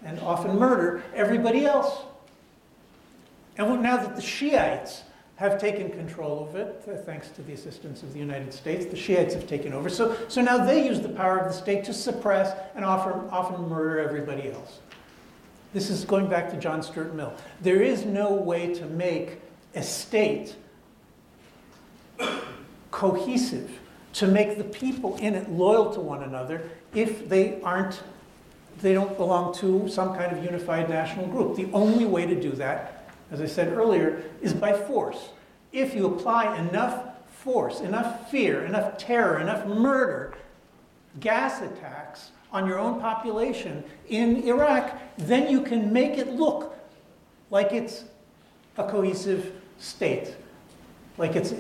and 0.05 0.19
often 0.21 0.59
murder 0.59 1.03
everybody 1.15 1.65
else. 1.65 2.03
And 3.59 3.83
now 3.83 3.97
that 3.97 4.17
the 4.17 4.23
Shiites 4.23 5.03
have 5.37 5.61
taken 5.61 5.91
control 5.91 6.49
of 6.49 6.57
it, 6.57 6.83
uh, 6.89 6.97
thanks 7.03 7.29
to 7.29 7.43
the 7.43 7.53
assistance 7.53 8.03
of 8.03 8.13
the 8.13 8.19
United 8.19 8.53
States. 8.53 8.87
The 8.87 8.97
Shiites 8.97 9.35
have 9.35 9.47
taken 9.47 9.73
over. 9.73 9.91
So, 9.91 10.17
so 10.29 10.41
now 10.41 10.65
they 10.65 10.87
use 10.87 11.01
the 11.01 11.11
power 11.11 11.39
of 11.39 11.53
the 11.53 11.53
state 11.53 11.85
to 11.85 11.93
suppress 11.93 12.57
and 12.75 12.85
often, 12.85 13.29
often 13.31 13.69
murder 13.69 14.01
everybody 14.01 14.51
else. 14.51 14.79
This 15.75 15.91
is 15.91 16.07
going 16.07 16.29
back 16.29 16.51
to 16.51 16.57
John 16.57 16.83
Stuart 16.83 17.15
Mill. 17.15 17.35
There 17.61 17.83
is 17.83 18.07
no 18.07 18.33
way 18.33 18.73
to 18.75 18.87
make 18.87 19.39
a 19.75 19.83
state 19.83 20.57
cohesive, 22.91 23.79
to 24.15 24.27
make 24.27 24.57
the 24.57 24.65
people 24.65 25.17
in 25.17 25.35
it 25.35 25.51
loyal 25.51 25.93
to 25.93 26.01
one 26.01 26.23
another 26.23 26.71
if 26.95 27.29
they 27.29 27.61
aren't 27.61 28.03
they 28.81 28.93
don't 28.93 29.17
belong 29.17 29.55
to 29.55 29.89
some 29.89 30.15
kind 30.15 30.37
of 30.37 30.45
unified 30.45 30.91
national 30.91 31.27
group. 31.29 31.57
The 31.57 31.71
only 31.73 32.05
way 32.05 32.27
to 32.27 32.39
do 32.39 32.53
that 32.53 32.96
as 33.31 33.41
I 33.41 33.47
said 33.47 33.73
earlier, 33.73 34.23
is 34.41 34.53
by 34.53 34.73
force. 34.73 35.31
If 35.73 35.95
you 35.95 36.07
apply 36.07 36.57
enough 36.59 37.29
force, 37.29 37.81
enough 37.81 38.31
fear, 38.31 38.65
enough 38.65 38.99
terror, 38.99 39.41
enough 39.41 39.67
murder, 39.67 40.35
gas 41.21 41.63
attacks 41.63 42.31
on 42.53 42.67
your 42.67 42.79
own 42.79 43.01
population 43.01 43.85
in 44.09 44.43
Iraq, 44.45 44.99
then 45.19 45.51
you 45.51 45.61
can 45.61 45.93
make 45.93 46.19
it 46.19 46.33
look 46.33 46.77
like 47.51 47.73
it's 47.73 48.05
a 48.77 48.89
cohesive 48.89 49.53
state. 49.79 50.37
Like 51.19 51.37
it's, 51.37 51.53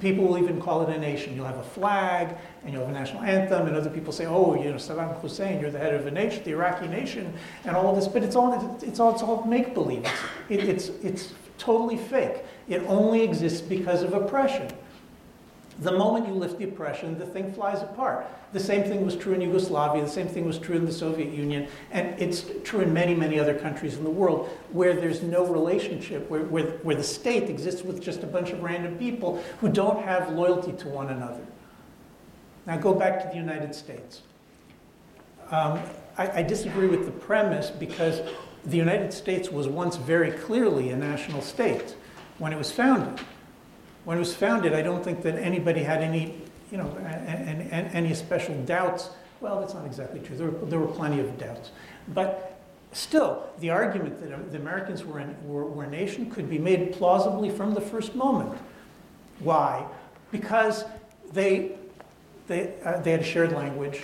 people 0.00 0.24
will 0.24 0.38
even 0.38 0.60
call 0.60 0.82
it 0.82 0.94
a 0.94 0.98
nation. 0.98 1.34
You'll 1.34 1.46
have 1.46 1.58
a 1.58 1.62
flag 1.62 2.36
and 2.64 2.72
you'll 2.72 2.86
have 2.86 2.94
a 2.94 2.98
national 2.98 3.22
anthem, 3.22 3.66
and 3.66 3.76
other 3.76 3.90
people 3.90 4.12
say, 4.12 4.26
"Oh, 4.26 4.54
you 4.54 4.70
know, 4.70 4.76
Saddam 4.76 5.20
Hussein, 5.20 5.60
you're 5.60 5.70
the 5.70 5.78
head 5.78 5.94
of 5.94 6.06
a 6.06 6.10
nation, 6.10 6.42
the 6.44 6.52
Iraqi 6.52 6.88
nation," 6.88 7.32
and 7.64 7.76
all 7.76 7.90
of 7.90 7.96
this. 7.96 8.08
But 8.08 8.22
it's 8.22 8.36
all 8.36 8.78
it's 8.82 9.00
all 9.00 9.12
it's 9.12 9.22
all 9.22 9.44
make 9.44 9.74
believe. 9.74 10.04
It, 10.48 10.64
it's 10.64 10.88
it's 11.02 11.32
totally 11.58 11.96
fake. 11.96 12.44
It 12.68 12.82
only 12.86 13.22
exists 13.22 13.60
because 13.60 14.02
of 14.02 14.12
oppression. 14.12 14.68
The 15.80 15.92
moment 15.92 16.26
you 16.26 16.32
lift 16.32 16.58
the 16.58 16.64
oppression, 16.64 17.18
the 17.18 17.26
thing 17.26 17.52
flies 17.52 17.82
apart. 17.82 18.26
The 18.54 18.60
same 18.60 18.84
thing 18.84 19.04
was 19.04 19.14
true 19.14 19.34
in 19.34 19.42
Yugoslavia, 19.42 20.02
the 20.02 20.08
same 20.08 20.26
thing 20.28 20.46
was 20.46 20.58
true 20.58 20.74
in 20.74 20.86
the 20.86 20.92
Soviet 20.92 21.30
Union, 21.32 21.68
and 21.90 22.18
it's 22.18 22.46
true 22.64 22.80
in 22.80 22.94
many, 22.94 23.14
many 23.14 23.38
other 23.38 23.54
countries 23.54 23.98
in 23.98 24.04
the 24.04 24.10
world 24.10 24.48
where 24.72 24.94
there's 24.94 25.22
no 25.22 25.44
relationship, 25.44 26.30
where, 26.30 26.44
where, 26.44 26.78
where 26.78 26.96
the 26.96 27.02
state 27.02 27.50
exists 27.50 27.82
with 27.82 28.00
just 28.00 28.22
a 28.22 28.26
bunch 28.26 28.50
of 28.50 28.62
random 28.62 28.96
people 28.96 29.42
who 29.60 29.68
don't 29.68 30.02
have 30.02 30.30
loyalty 30.30 30.72
to 30.72 30.88
one 30.88 31.10
another. 31.10 31.44
Now 32.66 32.78
go 32.78 32.94
back 32.94 33.20
to 33.22 33.28
the 33.28 33.36
United 33.36 33.74
States. 33.74 34.22
Um, 35.50 35.80
I, 36.16 36.40
I 36.40 36.42
disagree 36.42 36.88
with 36.88 37.04
the 37.04 37.12
premise 37.12 37.70
because 37.70 38.22
the 38.64 38.76
United 38.76 39.12
States 39.12 39.50
was 39.50 39.68
once 39.68 39.96
very 39.96 40.32
clearly 40.32 40.90
a 40.90 40.96
national 40.96 41.42
state 41.42 41.94
when 42.38 42.52
it 42.52 42.56
was 42.56 42.72
founded. 42.72 43.24
When 44.06 44.18
it 44.18 44.20
was 44.20 44.36
founded, 44.36 44.72
I 44.72 44.82
don't 44.82 45.02
think 45.02 45.22
that 45.22 45.34
anybody 45.34 45.82
had 45.82 46.00
any, 46.00 46.40
you 46.70 46.78
know, 46.78 46.96
any 47.92 48.14
special 48.14 48.54
doubts. 48.62 49.10
Well, 49.40 49.58
that's 49.58 49.74
not 49.74 49.84
exactly 49.84 50.20
true. 50.20 50.36
There 50.36 50.48
were, 50.48 50.66
there 50.66 50.78
were 50.78 50.86
plenty 50.86 51.18
of 51.18 51.36
doubts. 51.36 51.72
But 52.14 52.60
still, 52.92 53.42
the 53.58 53.70
argument 53.70 54.20
that 54.20 54.52
the 54.52 54.58
Americans 54.58 55.04
were, 55.04 55.18
in, 55.18 55.34
were, 55.44 55.64
were 55.64 55.82
a 55.82 55.90
nation 55.90 56.30
could 56.30 56.48
be 56.48 56.56
made 56.56 56.92
plausibly 56.92 57.50
from 57.50 57.74
the 57.74 57.80
first 57.80 58.14
moment. 58.14 58.56
Why? 59.40 59.84
Because 60.30 60.84
they, 61.32 61.72
they, 62.46 62.74
uh, 62.84 63.00
they 63.00 63.10
had 63.10 63.22
a 63.22 63.24
shared 63.24 63.50
language. 63.50 64.02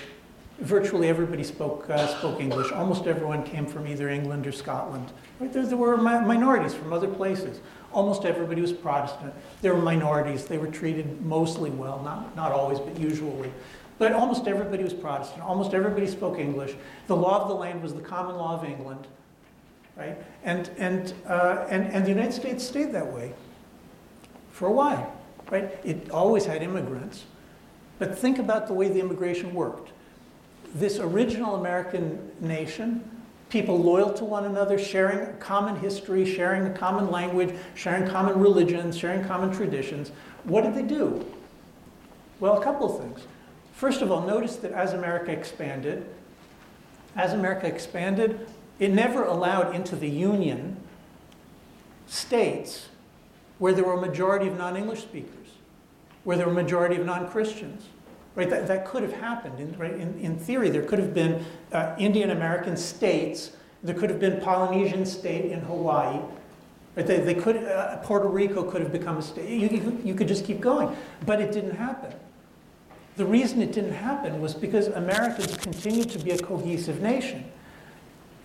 Virtually 0.58 1.08
everybody 1.08 1.44
spoke, 1.44 1.88
uh, 1.88 2.08
spoke 2.18 2.40
English. 2.40 2.72
Almost 2.72 3.06
everyone 3.06 3.44
came 3.44 3.66
from 3.66 3.86
either 3.86 4.08
England 4.08 4.48
or 4.48 4.52
Scotland. 4.52 5.12
Right? 5.38 5.52
There, 5.52 5.64
there 5.64 5.76
were 5.76 5.96
minorities 5.96 6.74
from 6.74 6.92
other 6.92 7.08
places. 7.08 7.60
Almost 7.92 8.24
everybody 8.24 8.60
was 8.60 8.72
Protestant. 8.72 9.34
There 9.60 9.74
were 9.74 9.82
minorities. 9.82 10.46
They 10.46 10.58
were 10.58 10.68
treated 10.68 11.20
mostly 11.22 11.70
well, 11.70 12.00
not, 12.02 12.34
not 12.36 12.52
always, 12.52 12.78
but 12.78 12.98
usually. 12.98 13.52
But 13.98 14.12
almost 14.12 14.48
everybody 14.48 14.82
was 14.82 14.92
Protestant. 14.94 15.42
Almost 15.42 15.74
everybody 15.74 16.06
spoke 16.06 16.38
English. 16.38 16.74
The 17.06 17.16
law 17.16 17.42
of 17.42 17.48
the 17.48 17.54
land 17.54 17.82
was 17.82 17.94
the 17.94 18.00
common 18.00 18.36
law 18.36 18.58
of 18.58 18.64
England, 18.64 19.06
right? 19.96 20.16
And, 20.42 20.70
and, 20.78 21.14
uh, 21.26 21.66
and, 21.68 21.86
and 21.92 22.04
the 22.04 22.08
United 22.08 22.32
States 22.32 22.66
stayed 22.66 22.92
that 22.92 23.12
way 23.12 23.32
for 24.50 24.66
a 24.66 24.72
while, 24.72 25.16
right? 25.50 25.70
It 25.84 26.10
always 26.10 26.46
had 26.46 26.62
immigrants. 26.62 27.24
But 27.98 28.18
think 28.18 28.38
about 28.38 28.66
the 28.66 28.72
way 28.72 28.88
the 28.88 28.98
immigration 28.98 29.54
worked. 29.54 29.92
This 30.74 30.98
original 30.98 31.54
American 31.54 32.32
nation 32.40 33.08
people 33.52 33.78
loyal 33.78 34.10
to 34.14 34.24
one 34.24 34.46
another, 34.46 34.78
sharing 34.78 35.18
a 35.20 35.32
common 35.34 35.76
history, 35.76 36.24
sharing 36.24 36.66
a 36.66 36.70
common 36.70 37.10
language, 37.10 37.54
sharing 37.74 38.08
common 38.08 38.40
religions, 38.40 38.96
sharing 38.96 39.22
common 39.24 39.52
traditions. 39.52 40.10
What 40.44 40.64
did 40.64 40.74
they 40.74 40.82
do? 40.82 41.24
Well, 42.40 42.58
a 42.58 42.64
couple 42.64 42.90
of 42.90 43.02
things. 43.02 43.26
First 43.74 44.00
of 44.00 44.10
all, 44.10 44.26
notice 44.26 44.56
that 44.56 44.72
as 44.72 44.94
America 44.94 45.30
expanded, 45.30 46.06
as 47.14 47.34
America 47.34 47.66
expanded, 47.66 48.48
it 48.78 48.90
never 48.90 49.24
allowed 49.24 49.74
into 49.74 49.96
the 49.96 50.08
Union 50.08 50.78
states 52.06 52.88
where 53.58 53.74
there 53.74 53.84
were 53.84 53.94
a 53.94 54.00
majority 54.00 54.48
of 54.48 54.56
non 54.56 54.78
English 54.78 55.02
speakers, 55.02 55.48
where 56.24 56.38
there 56.38 56.46
were 56.46 56.52
a 56.52 56.62
majority 56.62 56.96
of 56.96 57.04
non 57.04 57.28
Christians. 57.28 57.84
Right, 58.34 58.48
that, 58.48 58.66
that 58.66 58.86
could 58.86 59.02
have 59.02 59.12
happened. 59.12 59.60
In, 59.60 59.76
right, 59.78 59.92
in, 59.92 60.18
in 60.18 60.38
theory, 60.38 60.70
there 60.70 60.82
could 60.82 60.98
have 60.98 61.12
been 61.12 61.44
uh, 61.72 61.94
Indian 61.98 62.30
American 62.30 62.76
states. 62.78 63.52
There 63.82 63.94
could 63.94 64.08
have 64.08 64.20
been 64.20 64.40
Polynesian 64.40 65.04
state 65.04 65.52
in 65.52 65.60
Hawaii. 65.60 66.18
Right, 66.96 67.06
they, 67.06 67.20
they 67.20 67.34
could, 67.34 67.56
uh, 67.56 67.98
Puerto 67.98 68.28
Rico 68.28 68.62
could 68.62 68.80
have 68.80 68.90
become 68.92 69.18
a 69.18 69.22
state. 69.22 69.50
You, 69.50 69.68
you, 69.68 70.00
you 70.02 70.14
could 70.14 70.28
just 70.28 70.46
keep 70.46 70.60
going. 70.60 70.96
But 71.26 71.42
it 71.42 71.52
didn't 71.52 71.76
happen. 71.76 72.14
The 73.16 73.26
reason 73.26 73.60
it 73.60 73.72
didn't 73.72 73.92
happen 73.92 74.40
was 74.40 74.54
because 74.54 74.86
Americans 74.88 75.54
continued 75.58 76.08
to 76.10 76.18
be 76.18 76.30
a 76.30 76.38
cohesive 76.38 77.02
nation. 77.02 77.44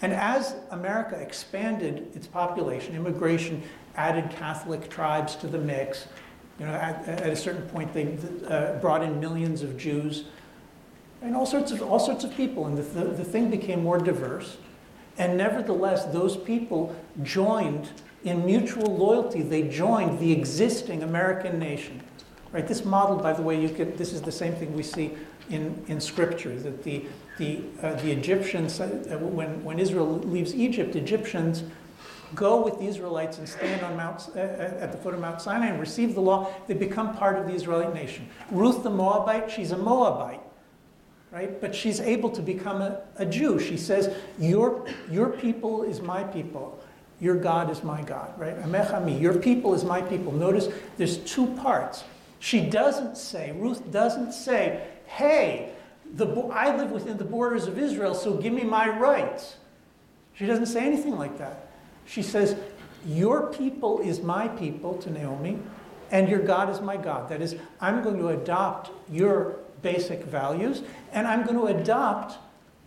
And 0.01 0.11
as 0.11 0.55
America 0.71 1.15
expanded 1.15 2.11
its 2.13 2.27
population, 2.27 2.93
immigration 2.93 3.63
added 3.95 4.29
Catholic 4.29 4.89
tribes 4.89 5.35
to 5.37 5.47
the 5.47 5.57
mix, 5.57 6.07
you 6.59 6.65
know, 6.65 6.73
at, 6.73 7.07
at 7.07 7.29
a 7.29 7.35
certain 7.35 7.63
point, 7.69 7.93
they 7.93 8.17
uh, 8.47 8.73
brought 8.79 9.03
in 9.03 9.19
millions 9.19 9.61
of 9.61 9.77
Jews 9.77 10.25
and 11.21 11.35
all 11.35 11.45
sorts 11.45 11.71
of, 11.71 11.81
all 11.81 11.99
sorts 11.99 12.23
of 12.23 12.35
people, 12.35 12.67
and 12.67 12.77
the, 12.77 12.81
the, 12.81 13.05
the 13.05 13.23
thing 13.23 13.49
became 13.49 13.83
more 13.83 13.97
diverse. 13.97 14.57
And 15.17 15.37
nevertheless, 15.37 16.05
those 16.05 16.37
people 16.37 16.95
joined 17.23 17.89
in 18.23 18.45
mutual 18.45 18.95
loyalty, 18.95 19.41
they 19.41 19.63
joined 19.63 20.19
the 20.19 20.31
existing 20.31 21.03
American 21.03 21.59
nation. 21.59 22.01
Right? 22.51 22.67
This 22.67 22.85
model, 22.85 23.17
by 23.17 23.33
the 23.33 23.41
way, 23.41 23.59
you 23.59 23.69
could, 23.69 23.97
this 23.97 24.13
is 24.13 24.21
the 24.21 24.31
same 24.31 24.53
thing 24.53 24.75
we 24.75 24.83
see 24.83 25.11
in, 25.49 25.83
in 25.87 25.99
scripture, 25.99 26.57
that 26.59 26.83
the, 26.83 27.05
the, 27.37 27.61
uh, 27.81 27.93
the 27.95 28.11
Egyptians, 28.11 28.79
uh, 28.79 28.87
when, 29.21 29.63
when 29.63 29.79
Israel 29.79 30.19
leaves 30.19 30.53
Egypt, 30.53 30.95
Egyptians 30.95 31.63
go 32.35 32.61
with 32.63 32.79
the 32.79 32.85
Israelites 32.85 33.37
and 33.37 33.47
stand 33.47 33.83
on 33.83 33.95
Mount, 33.95 34.29
uh, 34.35 34.39
at 34.39 34.91
the 34.91 34.97
foot 34.97 35.13
of 35.13 35.19
Mount 35.19 35.41
Sinai 35.41 35.67
and 35.67 35.79
receive 35.79 36.15
the 36.15 36.21
law. 36.21 36.53
They 36.67 36.73
become 36.73 37.15
part 37.15 37.37
of 37.37 37.47
the 37.47 37.53
Israelite 37.53 37.93
nation. 37.93 38.27
Ruth 38.51 38.83
the 38.83 38.89
Moabite, 38.89 39.49
she's 39.49 39.71
a 39.71 39.77
Moabite, 39.77 40.41
right? 41.31 41.59
But 41.59 41.73
she's 41.73 41.99
able 41.99 42.29
to 42.31 42.41
become 42.41 42.81
a, 42.81 43.01
a 43.17 43.25
Jew. 43.25 43.59
She 43.59 43.77
says, 43.77 44.15
your, 44.39 44.87
your 45.09 45.29
people 45.29 45.83
is 45.83 46.01
my 46.01 46.23
people. 46.23 46.79
Your 47.19 47.35
God 47.35 47.71
is 47.71 47.83
my 47.83 48.03
God, 48.03 48.39
right? 48.39 48.55
Amechami, 48.61 49.19
your 49.19 49.33
people 49.33 49.73
is 49.73 49.83
my 49.83 50.01
people. 50.01 50.31
Notice 50.31 50.69
there's 50.97 51.17
two 51.17 51.47
parts. 51.55 52.03
She 52.39 52.61
doesn't 52.61 53.17
say, 53.17 53.53
Ruth 53.53 53.91
doesn't 53.91 54.33
say, 54.33 54.85
hey, 55.07 55.71
the, 56.13 56.27
I 56.53 56.75
live 56.75 56.91
within 56.91 57.17
the 57.17 57.25
borders 57.25 57.65
of 57.65 57.79
Israel, 57.79 58.13
so 58.13 58.35
give 58.35 58.53
me 58.53 58.63
my 58.63 58.87
rights. 58.87 59.55
She 60.35 60.45
doesn't 60.45 60.67
say 60.67 60.85
anything 60.85 61.17
like 61.17 61.39
that. 61.39 61.66
She 62.07 62.23
says, 62.23 62.55
Your 63.05 63.51
people 63.53 63.99
is 63.99 64.21
my 64.21 64.47
people 64.47 64.95
to 64.99 65.11
Naomi, 65.11 65.59
and 66.11 66.27
your 66.29 66.39
God 66.39 66.69
is 66.69 66.81
my 66.81 66.97
God. 66.97 67.29
That 67.29 67.41
is, 67.41 67.55
I'm 67.79 68.01
going 68.01 68.17
to 68.17 68.29
adopt 68.29 68.91
your 69.11 69.57
basic 69.81 70.23
values, 70.23 70.81
and 71.11 71.27
I'm 71.27 71.45
going 71.45 71.57
to 71.57 71.79
adopt 71.79 72.37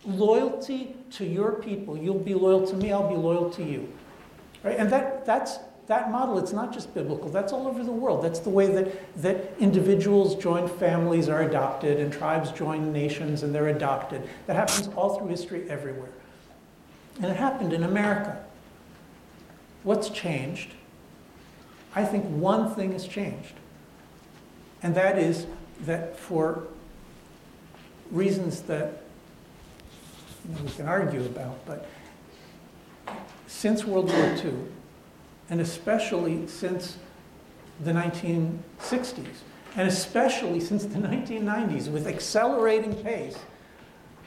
loyalty 0.05 0.95
to 1.11 1.25
your 1.25 1.53
people. 1.53 1.95
You'll 1.95 2.19
be 2.19 2.33
loyal 2.33 2.65
to 2.67 2.75
me, 2.75 2.91
I'll 2.91 3.09
be 3.09 3.15
loyal 3.15 3.49
to 3.51 3.63
you. 3.63 3.91
Right? 4.63 4.77
And 4.77 4.89
that, 4.91 5.25
that's 5.25 5.59
that 5.87 6.09
model, 6.09 6.39
it's 6.39 6.53
not 6.53 6.71
just 6.71 6.93
biblical, 6.93 7.29
that's 7.29 7.51
all 7.51 7.67
over 7.67 7.83
the 7.83 7.91
world. 7.91 8.23
That's 8.23 8.39
the 8.39 8.49
way 8.49 8.67
that, 8.67 9.21
that 9.21 9.51
individuals 9.59 10.35
join 10.35 10.67
families 10.67 11.27
are 11.27 11.41
adopted 11.41 11.99
and 11.99 12.13
tribes 12.13 12.51
join 12.51 12.93
nations 12.93 13.43
and 13.43 13.53
they're 13.53 13.67
adopted. 13.67 14.27
That 14.47 14.55
happens 14.55 14.87
all 14.95 15.17
through 15.17 15.27
history 15.27 15.69
everywhere. 15.69 16.11
And 17.17 17.25
it 17.25 17.35
happened 17.35 17.73
in 17.73 17.83
America. 17.83 18.41
What's 19.83 20.09
changed? 20.09 20.73
I 21.95 22.05
think 22.05 22.25
one 22.25 22.73
thing 22.73 22.93
has 22.93 23.07
changed. 23.07 23.53
And 24.83 24.95
that 24.95 25.17
is 25.17 25.45
that 25.81 26.17
for 26.17 26.63
reasons 28.11 28.61
that 28.63 29.01
you 30.47 30.55
know, 30.55 30.63
we 30.63 30.69
can 30.71 30.87
argue 30.87 31.21
about, 31.21 31.65
but 31.65 31.87
since 33.47 33.85
World 33.85 34.09
War 34.09 34.35
II, 34.43 34.53
and 35.49 35.61
especially 35.61 36.47
since 36.47 36.97
the 37.83 37.91
1960s, 37.91 39.25
and 39.75 39.87
especially 39.87 40.59
since 40.59 40.85
the 40.85 40.99
1990s, 40.99 41.91
with 41.91 42.07
accelerating 42.07 42.95
pace, 42.95 43.37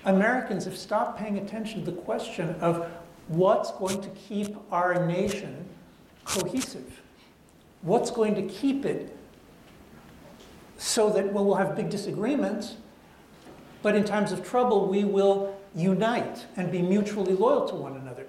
Americans 0.05 0.65
have 0.65 0.77
stopped 0.77 1.19
paying 1.19 1.39
attention 1.39 1.85
to 1.85 1.91
the 1.91 1.97
question 2.03 2.55
of 2.61 2.91
what's 3.29 3.71
going 3.73 4.01
to 4.01 4.09
keep 4.11 4.57
our 4.73 5.07
nation 5.07 5.69
cohesive. 6.25 7.01
What's 7.83 8.11
going 8.11 8.35
to 8.35 8.43
keep 8.43 8.85
it 8.85 9.17
so 10.79 11.11
that 11.11 11.33
well, 11.33 11.45
we'll 11.45 11.55
have 11.55 11.77
big 11.77 11.91
disagreements, 11.91 12.77
but 13.83 13.95
in 13.95 14.05
times 14.05 14.33
of 14.33 14.47
trouble, 14.47 14.87
we 14.87 15.05
will 15.05 15.57
unite 15.75 16.47
and 16.57 16.71
be 16.71 16.83
mutually 16.83 17.35
loyal 17.35 17.67
to 17.69 17.75
one 17.75 17.97
another. 17.97 18.27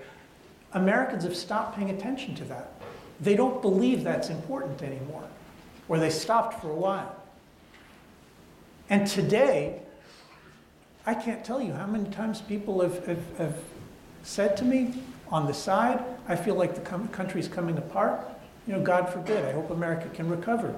Americans 0.73 1.23
have 1.23 1.35
stopped 1.35 1.77
paying 1.77 1.89
attention 1.89 2.35
to 2.35 2.43
that. 2.45 2.71
They 3.21 3.35
don't 3.35 3.61
believe 3.61 4.03
that's 4.03 4.29
important 4.29 4.81
anymore, 4.81 5.23
or 5.87 5.99
they 5.99 6.09
stopped 6.09 6.61
for 6.61 6.69
a 6.69 6.75
while. 6.75 7.15
And 8.89 9.07
today, 9.07 9.81
I 11.05 11.13
can't 11.13 11.43
tell 11.45 11.61
you 11.61 11.73
how 11.73 11.87
many 11.87 12.09
times 12.09 12.41
people 12.41 12.81
have, 12.81 13.05
have, 13.05 13.37
have 13.37 13.55
said 14.26 14.57
to 14.57 14.65
me 14.65 14.93
on 15.30 15.45
the 15.45 15.53
side, 15.53 16.03
I 16.28 16.36
feel 16.36 16.55
like 16.55 16.76
the 16.76 16.82
com- 16.82 17.07
country's 17.09 17.47
coming 17.47 17.78
apart. 17.78 18.28
You 18.67 18.73
know, 18.73 18.82
God 18.82 19.07
forbid, 19.13 19.45
I 19.45 19.51
hope 19.51 19.69
America 19.69 20.09
can 20.13 20.28
recover. 20.28 20.78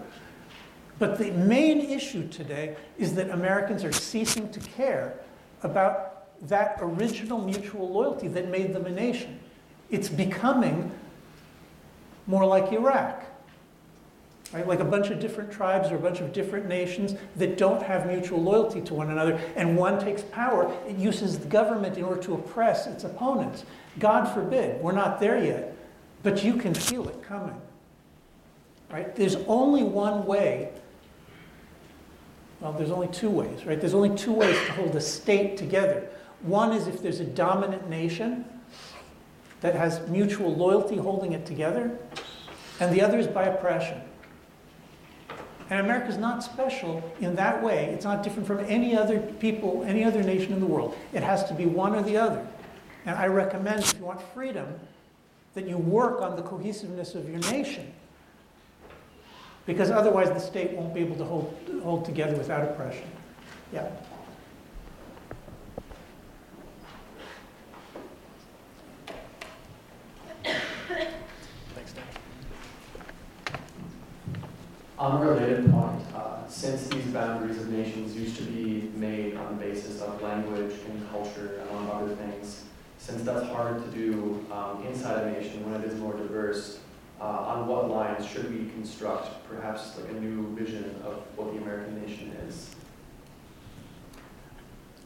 But 0.99 1.17
the 1.17 1.31
main 1.31 1.79
issue 1.79 2.27
today 2.27 2.75
is 2.97 3.15
that 3.15 3.29
Americans 3.29 3.83
are 3.83 3.91
ceasing 3.91 4.51
to 4.51 4.59
care 4.59 5.19
about 5.63 6.13
that 6.47 6.77
original 6.81 7.39
mutual 7.39 7.89
loyalty 7.89 8.27
that 8.27 8.49
made 8.49 8.73
them 8.73 8.85
a 8.85 8.91
nation. 8.91 9.39
It's 9.89 10.09
becoming 10.09 10.91
more 12.25 12.45
like 12.45 12.73
Iraq. 12.73 13.23
Right? 14.53 14.65
Like 14.65 14.79
a 14.79 14.85
bunch 14.85 15.09
of 15.09 15.19
different 15.19 15.51
tribes 15.51 15.91
or 15.91 15.97
a 15.97 15.99
bunch 15.99 16.21
of 16.21 16.31
different 16.31 16.67
nations 16.67 17.15
that 17.35 17.57
don't 17.57 17.83
have 17.83 18.07
mutual 18.07 18.41
loyalty 18.41 18.79
to 18.81 18.93
one 18.93 19.11
another, 19.11 19.39
and 19.57 19.75
one 19.75 19.99
takes 19.99 20.21
power. 20.21 20.73
It 20.87 20.95
uses 20.95 21.37
the 21.37 21.47
government 21.47 21.97
in 21.97 22.03
order 22.03 22.21
to 22.21 22.35
oppress 22.35 22.87
its 22.87 23.03
opponents. 23.03 23.65
God 23.99 24.25
forbid, 24.33 24.81
we're 24.81 24.93
not 24.93 25.19
there 25.19 25.43
yet, 25.43 25.75
but 26.23 26.45
you 26.45 26.53
can 26.53 26.73
feel 26.73 27.09
it 27.09 27.21
coming. 27.23 27.59
Right? 28.89 29.13
There's 29.15 29.35
only 29.47 29.83
one 29.83 30.25
way. 30.25 30.71
Well, 32.61 32.71
there's 32.71 32.91
only 32.91 33.09
two 33.09 33.29
ways, 33.29 33.65
right? 33.65 33.79
There's 33.79 33.93
only 33.93 34.15
two 34.15 34.31
ways 34.31 34.57
to 34.67 34.71
hold 34.73 34.95
a 34.95 35.01
state 35.01 35.57
together. 35.57 36.07
One 36.41 36.71
is 36.71 36.87
if 36.87 37.01
there's 37.01 37.19
a 37.19 37.25
dominant 37.25 37.89
nation 37.89 38.45
that 39.59 39.75
has 39.75 40.07
mutual 40.07 40.55
loyalty 40.55 40.95
holding 40.95 41.33
it 41.33 41.45
together, 41.45 41.99
and 42.79 42.95
the 42.95 43.01
other 43.01 43.19
is 43.19 43.27
by 43.27 43.43
oppression. 43.43 44.01
And 45.69 45.81
America 45.81 46.07
is 46.07 46.17
not 46.17 46.43
special 46.43 47.03
in 47.19 47.35
that 47.35 47.61
way. 47.61 47.85
It's 47.87 48.05
not 48.05 48.23
different 48.23 48.47
from 48.47 48.59
any 48.61 48.95
other 48.95 49.19
people, 49.19 49.83
any 49.85 50.03
other 50.03 50.23
nation 50.23 50.53
in 50.53 50.59
the 50.59 50.65
world. 50.65 50.97
It 51.13 51.23
has 51.23 51.43
to 51.45 51.53
be 51.53 51.65
one 51.65 51.93
or 51.93 52.01
the 52.01 52.17
other. 52.17 52.45
And 53.05 53.15
I 53.15 53.27
recommend, 53.27 53.81
if 53.81 53.97
you 53.97 54.05
want 54.05 54.21
freedom, 54.33 54.67
that 55.55 55.67
you 55.67 55.77
work 55.77 56.21
on 56.21 56.35
the 56.35 56.41
cohesiveness 56.41 57.15
of 57.15 57.29
your 57.29 57.39
nation. 57.51 57.91
Because 59.65 59.91
otherwise, 59.91 60.29
the 60.29 60.39
state 60.39 60.71
won't 60.71 60.93
be 60.93 61.01
able 61.01 61.17
to 61.17 61.25
hold, 61.25 61.53
hold 61.83 62.05
together 62.05 62.35
without 62.37 62.63
oppression. 62.63 63.07
Yeah. 63.73 63.89
On 74.99 75.21
a 75.21 75.29
related 75.29 75.71
point, 75.71 76.01
uh, 76.15 76.47
since 76.47 76.87
these 76.87 77.05
boundaries 77.07 77.57
of 77.57 77.69
nations 77.69 78.15
used 78.15 78.35
to 78.37 78.43
be 78.43 78.89
made 78.95 79.37
on 79.37 79.57
the 79.57 79.63
basis 79.63 80.01
of 80.01 80.19
language 80.23 80.73
and 80.89 81.09
culture, 81.11 81.61
among 81.69 81.89
other 81.91 82.15
things, 82.15 82.63
since 82.97 83.21
that's 83.21 83.45
hard 83.49 83.83
to 83.83 83.91
do 83.95 84.43
um, 84.51 84.83
inside 84.87 85.23
a 85.27 85.31
nation 85.39 85.63
when 85.69 85.79
it 85.79 85.87
is 85.87 85.99
more 85.99 86.13
diverse, 86.13 86.79
uh, 87.21 87.23
on 87.23 87.67
what 87.67 87.89
lines 87.91 88.25
should 88.25 88.51
we 88.51 88.71
construct 88.71 89.47
perhaps 89.47 89.95
like 89.97 90.09
a 90.09 90.13
new 90.13 90.47
vision 90.55 90.95
of 91.05 91.21
what 91.35 91.53
the 91.53 91.61
American 91.61 92.01
nation 92.01 92.35
is? 92.47 92.71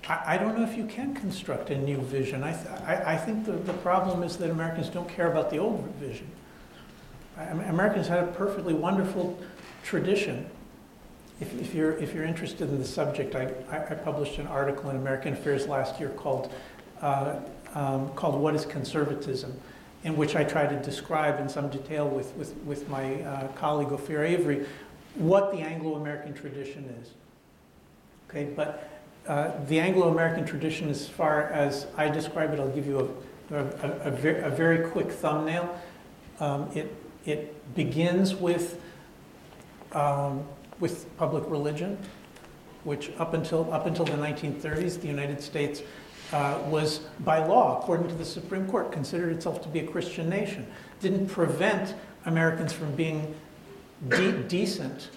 I, 0.07 0.35
I 0.35 0.37
don't 0.37 0.57
know 0.57 0.63
if 0.63 0.77
you 0.77 0.85
can 0.85 1.13
construct 1.13 1.69
a 1.69 1.77
new 1.77 1.97
vision. 1.97 2.43
I, 2.43 2.53
th- 2.53 2.81
I, 2.85 3.13
I 3.13 3.17
think 3.17 3.45
the, 3.45 3.53
the 3.53 3.73
problem 3.73 4.23
is 4.23 4.37
that 4.37 4.49
Americans 4.51 4.87
don't 4.87 5.09
care 5.09 5.29
about 5.29 5.49
the 5.49 5.57
old 5.57 5.85
vision. 5.99 6.27
I- 7.37 7.43
Americans 7.43 8.07
had 8.07 8.23
a 8.23 8.27
perfectly 8.27 8.73
wonderful 8.73 9.37
tradition. 9.83 10.49
If, 11.39 11.59
if, 11.59 11.73
you're, 11.73 11.93
if 11.97 12.13
you're 12.13 12.23
interested 12.23 12.69
in 12.69 12.77
the 12.77 12.85
subject, 12.85 13.35
I, 13.35 13.51
I, 13.71 13.95
published 13.95 14.37
an 14.37 14.45
article 14.45 14.91
in 14.91 14.95
American 14.95 15.33
Affairs 15.33 15.67
last 15.67 15.99
year 15.99 16.09
called, 16.09 16.53
uh, 17.01 17.37
um, 17.73 18.09
called 18.09 18.39
What 18.39 18.53
is 18.53 18.65
Conservatism? 18.65 19.59
in 20.03 20.17
which 20.17 20.35
I 20.35 20.43
try 20.43 20.65
to 20.65 20.75
describe 20.81 21.39
in 21.39 21.47
some 21.47 21.69
detail 21.69 22.07
with, 22.07 22.33
with, 22.35 22.55
with 22.65 22.89
my 22.89 23.21
uh, 23.21 23.47
colleague 23.49 23.89
Ofir 23.89 24.27
Haivry 24.27 24.65
what 25.15 25.51
the 25.51 25.59
Anglo-American 25.59 26.33
tradition 26.33 26.85
is. 27.01 27.09
Okay, 28.29 28.45
but 28.45 28.89
uh, 29.27 29.51
the 29.67 29.79
Anglo-American 29.79 30.45
tradition, 30.45 30.89
as 30.89 31.07
far 31.07 31.49
as 31.49 31.85
I 31.97 32.07
describe 32.09 32.53
it, 32.53 32.59
I'll 32.59 32.69
give 32.69 32.87
you 32.87 33.13
a, 33.51 33.55
a, 33.55 33.63
a, 33.65 33.91
a 34.05 34.11
very, 34.11 34.49
very 34.51 34.89
quick 34.89 35.11
thumbnail. 35.11 35.77
Um, 36.39 36.69
it, 36.73 36.95
it 37.25 37.75
begins 37.75 38.33
with 38.33 38.81
um, 39.93 40.45
with 40.79 41.15
public 41.17 41.43
religion, 41.47 41.97
which 42.83 43.11
up 43.19 43.33
until, 43.33 43.71
up 43.73 43.85
until 43.85 44.05
the 44.05 44.13
1930s, 44.13 44.99
the 44.99 45.07
United 45.07 45.41
States 45.41 45.81
uh, 46.33 46.59
was 46.67 46.99
by 47.19 47.45
law, 47.45 47.79
according 47.79 48.07
to 48.07 48.15
the 48.15 48.25
Supreme 48.25 48.67
Court, 48.67 48.91
considered 48.91 49.33
itself 49.33 49.61
to 49.63 49.69
be 49.69 49.79
a 49.79 49.87
Christian 49.87 50.29
nation. 50.29 50.65
Didn't 50.99 51.27
prevent 51.27 51.95
Americans 52.25 52.73
from 52.73 52.95
being 52.95 53.35
de- 54.09 54.43
decent 54.43 55.09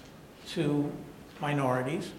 to 0.49 0.91
minorities. 1.41 2.13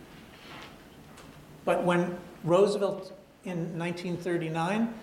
But 1.65 1.83
when 1.83 2.17
Roosevelt 2.43 3.11
in 3.43 3.77
1939 3.77 4.93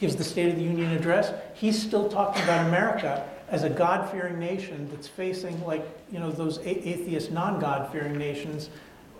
gives 0.00 0.16
the 0.16 0.24
State 0.24 0.50
of 0.50 0.56
the 0.56 0.62
Union 0.62 0.92
address, 0.92 1.32
he's 1.54 1.80
still 1.80 2.08
talking 2.08 2.42
about 2.42 2.66
America 2.66 3.28
as 3.50 3.64
a 3.64 3.70
God-fearing 3.70 4.38
nation 4.38 4.88
that's 4.90 5.08
facing 5.08 5.64
like, 5.64 5.86
you 6.12 6.18
know, 6.18 6.30
those 6.30 6.58
atheist, 6.58 7.30
non-God-fearing 7.30 8.16
nations 8.16 8.70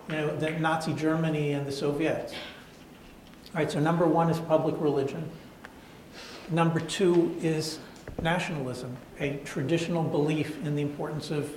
you 0.09 0.17
know, 0.17 0.37
the 0.37 0.51
Nazi 0.53 0.93
Germany 0.95 1.53
and 1.53 1.67
the 1.67 1.73
Soviets. 1.73 2.33
All 2.33 3.61
right, 3.61 3.71
so 3.71 3.79
number 3.79 4.07
one 4.07 4.31
is 4.31 4.39
public 4.41 4.75
religion. 4.81 5.29
Number 6.51 6.81
two 6.81 7.37
is 7.43 7.79
nationalism, 8.23 8.97
a 9.21 9.37
traditional 9.45 10.03
belief 10.03 10.65
in 10.65 10.75
the 10.75 10.83
importance 10.83 11.31
of 11.31 11.53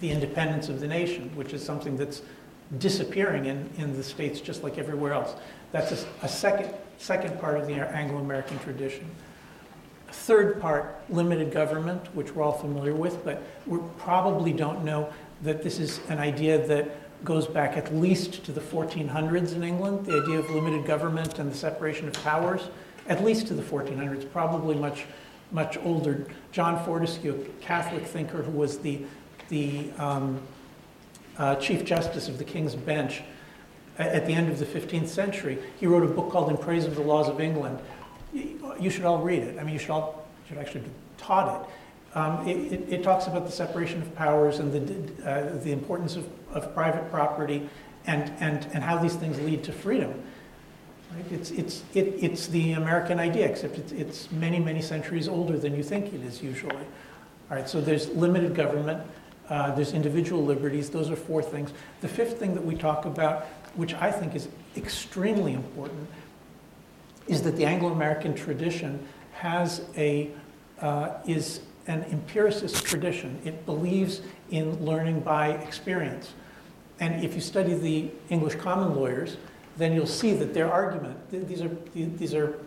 the 0.00 0.10
independence 0.10 0.68
of 0.68 0.80
the 0.80 0.88
nation, 0.88 1.30
which 1.36 1.52
is 1.52 1.64
something 1.64 1.96
that's 1.96 2.22
disappearing 2.78 3.46
in, 3.46 3.70
in 3.78 3.96
the 3.96 4.02
States 4.02 4.40
just 4.40 4.62
like 4.64 4.78
everywhere 4.78 5.12
else. 5.12 5.34
That's 5.70 5.92
a, 5.92 6.06
a 6.22 6.28
second, 6.28 6.74
second 6.98 7.38
part 7.40 7.58
of 7.58 7.66
the 7.66 7.74
Anglo-American 7.74 8.58
tradition. 8.58 9.08
Third 10.14 10.58
part, 10.58 10.96
limited 11.10 11.50
government, 11.50 12.14
which 12.14 12.34
we're 12.34 12.42
all 12.42 12.52
familiar 12.52 12.94
with, 12.94 13.22
but 13.24 13.42
we 13.66 13.78
probably 13.98 14.54
don't 14.54 14.82
know 14.82 15.12
that 15.42 15.62
this 15.62 15.78
is 15.78 16.00
an 16.08 16.18
idea 16.18 16.66
that 16.66 17.24
goes 17.24 17.46
back 17.46 17.76
at 17.76 17.94
least 17.94 18.42
to 18.44 18.52
the 18.52 18.60
1400s 18.60 19.54
in 19.54 19.62
England, 19.62 20.06
the 20.06 20.22
idea 20.22 20.38
of 20.38 20.48
limited 20.48 20.86
government 20.86 21.38
and 21.38 21.50
the 21.50 21.54
separation 21.54 22.08
of 22.08 22.14
powers, 22.22 22.70
at 23.06 23.22
least 23.22 23.48
to 23.48 23.54
the 23.54 23.62
1400s, 23.62 24.30
probably 24.32 24.74
much, 24.76 25.04
much 25.52 25.76
older. 25.78 26.26
John 26.52 26.82
Fortescue, 26.86 27.34
a 27.34 27.62
Catholic 27.62 28.06
thinker 28.06 28.42
who 28.42 28.52
was 28.52 28.78
the, 28.78 29.02
the 29.50 29.90
um, 29.98 30.40
uh, 31.36 31.56
Chief 31.56 31.84
Justice 31.84 32.28
of 32.28 32.38
the 32.38 32.44
King's 32.44 32.74
Bench 32.74 33.22
at 33.98 34.26
the 34.26 34.32
end 34.32 34.48
of 34.48 34.58
the 34.58 34.66
15th 34.66 35.08
century, 35.08 35.58
he 35.78 35.86
wrote 35.86 36.02
a 36.02 36.12
book 36.12 36.30
called 36.30 36.50
In 36.50 36.56
Praise 36.56 36.84
of 36.86 36.94
the 36.94 37.02
Laws 37.02 37.28
of 37.28 37.40
England. 37.40 37.78
You 38.34 38.90
should 38.90 39.04
all 39.04 39.18
read 39.18 39.42
it. 39.42 39.58
I 39.58 39.64
mean, 39.64 39.74
you 39.74 39.78
should 39.78 39.90
all 39.90 40.26
should 40.48 40.58
actually 40.58 40.80
be 40.80 40.90
taught 41.16 41.62
it. 41.62 42.16
Um, 42.16 42.46
it, 42.46 42.72
it, 42.72 42.92
it 42.92 43.02
talks 43.02 43.26
about 43.26 43.46
the 43.46 43.52
separation 43.52 44.00
of 44.00 44.14
powers 44.14 44.58
and 44.58 44.72
the, 44.72 45.28
uh, 45.28 45.58
the 45.64 45.72
importance 45.72 46.16
of, 46.16 46.28
of 46.52 46.72
private 46.74 47.10
property 47.10 47.68
and, 48.06 48.30
and, 48.40 48.66
and 48.72 48.84
how 48.84 48.98
these 48.98 49.16
things 49.16 49.40
lead 49.40 49.64
to 49.64 49.72
freedom. 49.72 50.22
Right? 51.12 51.32
It's, 51.32 51.50
it's, 51.50 51.82
it, 51.94 52.14
it's 52.20 52.46
the 52.48 52.72
American 52.72 53.18
idea, 53.18 53.48
except 53.48 53.78
it's, 53.78 53.92
it's 53.92 54.30
many, 54.32 54.58
many 54.58 54.82
centuries 54.82 55.28
older 55.28 55.58
than 55.58 55.74
you 55.74 55.82
think 55.82 56.12
it 56.12 56.22
is 56.22 56.42
usually. 56.42 56.76
All 57.50 57.56
right, 57.56 57.68
so 57.68 57.80
there's 57.80 58.08
limited 58.10 58.54
government, 58.54 59.02
uh, 59.48 59.74
there's 59.74 59.92
individual 59.92 60.44
liberties, 60.44 60.90
those 60.90 61.10
are 61.10 61.16
four 61.16 61.42
things. 61.42 61.72
The 62.00 62.08
fifth 62.08 62.38
thing 62.38 62.54
that 62.54 62.64
we 62.64 62.74
talk 62.74 63.04
about, 63.04 63.46
which 63.74 63.94
I 63.94 64.10
think 64.10 64.34
is 64.34 64.48
extremely 64.76 65.52
important, 65.52 66.08
is 67.26 67.42
that 67.42 67.56
the 67.56 67.64
Anglo-American 67.64 68.34
tradition 68.34 69.06
has 69.32 69.82
a, 69.96 70.30
uh, 70.80 71.10
is 71.26 71.60
an 71.86 72.04
empiricist 72.04 72.84
tradition. 72.84 73.40
It 73.44 73.66
believes 73.66 74.22
in 74.50 74.84
learning 74.84 75.20
by 75.20 75.48
experience. 75.48 76.34
And 77.00 77.24
if 77.24 77.34
you 77.34 77.40
study 77.40 77.74
the 77.74 78.10
English 78.30 78.54
common 78.56 78.94
lawyers, 78.94 79.36
then 79.76 79.92
you'll 79.92 80.06
see 80.06 80.32
that 80.34 80.54
their 80.54 80.70
argument, 80.70 81.18
th- 81.30 81.46
these 81.46 81.62
are, 81.62 81.70
these 81.94 82.34
are, 82.34 82.58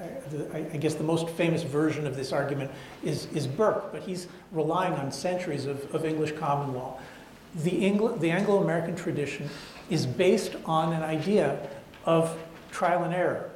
uh, 0.00 0.56
I 0.72 0.76
guess 0.76 0.94
the 0.94 1.04
most 1.04 1.28
famous 1.30 1.62
version 1.62 2.06
of 2.06 2.16
this 2.16 2.32
argument 2.32 2.70
is, 3.02 3.26
is 3.32 3.46
Burke, 3.46 3.92
but 3.92 4.02
he's 4.02 4.28
relying 4.52 4.92
on 4.94 5.10
centuries 5.10 5.66
of, 5.66 5.92
of 5.94 6.04
English 6.04 6.32
common 6.32 6.74
law. 6.74 6.98
The, 7.56 7.86
Anglo, 7.86 8.16
the 8.16 8.30
Anglo-American 8.30 8.94
tradition 8.94 9.48
is 9.90 10.06
based 10.06 10.54
on 10.66 10.92
an 10.92 11.02
idea 11.02 11.58
of 12.04 12.38
trial 12.70 13.02
and 13.02 13.14
error. 13.14 13.50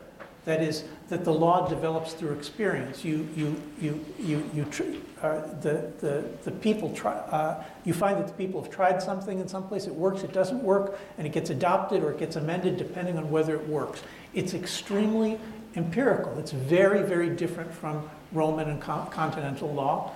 That 0.51 0.63
is, 0.65 0.83
that 1.11 1.25
the 1.25 1.33
law 1.33 1.69
develops 1.69 2.13
through 2.13 2.33
experience. 2.33 3.05
You, 3.05 3.29
you, 3.37 3.63
you, 3.81 4.05
you, 4.19 4.51
you 4.53 4.65
tr- 4.65 4.83
uh, 5.23 5.43
the, 5.61 5.93
the, 6.01 6.25
the 6.43 6.51
people 6.51 6.93
try, 6.93 7.13
uh, 7.13 7.63
you 7.85 7.95
find 7.95 8.19
that 8.19 8.27
the 8.27 8.33
people 8.33 8.61
have 8.61 8.69
tried 8.69 9.01
something 9.01 9.39
in 9.39 9.47
some 9.47 9.69
place, 9.69 9.87
it 9.87 9.95
works, 9.95 10.25
it 10.25 10.33
doesn't 10.33 10.61
work, 10.61 10.99
and 11.19 11.25
it 11.25 11.33
gets 11.33 11.51
adopted 11.51 12.03
or 12.03 12.11
it 12.11 12.19
gets 12.19 12.35
amended 12.35 12.79
depending 12.79 13.17
on 13.17 13.31
whether 13.31 13.55
it 13.55 13.69
works. 13.69 14.03
It's 14.35 14.53
extremely 14.53 15.39
empirical. 15.77 16.37
It's 16.37 16.51
very, 16.51 17.05
very 17.05 17.31
different 17.31 17.73
from 17.73 18.11
Roman 18.33 18.71
and 18.71 18.83
con- 18.83 19.09
continental 19.13 19.73
law. 19.73 20.11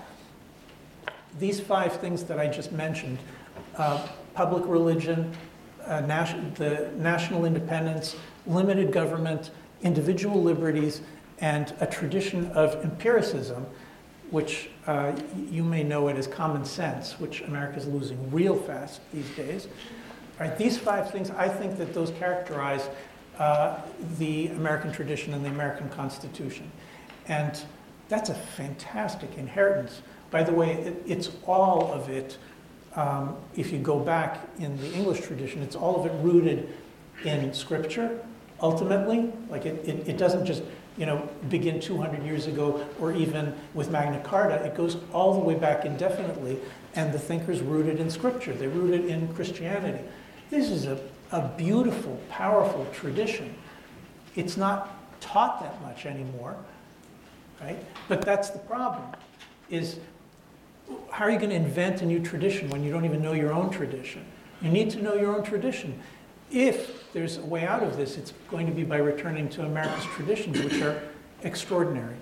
These 1.38 1.60
five 1.60 2.00
things 2.00 2.24
that 2.24 2.40
I 2.40 2.48
just 2.48 2.72
mentioned 2.72 3.20
uh, 3.76 4.04
public 4.34 4.64
religion, 4.66 5.32
uh, 5.86 6.00
nation, 6.00 6.52
the 6.56 6.90
national 6.96 7.44
independence, 7.44 8.16
limited 8.48 8.90
government, 8.90 9.52
individual 9.84 10.42
liberties, 10.42 11.00
and 11.40 11.72
a 11.80 11.86
tradition 11.86 12.50
of 12.52 12.74
empiricism, 12.84 13.66
which 14.30 14.70
uh, 14.86 15.12
you 15.50 15.62
may 15.62 15.84
know 15.84 16.08
it 16.08 16.16
as 16.16 16.26
common 16.26 16.64
sense, 16.64 17.20
which 17.20 17.42
America 17.42 17.78
is 17.78 17.86
losing 17.86 18.30
real 18.30 18.56
fast 18.56 19.00
these 19.12 19.28
days. 19.36 19.68
All 20.40 20.46
right, 20.46 20.58
these 20.58 20.76
five 20.76 21.10
things, 21.10 21.30
I 21.30 21.48
think 21.48 21.78
that 21.78 21.94
those 21.94 22.10
characterize 22.18 22.88
uh, 23.38 23.80
the 24.18 24.48
American 24.48 24.90
tradition 24.92 25.34
and 25.34 25.44
the 25.44 25.50
American 25.50 25.88
Constitution. 25.90 26.70
And 27.28 27.60
that's 28.08 28.30
a 28.30 28.34
fantastic 28.34 29.36
inheritance. 29.36 30.02
By 30.30 30.42
the 30.42 30.52
way, 30.52 30.74
it, 30.74 31.02
it's 31.06 31.30
all 31.46 31.92
of 31.92 32.08
it, 32.08 32.38
um, 32.96 33.36
if 33.56 33.72
you 33.72 33.78
go 33.78 33.98
back 33.98 34.48
in 34.58 34.76
the 34.78 34.92
English 34.92 35.20
tradition, 35.20 35.62
it's 35.62 35.76
all 35.76 36.00
of 36.00 36.06
it 36.06 36.14
rooted 36.22 36.72
in 37.24 37.52
Scripture, 37.52 38.20
ultimately. 38.64 39.30
Like 39.50 39.66
it, 39.66 39.86
it, 39.86 40.08
it 40.08 40.16
doesn't 40.16 40.46
just 40.46 40.62
you 40.96 41.06
know, 41.06 41.28
begin 41.50 41.80
200 41.80 42.24
years 42.24 42.46
ago 42.46 42.84
or 42.98 43.12
even 43.12 43.54
with 43.74 43.90
Magna 43.90 44.20
Carta. 44.20 44.54
It 44.64 44.74
goes 44.74 44.96
all 45.12 45.34
the 45.34 45.40
way 45.40 45.54
back 45.54 45.84
indefinitely, 45.84 46.58
and 46.94 47.12
the 47.12 47.18
thinkers 47.18 47.60
rooted 47.60 48.00
in 48.00 48.10
Scripture. 48.10 48.52
They're 48.54 48.68
rooted 48.68 49.04
in 49.06 49.32
Christianity. 49.34 50.02
This 50.50 50.70
is 50.70 50.86
a, 50.86 50.98
a 51.32 51.48
beautiful, 51.56 52.20
powerful 52.30 52.86
tradition. 52.92 53.54
It's 54.34 54.56
not 54.56 55.20
taught 55.20 55.60
that 55.60 55.80
much 55.82 56.06
anymore, 56.06 56.56
right? 57.60 57.78
But 58.08 58.22
that's 58.22 58.50
the 58.50 58.60
problem, 58.60 59.04
is 59.68 59.98
how 61.10 61.24
are 61.24 61.30
you 61.30 61.38
going 61.38 61.50
to 61.50 61.56
invent 61.56 62.02
a 62.02 62.06
new 62.06 62.20
tradition 62.20 62.68
when 62.70 62.84
you 62.84 62.92
don't 62.92 63.04
even 63.04 63.20
know 63.20 63.32
your 63.32 63.52
own 63.52 63.70
tradition? 63.70 64.24
You 64.62 64.70
need 64.70 64.90
to 64.90 65.02
know 65.02 65.14
your 65.14 65.34
own 65.36 65.42
tradition. 65.42 66.00
If 66.54 67.12
there's 67.12 67.38
a 67.38 67.44
way 67.44 67.66
out 67.66 67.82
of 67.82 67.96
this, 67.96 68.16
it's 68.16 68.32
going 68.48 68.66
to 68.66 68.72
be 68.72 68.84
by 68.84 68.98
returning 68.98 69.48
to 69.50 69.64
America's 69.64 70.04
traditions, 70.04 70.62
which 70.62 70.80
are 70.82 71.02
extraordinary. 71.42 72.14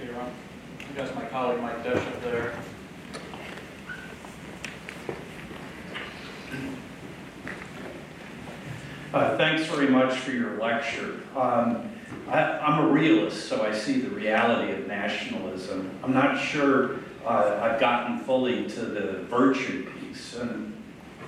Hey, 0.00 0.08
Ron. 0.08 0.28
You 0.80 0.96
guys, 0.96 1.14
my 1.14 1.24
colleague 1.26 1.62
Mike 1.62 1.84
Desch 1.84 2.04
up 2.04 2.22
there. 2.22 2.52
Uh, 9.14 9.36
Thanks 9.36 9.66
very 9.66 9.88
much 9.88 10.18
for 10.18 10.32
your 10.32 10.58
lecture. 10.58 11.20
Um, 11.36 11.90
I- 12.28 12.58
I'm 12.58 12.84
a 12.86 12.88
realist, 12.88 13.48
so 13.48 13.64
I 13.64 13.72
see 13.72 14.00
the 14.00 14.10
reality 14.10 14.72
of 14.72 14.88
nationalism. 14.88 15.90
I'm 16.02 16.12
not 16.12 16.40
sure 16.40 16.96
uh, 17.24 17.60
I've 17.62 17.78
gotten 17.80 18.18
fully 18.20 18.68
to 18.70 18.80
the 18.80 19.22
virtue 19.28 19.88
piece. 20.00 20.36
And 20.36 20.72
the 20.72 20.75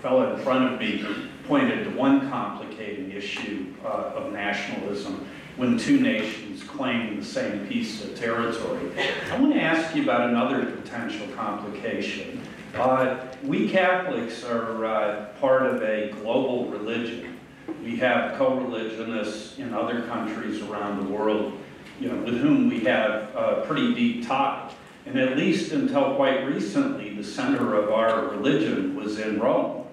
fellow 0.01 0.35
in 0.35 0.41
front 0.43 0.73
of 0.73 0.81
me 0.81 1.05
pointed 1.47 1.85
to 1.85 1.91
one 1.91 2.29
complicating 2.31 3.11
issue 3.11 3.73
uh, 3.85 4.13
of 4.15 4.33
nationalism 4.33 5.27
when 5.57 5.77
two 5.77 5.99
nations 5.99 6.63
claim 6.63 7.19
the 7.19 7.25
same 7.25 7.67
piece 7.67 8.05
of 8.05 8.17
territory. 8.17 8.93
I 9.33 9.41
want 9.41 9.55
to 9.55 9.61
ask 9.61 9.95
you 9.97 10.05
about 10.05 10.29
another 10.29 10.67
potential 10.67 11.27
complication. 11.35 12.41
Uh, 12.75 13.17
We 13.43 13.69
Catholics 13.69 14.45
are 14.45 14.85
uh, 14.85 15.27
part 15.41 15.67
of 15.67 15.83
a 15.83 16.13
global 16.23 16.67
religion. 16.67 17.39
We 17.83 17.97
have 17.97 18.37
co-religionists 18.39 19.59
in 19.59 19.75
other 19.75 20.03
countries 20.03 20.63
around 20.63 21.05
the 21.05 21.11
world, 21.13 21.59
you 21.99 22.09
know, 22.09 22.23
with 22.23 22.41
whom 22.41 22.69
we 22.69 22.81
have 22.81 23.35
a 23.35 23.65
pretty 23.67 23.95
deep 23.95 24.27
tie. 24.27 24.71
And 25.07 25.19
at 25.19 25.37
least 25.37 25.73
until 25.73 26.15
quite 26.15 26.45
recently, 26.45 27.15
the 27.15 27.25
center 27.25 27.75
of 27.75 27.91
our 27.91 28.27
religion 28.29 28.95
was 28.95 29.19
in 29.19 29.41
Rome. 29.41 29.87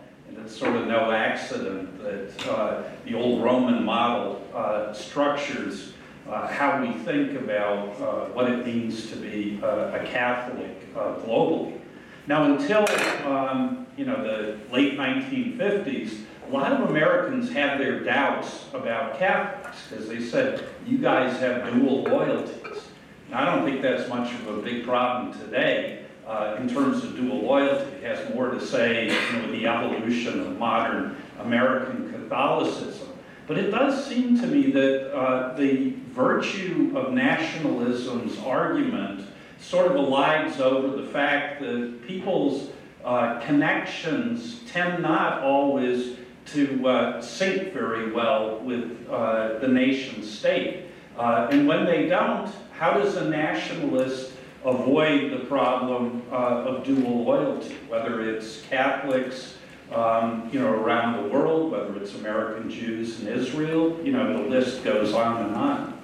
It's 0.45 0.55
sort 0.55 0.75
of 0.75 0.85
no 0.85 1.09
accident 1.09 2.03
that 2.03 2.47
uh, 2.47 2.83
the 3.03 3.15
old 3.15 3.41
Roman 3.41 3.83
model 3.83 4.47
uh, 4.53 4.93
structures 4.93 5.93
uh, 6.29 6.47
how 6.47 6.79
we 6.79 6.93
think 6.99 7.33
about 7.33 7.99
uh, 7.99 8.25
what 8.27 8.51
it 8.51 8.63
means 8.63 9.09
to 9.09 9.15
be 9.15 9.59
uh, 9.63 9.99
a 9.99 10.05
Catholic 10.05 10.93
globally. 10.93 11.79
Now, 12.27 12.43
until 12.43 12.85
um, 13.25 13.87
you 13.97 14.05
know 14.05 14.21
the 14.21 14.59
late 14.71 14.99
1950s, 14.99 16.19
a 16.47 16.51
lot 16.51 16.71
of 16.73 16.91
Americans 16.91 17.51
had 17.51 17.79
their 17.79 18.01
doubts 18.01 18.65
about 18.71 19.17
Catholics 19.17 19.87
because 19.89 20.07
they 20.07 20.19
said, 20.19 20.63
"You 20.85 20.99
guys 20.99 21.39
have 21.39 21.73
dual 21.73 22.03
loyalties." 22.03 22.83
Now, 23.31 23.41
I 23.41 23.45
don't 23.45 23.65
think 23.65 23.81
that's 23.81 24.07
much 24.09 24.31
of 24.31 24.59
a 24.59 24.61
big 24.61 24.85
problem 24.85 25.33
today 25.39 26.04
uh, 26.27 26.57
in 26.59 26.67
terms 26.67 27.03
of 27.03 27.15
dual 27.15 27.41
loyalty. 27.41 28.01
Has 28.03 28.33
more 28.33 28.51
to 28.51 28.65
say 28.65 29.05
you 29.05 29.33
know, 29.33 29.47
with 29.47 29.51
the 29.51 29.67
evolution 29.67 30.39
of 30.41 30.57
modern 30.57 31.17
American 31.39 32.11
Catholicism. 32.11 33.09
But 33.47 33.57
it 33.57 33.69
does 33.69 34.05
seem 34.05 34.39
to 34.39 34.47
me 34.47 34.71
that 34.71 35.15
uh, 35.15 35.55
the 35.55 35.93
virtue 36.09 36.93
of 36.95 37.13
nationalism's 37.13 38.39
argument 38.39 39.27
sort 39.59 39.87
of 39.87 39.93
elides 39.93 40.59
over 40.59 41.01
the 41.01 41.07
fact 41.09 41.61
that 41.61 42.07
people's 42.07 42.69
uh, 43.03 43.39
connections 43.41 44.61
tend 44.71 45.01
not 45.01 45.43
always 45.43 46.17
to 46.45 46.87
uh, 46.87 47.21
sync 47.21 47.73
very 47.73 48.11
well 48.11 48.59
with 48.59 49.07
uh, 49.09 49.59
the 49.59 49.67
nation 49.67 50.23
state. 50.23 50.85
Uh, 51.17 51.47
and 51.51 51.67
when 51.67 51.85
they 51.85 52.07
don't, 52.07 52.51
how 52.71 52.93
does 52.93 53.15
a 53.15 53.29
nationalist 53.29 54.31
avoid 54.65 55.31
the 55.31 55.45
problem 55.45 56.23
uh, 56.31 56.35
of 56.35 56.83
dual 56.83 57.23
loyalty, 57.23 57.75
whether 57.87 58.21
it's 58.21 58.63
Catholics, 58.63 59.57
um, 59.93 60.49
you 60.51 60.59
know, 60.59 60.71
around 60.71 61.21
the 61.21 61.29
world, 61.29 61.71
whether 61.71 61.95
it's 61.97 62.15
American 62.15 62.69
Jews 62.69 63.21
in 63.21 63.27
Israel, 63.27 63.99
you 64.03 64.11
know, 64.11 64.41
the 64.41 64.49
list 64.49 64.83
goes 64.83 65.13
on 65.13 65.45
and 65.45 65.55
on. 65.55 66.01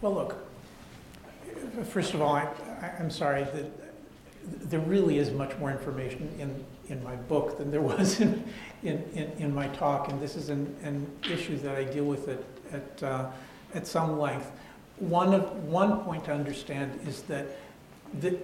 Well, 0.00 0.14
look, 0.14 0.46
first 1.84 2.12
of 2.12 2.20
all, 2.20 2.34
I, 2.34 2.48
I'm 2.98 3.10
sorry 3.10 3.44
that 3.44 3.70
there 4.68 4.80
really 4.80 5.18
is 5.18 5.30
much 5.30 5.56
more 5.58 5.70
information 5.70 6.30
in, 6.38 6.64
in 6.88 7.02
my 7.02 7.16
book 7.16 7.56
than 7.56 7.70
there 7.70 7.80
was 7.96 8.20
in, 8.20 8.44
in, 8.82 9.02
in, 9.14 9.30
in 9.38 9.54
my 9.54 9.68
talk, 9.68 10.10
and 10.10 10.20
this 10.20 10.34
is 10.34 10.48
an, 10.48 10.74
an 10.82 11.06
issue 11.30 11.56
that 11.58 11.76
I 11.76 11.84
deal 11.84 12.04
with 12.04 12.28
at, 12.28 12.42
at, 12.72 13.02
uh, 13.02 13.30
at 13.74 13.86
some 13.86 14.18
length. 14.18 14.50
One 14.98 15.34
of, 15.34 15.64
one 15.64 16.00
point 16.04 16.24
to 16.26 16.32
understand 16.32 17.00
is 17.06 17.22
that 17.22 17.46
the, 18.20 18.38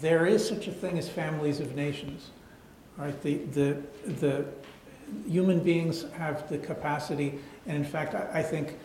there 0.00 0.26
is 0.26 0.46
such 0.46 0.66
a 0.68 0.72
thing 0.72 0.98
as 0.98 1.08
families 1.08 1.60
of 1.60 1.74
nations, 1.74 2.30
right? 2.96 3.20
The, 3.22 3.36
the, 3.52 3.82
the 4.06 4.44
human 5.26 5.60
beings 5.60 6.04
have 6.16 6.48
the 6.48 6.58
capacity, 6.58 7.38
and 7.66 7.76
in 7.76 7.84
fact, 7.84 8.14
I, 8.14 8.40
I 8.40 8.42
think 8.42 8.76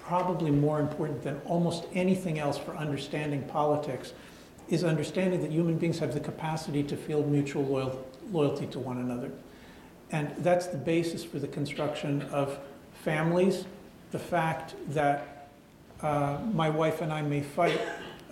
probably 0.00 0.50
more 0.50 0.80
important 0.80 1.22
than 1.22 1.40
almost 1.44 1.84
anything 1.94 2.38
else 2.38 2.58
for 2.58 2.74
understanding 2.76 3.42
politics 3.44 4.12
is 4.68 4.82
understanding 4.82 5.40
that 5.42 5.50
human 5.50 5.76
beings 5.76 5.98
have 5.98 6.14
the 6.14 6.20
capacity 6.20 6.82
to 6.82 6.96
feel 6.96 7.22
mutual 7.24 7.64
loyal, 7.64 8.06
loyalty 8.32 8.66
to 8.66 8.78
one 8.78 8.98
another. 8.98 9.30
And 10.12 10.34
that's 10.38 10.66
the 10.66 10.78
basis 10.78 11.22
for 11.22 11.38
the 11.38 11.46
construction 11.46 12.22
of 12.32 12.58
families, 13.04 13.64
the 14.10 14.18
fact 14.18 14.74
that 14.88 15.29
uh, 16.02 16.38
my 16.52 16.70
wife 16.70 17.00
and 17.00 17.12
I 17.12 17.22
may 17.22 17.40
fight 17.40 17.80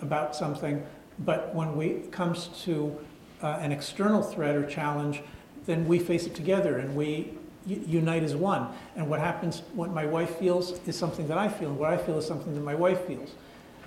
about 0.01 0.35
something, 0.35 0.85
but 1.19 1.53
when 1.53 1.75
we, 1.75 1.87
it 1.87 2.11
comes 2.11 2.47
to 2.63 2.97
uh, 3.41 3.59
an 3.61 3.71
external 3.71 4.21
threat 4.21 4.55
or 4.55 4.65
challenge, 4.65 5.21
then 5.65 5.87
we 5.87 5.99
face 5.99 6.25
it 6.25 6.35
together 6.35 6.79
and 6.79 6.95
we 6.95 7.33
unite 7.65 8.23
as 8.23 8.35
one. 8.35 8.67
And 8.95 9.09
what 9.09 9.19
happens, 9.19 9.61
what 9.73 9.91
my 9.91 10.05
wife 10.05 10.37
feels 10.37 10.79
is 10.87 10.97
something 10.97 11.27
that 11.27 11.37
I 11.37 11.47
feel, 11.47 11.69
and 11.69 11.77
what 11.77 11.93
I 11.93 11.97
feel 11.97 12.17
is 12.17 12.25
something 12.25 12.55
that 12.55 12.61
my 12.61 12.75
wife 12.75 13.05
feels. 13.05 13.31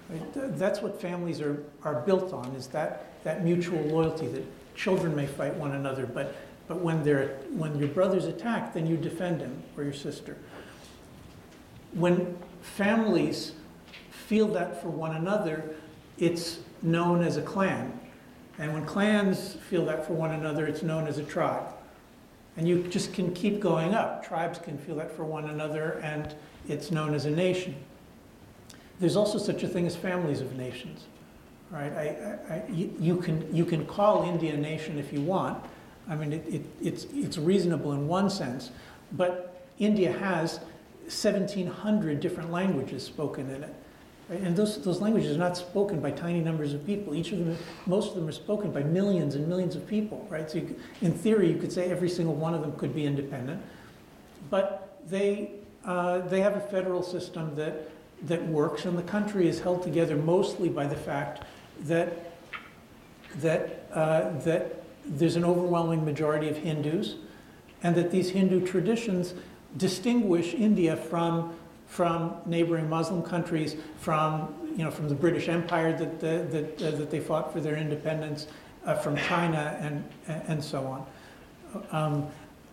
Right? 0.09 0.35
Th- 0.35 0.47
That's 0.51 0.81
what 0.81 1.01
families 1.01 1.41
are, 1.41 1.65
are 1.83 2.03
built 2.03 2.33
on, 2.33 2.55
is 2.55 2.67
that, 2.69 3.23
that 3.25 3.45
mutual 3.45 3.83
loyalty, 3.85 4.29
that 4.29 4.45
children 4.77 5.17
may 5.17 5.27
fight 5.27 5.55
one 5.55 5.73
another, 5.73 6.07
but, 6.07 6.35
but 6.69 6.81
when 6.81 7.03
they're, 7.03 7.39
when 7.51 7.79
your 7.79 7.89
brother's 7.89 8.27
attacked, 8.27 8.75
then 8.75 8.87
you 8.87 8.97
defend 8.97 9.41
him 9.41 9.63
or 9.77 9.83
your 9.83 9.93
sister. 9.93 10.37
When 11.93 12.39
families 12.61 13.53
feel 14.23 14.49
that 14.49 14.81
for 14.81 14.89
one 14.89 15.17
another, 15.17 15.75
it's 16.19 16.61
known 16.83 17.23
as 17.23 17.37
a 17.37 17.43
clan. 17.43 17.99
And 18.59 18.73
when 18.73 18.85
clans 18.85 19.55
feel 19.55 19.85
that 19.87 20.07
for 20.07 20.13
one 20.13 20.33
another, 20.33 20.67
it's 20.67 20.83
known 20.83 21.07
as 21.07 21.19
a 21.19 21.25
tribe. 21.25 21.75
And 22.57 22.69
you 22.69 22.83
just 22.85 23.13
can 23.13 23.33
keep 23.35 23.61
going 23.61 23.95
up. 23.95 24.27
Tribes 24.27 24.59
can 24.59 24.79
feel 24.79 24.95
that 24.97 25.11
for 25.17 25.25
one 25.25 25.49
another, 25.49 26.01
and 26.03 26.35
it's 26.69 26.91
known 26.91 27.15
as 27.15 27.25
a 27.25 27.31
nation. 27.31 27.75
There's 29.01 29.17
also 29.17 29.39
such 29.39 29.63
a 29.63 29.69
thing 29.69 29.87
as 29.87 29.97
families 29.97 30.41
of 30.41 30.55
nations, 30.55 31.07
right? 31.71 31.93
I, 31.93 32.39
I, 32.49 32.55
I, 32.55 32.63
you, 32.71 32.95
you 33.01 33.17
can, 33.17 33.55
you 33.55 33.65
can 33.65 33.87
call 33.87 34.25
India 34.25 34.55
a 34.55 34.57
nation 34.57 34.99
if 34.99 35.13
you 35.13 35.23
want. 35.23 35.65
I 36.09 36.15
mean, 36.15 36.33
it, 36.33 36.47
it, 36.47 36.63
it's, 36.81 37.07
it's 37.15 37.39
reasonable 37.39 37.93
in 37.93 38.07
one 38.07 38.29
sense, 38.29 38.71
but 39.13 39.67
India 39.79 40.13
has 40.13 40.61
1,700 41.05 42.21
different 42.21 42.53
languages 42.53 43.03
spoken 43.03 43.51
in 43.51 43.65
it. 43.65 43.75
Right? 44.33 44.41
And 44.41 44.57
those, 44.57 44.83
those 44.83 45.03
languages 45.03 45.37
are 45.37 45.39
not 45.39 45.59
spoken 45.59 46.01
by 46.01 46.11
tiny 46.11 46.41
numbers 46.41 46.73
of 46.73 46.87
people. 46.87 47.15
Each 47.15 47.33
of 47.33 47.39
them, 47.45 47.59
most 47.85 48.11
of 48.11 48.15
them 48.15 48.27
are 48.27 48.33
spoken 48.33 48.73
by 48.73 48.83
millions 48.83 49.35
and 49.35 49.47
millions 49.47 49.77
of 49.77 49.87
people, 49.87 50.27
right? 50.31 50.51
So 50.51 50.59
you, 50.59 50.81
in 51.03 51.13
theory, 51.13 51.53
you 51.53 51.59
could 51.59 51.71
say 51.71 51.91
every 51.91 52.09
single 52.09 52.35
one 52.35 52.55
of 52.55 52.63
them 52.63 52.75
could 52.77 52.95
be 52.95 53.05
independent. 53.05 53.61
But 54.49 54.99
they, 55.07 55.51
uh, 55.85 56.21
they 56.21 56.41
have 56.41 56.57
a 56.57 56.61
federal 56.61 57.03
system 57.03 57.55
that, 57.57 57.91
that 58.23 58.43
works, 58.47 58.87
and 58.87 58.97
the 58.97 59.03
country 59.03 59.49
is 59.49 59.61
held 59.61 59.83
together 59.83 60.17
mostly 60.17 60.71
by 60.71 60.87
the 60.87 60.97
fact 60.97 61.45
that, 61.81 62.33
that, 63.37 63.87
uh, 63.93 64.31
that 64.41 64.83
there's 65.05 65.37
an 65.37 65.45
overwhelming 65.45 66.07
majority 66.07 66.49
of 66.49 66.57
Hindus, 66.57 67.17
and 67.83 67.95
that 67.97 68.11
these 68.11 68.31
Hindu 68.31 68.67
traditions 68.67 69.35
distinguish 69.77 70.55
India 70.55 70.97
from, 70.97 71.55
from 71.93 72.35
neighboring 72.47 72.89
Muslim 72.89 73.21
countries, 73.23 73.77
from, 73.99 74.55
you 74.79 74.83
know, 74.83 74.91
from 74.91 75.11
the 75.11 75.15
British 75.15 75.51
Empire 75.51 75.95
that, 75.95 76.21
that, 76.21 76.51
that, 76.51 76.79
that 76.79 77.11
they 77.11 77.21
fought 77.21 77.53
for 77.53 77.61
their 77.61 77.77
independence, 77.77 78.47
uh, 78.87 78.95
from 78.95 79.15
China, 79.15 79.77
and, 79.79 80.03
and 80.49 80.65
so 80.65 80.87
on. 80.87 81.85
Um, 81.93 82.27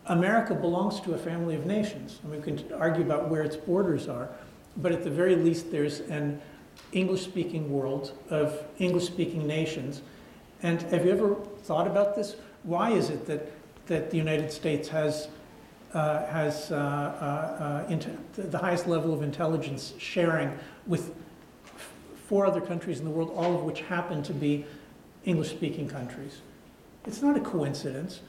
America 0.05 0.55
belongs 0.55 1.01
to 1.01 1.15
a 1.15 1.17
family 1.17 1.55
of 1.55 1.65
nations. 1.65 2.21
and 2.23 2.31
we 2.31 2.41
can 2.41 2.63
argue 2.71 3.01
about 3.01 3.27
where 3.27 3.41
its 3.43 3.57
borders 3.57 4.07
are, 4.07 4.29
but 4.77 4.93
at 4.93 5.03
the 5.03 5.09
very 5.09 5.35
least, 5.35 5.69
there's 5.69 5.99
an 5.99 6.41
English-speaking 6.93 7.69
world 7.69 8.13
of 8.29 8.63
English-speaking 8.77 9.45
nations. 9.45 10.01
And 10.63 10.81
have 10.83 11.05
you 11.05 11.11
ever 11.11 11.35
thought 11.63 11.87
about 11.87 12.15
this? 12.15 12.37
Why 12.63 12.91
is 12.91 13.09
it 13.09 13.25
that, 13.25 13.51
that 13.87 14.11
the 14.11 14.17
United 14.17 14.49
States 14.49 14.87
has, 14.87 15.27
uh, 15.93 16.25
has 16.27 16.71
uh, 16.71 16.75
uh, 16.75 17.91
uh, 17.91 17.97
the 18.37 18.57
highest 18.57 18.87
level 18.87 19.13
of 19.13 19.23
intelligence 19.23 19.93
sharing 19.97 20.51
with 20.85 21.13
four 22.27 22.45
other 22.45 22.61
countries 22.61 22.99
in 22.99 23.05
the 23.05 23.11
world, 23.11 23.31
all 23.35 23.55
of 23.55 23.63
which 23.63 23.81
happen 23.81 24.21
to 24.21 24.33
be 24.33 24.65
English-speaking 25.25 25.87
countries? 25.87 26.41
It's 27.05 27.21
not 27.21 27.35
a 27.35 27.39
coincidence. 27.39 28.21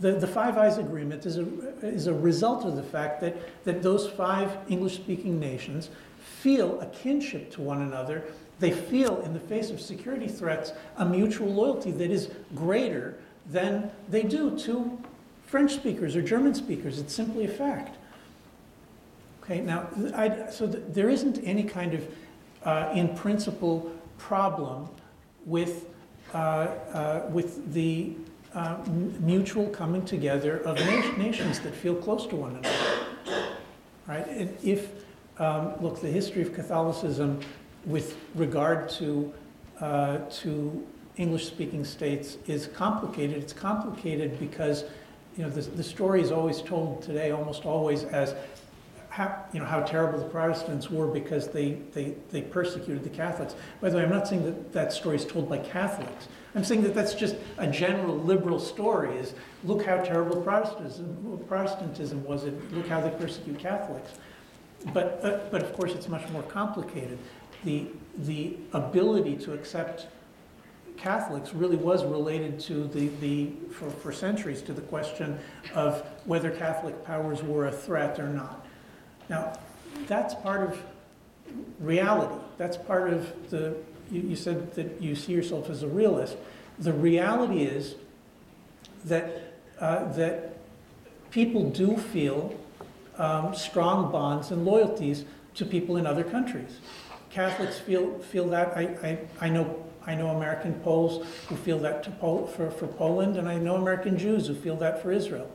The, 0.00 0.12
the 0.12 0.26
Five 0.26 0.58
Eyes 0.58 0.78
Agreement 0.78 1.24
is 1.24 1.38
a, 1.38 1.46
is 1.80 2.06
a 2.06 2.12
result 2.12 2.64
of 2.66 2.76
the 2.76 2.82
fact 2.82 3.20
that, 3.22 3.64
that 3.64 3.82
those 3.82 4.08
five 4.10 4.56
English-speaking 4.68 5.38
nations 5.40 5.88
feel 6.18 6.80
a 6.80 6.86
kinship 6.86 7.50
to 7.52 7.62
one 7.62 7.80
another. 7.80 8.24
They 8.58 8.72
feel, 8.72 9.20
in 9.22 9.32
the 9.32 9.40
face 9.40 9.70
of 9.70 9.80
security 9.80 10.28
threats, 10.28 10.72
a 10.96 11.04
mutual 11.04 11.48
loyalty 11.48 11.92
that 11.92 12.10
is 12.10 12.30
greater 12.54 13.16
than 13.46 13.90
they 14.08 14.22
do 14.22 14.58
to 14.58 14.98
French 15.54 15.74
speakers 15.74 16.16
or 16.16 16.20
German 16.20 16.52
speakers. 16.52 16.98
It's 16.98 17.14
simply 17.14 17.44
a 17.44 17.48
fact. 17.48 17.96
Okay, 19.40 19.60
now, 19.60 19.86
I, 20.12 20.50
so 20.50 20.66
th- 20.66 20.82
there 20.88 21.08
isn't 21.08 21.38
any 21.44 21.62
kind 21.62 21.94
of, 21.94 22.08
uh, 22.64 22.90
in 22.92 23.14
principle, 23.14 23.88
problem 24.18 24.88
with, 25.46 25.86
uh, 26.34 26.38
uh, 26.38 27.26
with 27.30 27.72
the 27.72 28.16
uh, 28.52 28.78
mutual 29.20 29.68
coming 29.68 30.04
together 30.04 30.58
of 30.62 30.76
na- 30.80 31.16
nations 31.16 31.60
that 31.60 31.72
feel 31.72 31.94
close 31.94 32.26
to 32.26 32.34
one 32.34 32.56
another. 32.56 33.06
Right? 34.08 34.26
And 34.26 34.58
if, 34.64 34.88
um, 35.38 35.74
look, 35.80 36.00
the 36.00 36.10
history 36.10 36.42
of 36.42 36.52
Catholicism 36.52 37.38
with 37.84 38.16
regard 38.34 38.88
to, 38.98 39.32
uh, 39.78 40.18
to 40.42 40.84
English-speaking 41.16 41.84
states 41.84 42.38
is 42.48 42.66
complicated. 42.66 43.36
It's 43.40 43.52
complicated 43.52 44.40
because, 44.40 44.82
you 45.36 45.42
know, 45.42 45.50
the, 45.50 45.62
the 45.62 45.82
story 45.82 46.20
is 46.20 46.30
always 46.30 46.62
told 46.62 47.02
today, 47.02 47.30
almost 47.30 47.64
always, 47.64 48.04
as 48.04 48.34
how, 49.08 49.44
you 49.52 49.60
know, 49.60 49.66
how 49.66 49.80
terrible 49.80 50.18
the 50.18 50.28
Protestants 50.28 50.90
were 50.90 51.06
because 51.06 51.48
they, 51.48 51.72
they, 51.92 52.14
they 52.30 52.42
persecuted 52.42 53.04
the 53.04 53.10
Catholics. 53.10 53.54
By 53.80 53.90
the 53.90 53.96
way, 53.96 54.02
I'm 54.02 54.10
not 54.10 54.26
saying 54.26 54.44
that 54.44 54.72
that 54.72 54.92
story 54.92 55.16
is 55.16 55.24
told 55.24 55.48
by 55.48 55.58
Catholics. 55.58 56.28
I'm 56.54 56.64
saying 56.64 56.82
that 56.82 56.94
that's 56.94 57.14
just 57.14 57.36
a 57.58 57.66
general 57.66 58.16
liberal 58.16 58.58
story 58.60 59.16
is 59.16 59.34
look 59.64 59.84
how 59.84 59.98
terrible 59.98 60.40
Protestantism, 60.42 61.44
Protestantism 61.48 62.24
was, 62.24 62.44
and 62.44 62.72
look 62.72 62.88
how 62.88 63.00
they 63.00 63.10
persecute 63.10 63.58
Catholics. 63.58 64.12
But, 64.92 65.20
uh, 65.22 65.40
but 65.50 65.62
of 65.62 65.72
course, 65.74 65.92
it's 65.92 66.08
much 66.08 66.28
more 66.30 66.42
complicated. 66.42 67.18
The, 67.64 67.86
the 68.18 68.56
ability 68.72 69.36
to 69.38 69.52
accept 69.52 70.06
Catholics 70.96 71.52
really 71.52 71.76
was 71.76 72.04
related 72.04 72.58
to 72.60 72.86
the, 72.88 73.08
the 73.20 73.50
for, 73.70 73.90
for 73.90 74.12
centuries, 74.12 74.62
to 74.62 74.72
the 74.72 74.80
question 74.82 75.38
of 75.74 76.06
whether 76.24 76.50
Catholic 76.50 77.04
powers 77.04 77.42
were 77.42 77.66
a 77.66 77.72
threat 77.72 78.18
or 78.18 78.28
not. 78.28 78.66
Now, 79.28 79.58
that's 80.06 80.34
part 80.34 80.70
of 80.70 80.82
reality. 81.80 82.34
That's 82.58 82.76
part 82.76 83.12
of 83.12 83.50
the, 83.50 83.76
you, 84.10 84.22
you 84.22 84.36
said 84.36 84.74
that 84.74 85.00
you 85.00 85.14
see 85.14 85.32
yourself 85.32 85.68
as 85.70 85.82
a 85.82 85.88
realist. 85.88 86.36
The 86.78 86.92
reality 86.92 87.62
is 87.62 87.96
that, 89.04 89.54
uh, 89.80 90.12
that 90.12 90.56
people 91.30 91.70
do 91.70 91.96
feel 91.96 92.58
um, 93.18 93.54
strong 93.54 94.10
bonds 94.10 94.50
and 94.50 94.64
loyalties 94.64 95.24
to 95.54 95.64
people 95.64 95.96
in 95.96 96.06
other 96.06 96.24
countries. 96.24 96.78
Catholics 97.30 97.78
feel, 97.78 98.18
feel 98.20 98.48
that. 98.48 98.76
I, 98.76 98.82
I, 99.02 99.18
I 99.46 99.48
know 99.48 99.84
I 100.06 100.14
know 100.14 100.28
American 100.28 100.74
Poles 100.80 101.26
who 101.48 101.56
feel 101.56 101.78
that 101.80 102.20
Pol- 102.20 102.46
for, 102.46 102.70
for 102.70 102.86
Poland, 102.86 103.36
and 103.36 103.48
I 103.48 103.56
know 103.56 103.76
American 103.76 104.18
Jews 104.18 104.46
who 104.46 104.54
feel 104.54 104.76
that 104.76 105.02
for 105.02 105.12
Israel. 105.12 105.50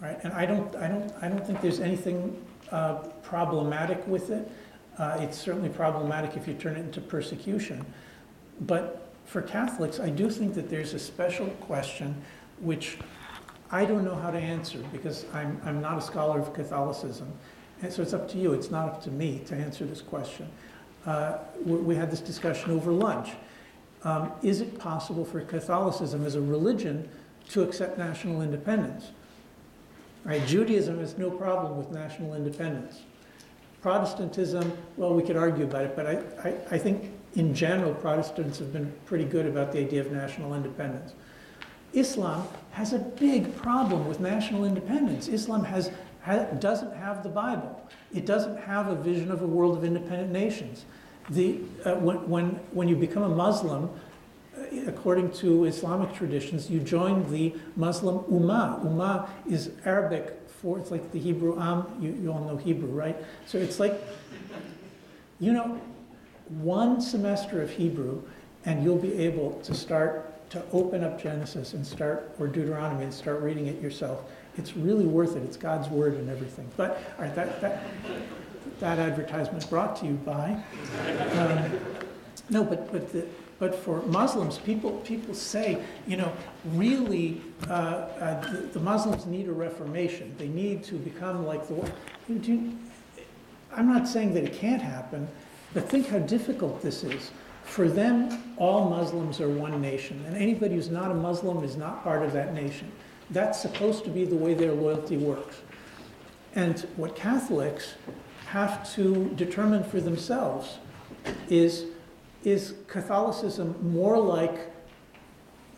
Right? 0.00 0.18
And 0.22 0.32
I 0.32 0.46
don't, 0.46 0.74
I 0.76 0.88
don't, 0.88 1.12
I 1.22 1.28
don't 1.28 1.44
think 1.46 1.60
there's 1.60 1.80
anything 1.80 2.44
uh, 2.70 2.96
problematic 3.22 4.06
with 4.06 4.30
it. 4.30 4.50
Uh, 4.98 5.16
It's 5.20 5.38
certainly 5.38 5.68
problematic 5.68 6.36
if 6.36 6.46
you 6.46 6.54
turn 6.54 6.76
it 6.76 6.80
into 6.80 7.00
persecution. 7.00 7.84
But 8.62 9.08
for 9.24 9.42
Catholics, 9.42 10.00
I 10.00 10.10
do 10.10 10.30
think 10.30 10.54
that 10.54 10.68
there's 10.68 10.94
a 10.94 10.98
special 10.98 11.46
question 11.60 12.14
which 12.60 12.98
I 13.70 13.84
don't 13.84 14.04
know 14.04 14.14
how 14.14 14.30
to 14.30 14.38
answer 14.38 14.78
because 14.92 15.24
I'm, 15.32 15.60
I'm 15.64 15.80
not 15.80 15.98
a 15.98 16.00
scholar 16.00 16.40
of 16.40 16.52
Catholicism. 16.54 17.32
And 17.82 17.92
so 17.92 18.02
it's 18.02 18.14
up 18.14 18.28
to 18.30 18.38
you, 18.38 18.52
it's 18.54 18.70
not 18.70 18.88
up 18.88 19.02
to 19.04 19.10
me 19.10 19.40
to 19.46 19.54
answer 19.54 19.84
this 19.84 20.00
question. 20.00 20.48
Uh, 21.06 21.38
we, 21.64 21.94
had 21.94 22.10
this 22.10 22.20
discussion 22.20 22.72
over 22.72 22.92
lunch. 22.92 23.30
Um, 24.04 24.32
is 24.42 24.60
it 24.60 24.78
possible 24.78 25.24
for 25.24 25.40
Catholicism 25.40 26.24
as 26.24 26.34
a 26.34 26.40
religion 26.40 27.08
to 27.50 27.62
accept 27.62 27.98
national 27.98 28.42
independence? 28.42 29.12
Right, 30.24 30.44
Judaism 30.46 30.98
has 30.98 31.16
no 31.16 31.30
problem 31.30 31.78
with 31.78 31.90
national 31.90 32.34
independence. 32.34 33.00
Protestantism, 33.80 34.76
well, 34.96 35.14
we 35.14 35.22
could 35.22 35.36
argue 35.36 35.64
about 35.64 35.84
it, 35.84 35.96
but 35.96 36.06
I, 36.06 36.48
I, 36.48 36.54
I 36.72 36.78
think 36.78 37.12
in 37.34 37.54
general, 37.54 37.94
Protestants 37.94 38.58
have 38.58 38.72
been 38.72 38.92
pretty 39.06 39.24
good 39.24 39.46
about 39.46 39.72
the 39.72 39.78
idea 39.78 40.00
of 40.00 40.10
national 40.10 40.54
independence. 40.54 41.14
Islam 41.92 42.46
has 42.72 42.92
a 42.92 42.98
big 42.98 43.56
problem 43.56 44.06
with 44.08 44.20
national 44.20 44.64
independence. 44.64 45.28
Islam 45.28 45.64
has, 45.64 45.88
ha, 45.88 45.94
doesn't 46.60 46.94
have 46.96 47.22
the 47.22 47.28
Bible. 47.28 47.80
It 48.14 48.26
doesn't 48.26 48.58
have 48.58 48.88
a 48.88 48.94
vision 48.94 49.30
of 49.30 49.42
a 49.42 49.46
world 49.46 49.76
of 49.76 49.84
independent 49.84 50.30
nations. 50.30 50.84
The, 51.30 51.60
uh, 51.84 51.94
when, 51.94 52.28
when, 52.28 52.46
when 52.72 52.88
you 52.88 52.96
become 52.96 53.22
a 53.22 53.28
Muslim, 53.28 53.90
uh, 54.56 54.62
according 54.86 55.32
to 55.32 55.64
Islamic 55.64 56.14
traditions, 56.14 56.70
you 56.70 56.80
join 56.80 57.30
the 57.30 57.54
Muslim 57.76 58.20
Ummah. 58.24 58.84
Ummah 58.84 59.28
is 59.48 59.70
Arabic 59.84 60.38
for, 60.48 60.78
it's 60.78 60.90
like 60.90 61.12
the 61.12 61.18
Hebrew 61.18 61.60
Am. 61.60 61.86
You, 62.00 62.18
you 62.20 62.32
all 62.32 62.44
know 62.44 62.56
Hebrew, 62.56 62.88
right? 62.88 63.16
So 63.46 63.58
it's 63.58 63.78
like, 63.78 64.00
you 65.38 65.52
know, 65.52 65.80
one 66.48 67.00
semester 67.00 67.62
of 67.62 67.70
Hebrew, 67.70 68.22
and 68.64 68.82
you'll 68.82 68.98
be 68.98 69.14
able 69.18 69.60
to 69.60 69.74
start 69.74 70.50
to 70.50 70.64
open 70.72 71.04
up 71.04 71.22
Genesis 71.22 71.74
and 71.74 71.86
start, 71.86 72.34
or 72.38 72.46
Deuteronomy, 72.46 73.04
and 73.04 73.12
start 73.12 73.42
reading 73.42 73.66
it 73.66 73.80
yourself. 73.80 74.24
It's 74.58 74.76
really 74.76 75.06
worth 75.06 75.36
it. 75.36 75.42
It's 75.44 75.56
God's 75.56 75.88
word 75.88 76.14
and 76.14 76.28
everything. 76.28 76.68
But, 76.76 77.02
all 77.16 77.24
right, 77.24 77.34
that, 77.34 77.60
that, 77.60 77.84
that 78.80 78.98
advertisement 78.98 79.68
brought 79.70 79.96
to 80.00 80.06
you 80.06 80.14
by. 80.14 80.60
Um, 81.32 81.80
no, 82.50 82.64
but, 82.64 82.90
but, 82.90 83.12
the, 83.12 83.26
but 83.58 83.74
for 83.74 84.02
Muslims, 84.02 84.58
people, 84.58 84.92
people 84.98 85.34
say, 85.34 85.82
you 86.06 86.16
know, 86.16 86.32
really, 86.72 87.40
uh, 87.68 87.72
uh, 87.72 88.40
the, 88.50 88.58
the 88.58 88.80
Muslims 88.80 89.26
need 89.26 89.48
a 89.48 89.52
reformation. 89.52 90.34
They 90.38 90.48
need 90.48 90.82
to 90.84 90.94
become 90.94 91.46
like 91.46 91.66
the. 91.68 91.90
You, 92.28 92.76
I'm 93.74 93.88
not 93.92 94.08
saying 94.08 94.34
that 94.34 94.44
it 94.44 94.54
can't 94.54 94.82
happen, 94.82 95.28
but 95.74 95.88
think 95.88 96.08
how 96.08 96.18
difficult 96.18 96.82
this 96.82 97.04
is. 97.04 97.30
For 97.64 97.88
them, 97.88 98.54
all 98.56 98.88
Muslims 98.88 99.40
are 99.40 99.48
one 99.48 99.80
nation, 99.82 100.24
and 100.26 100.36
anybody 100.36 100.74
who's 100.74 100.88
not 100.88 101.10
a 101.10 101.14
Muslim 101.14 101.62
is 101.62 101.76
not 101.76 102.02
part 102.02 102.22
of 102.22 102.32
that 102.32 102.54
nation. 102.54 102.90
That's 103.30 103.60
supposed 103.60 104.04
to 104.04 104.10
be 104.10 104.24
the 104.24 104.36
way 104.36 104.54
their 104.54 104.72
loyalty 104.72 105.16
works. 105.16 105.56
And 106.54 106.80
what 106.96 107.14
Catholics 107.14 107.94
have 108.46 108.90
to 108.94 109.28
determine 109.36 109.84
for 109.84 110.00
themselves 110.00 110.78
is 111.48 111.84
is 112.44 112.74
Catholicism 112.86 113.74
more 113.92 114.18
like 114.18 114.72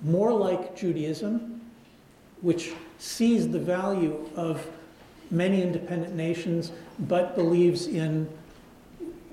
more 0.02 0.32
like 0.32 0.76
Judaism, 0.76 1.60
which 2.40 2.72
sees 2.98 3.48
the 3.48 3.58
value 3.58 4.28
of 4.36 4.66
many 5.30 5.62
independent 5.62 6.14
nations 6.14 6.72
but 7.00 7.34
believes 7.34 7.86
in 7.86 8.28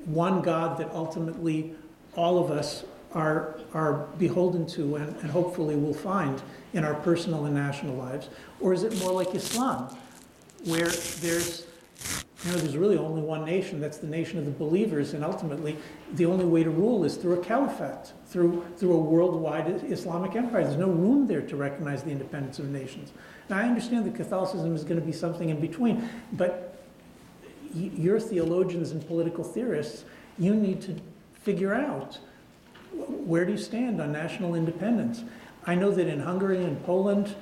one 0.06 0.42
God 0.42 0.78
that 0.78 0.90
ultimately 0.92 1.74
all 2.16 2.38
of 2.40 2.52
us 2.52 2.84
are, 3.14 3.60
are 3.74 4.08
beholden 4.18 4.66
to 4.68 4.96
and, 4.96 5.16
and 5.18 5.32
hopefully 5.32 5.76
will 5.76 5.94
find 5.94 6.42
in 6.74 6.84
our 6.84 6.96
personal 6.96 7.46
and 7.46 7.56
national 7.56 7.96
lives? 7.96 8.30
Or 8.60 8.74
is 8.74 8.84
it 8.84 8.98
more 9.00 9.12
like 9.12 9.34
Islam, 9.34 9.96
where 10.66 10.90
there's, 10.90 11.66
you 12.44 12.52
know, 12.52 12.58
there's 12.58 12.78
really 12.78 12.98
only 12.98 13.22
one 13.22 13.46
nation, 13.46 13.80
that's 13.80 13.98
the 13.98 14.08
nation 14.08 14.38
of 14.38 14.46
the 14.46 14.52
believers, 14.52 15.14
and 15.14 15.24
ultimately 15.24 15.78
the 16.14 16.26
only 16.26 16.46
way 16.46 16.64
to 16.64 16.70
rule 16.70 17.04
is 17.06 17.16
through 17.16 17.40
a 17.40 17.44
caliphate, 17.44 18.14
through, 18.28 18.66
through 18.78 18.94
a 18.94 19.00
worldwide 19.00 19.68
Islamic 19.86 20.36
empire. 20.36 20.64
There's 20.64 20.78
no 20.78 20.90
room 20.90 21.28
there 21.28 21.42
to 21.42 21.56
recognize 21.56 22.04
the 22.04 22.12
independence 22.12 22.60
of 22.60 22.70
nations. 22.70 23.12
Now, 23.50 23.58
I 23.60 23.64
understand 23.64 24.06
that 24.06 24.16
Catholicism 24.16 24.76
is 24.76 24.84
going 24.84 25.00
to 25.00 25.06
be 25.06 25.14
something 25.14 25.50
in 25.50 25.60
between, 25.62 26.10
but 26.34 26.78
y- 27.74 27.92
you're 27.96 28.20
theologians 28.20 28.92
and 28.92 29.06
political 29.08 29.44
theorists, 29.44 30.04
you 30.38 30.54
need 30.54 30.82
to 30.82 30.96
figure 31.34 31.74
out 31.74 32.20
where 32.98 33.46
do 33.46 33.52
you 33.52 33.58
stand 33.58 34.02
on 34.02 34.12
national 34.12 34.56
independence. 34.56 35.24
I 35.66 35.76
know 35.76 35.92
that 35.92 36.08
in 36.08 36.20
Hungary 36.20 36.64
and 36.64 36.84
Poland, 36.86 37.36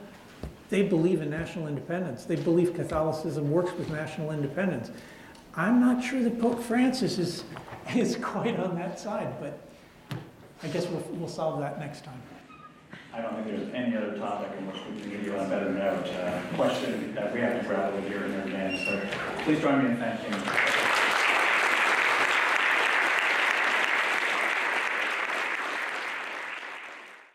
they 0.69 0.81
believe 0.81 1.21
in 1.21 1.29
national 1.29 1.67
independence. 1.67 2.25
They 2.25 2.35
believe 2.35 2.73
Catholicism 2.73 3.51
works 3.51 3.71
with 3.73 3.89
national 3.89 4.31
independence. 4.31 4.91
I'm 5.55 5.79
not 5.79 6.03
sure 6.03 6.21
that 6.23 6.39
Pope 6.41 6.61
Francis 6.61 7.17
is, 7.17 7.43
is 7.95 8.17
quite 8.17 8.59
on 8.59 8.75
that 8.75 8.99
side, 8.99 9.39
but 9.39 9.59
I 10.63 10.67
guess 10.67 10.87
we'll, 10.87 11.03
we'll 11.11 11.29
solve 11.29 11.59
that 11.59 11.79
next 11.79 12.03
time. 12.03 12.21
I 13.13 13.21
don't 13.21 13.35
think 13.35 13.47
there's 13.47 13.73
any 13.73 13.95
other 13.95 14.17
topic 14.17 14.51
in 14.59 14.67
which 14.67 14.75
we 14.91 14.99
can 14.99 15.09
give 15.09 15.23
you 15.23 15.35
a 15.35 15.47
better 15.47 15.71
note. 15.71 16.05
Uh, 16.07 16.41
question 16.55 17.15
that 17.15 17.33
we 17.33 17.39
have 17.39 17.61
to 17.61 17.67
grapple 17.67 17.97
with 17.97 18.09
here 18.09 18.25
in 18.25 18.31
advance. 18.31 18.83
So 18.83 19.01
please 19.43 19.61
join 19.61 19.83
me 19.83 19.91
in 19.91 19.97
thanking 19.97 20.74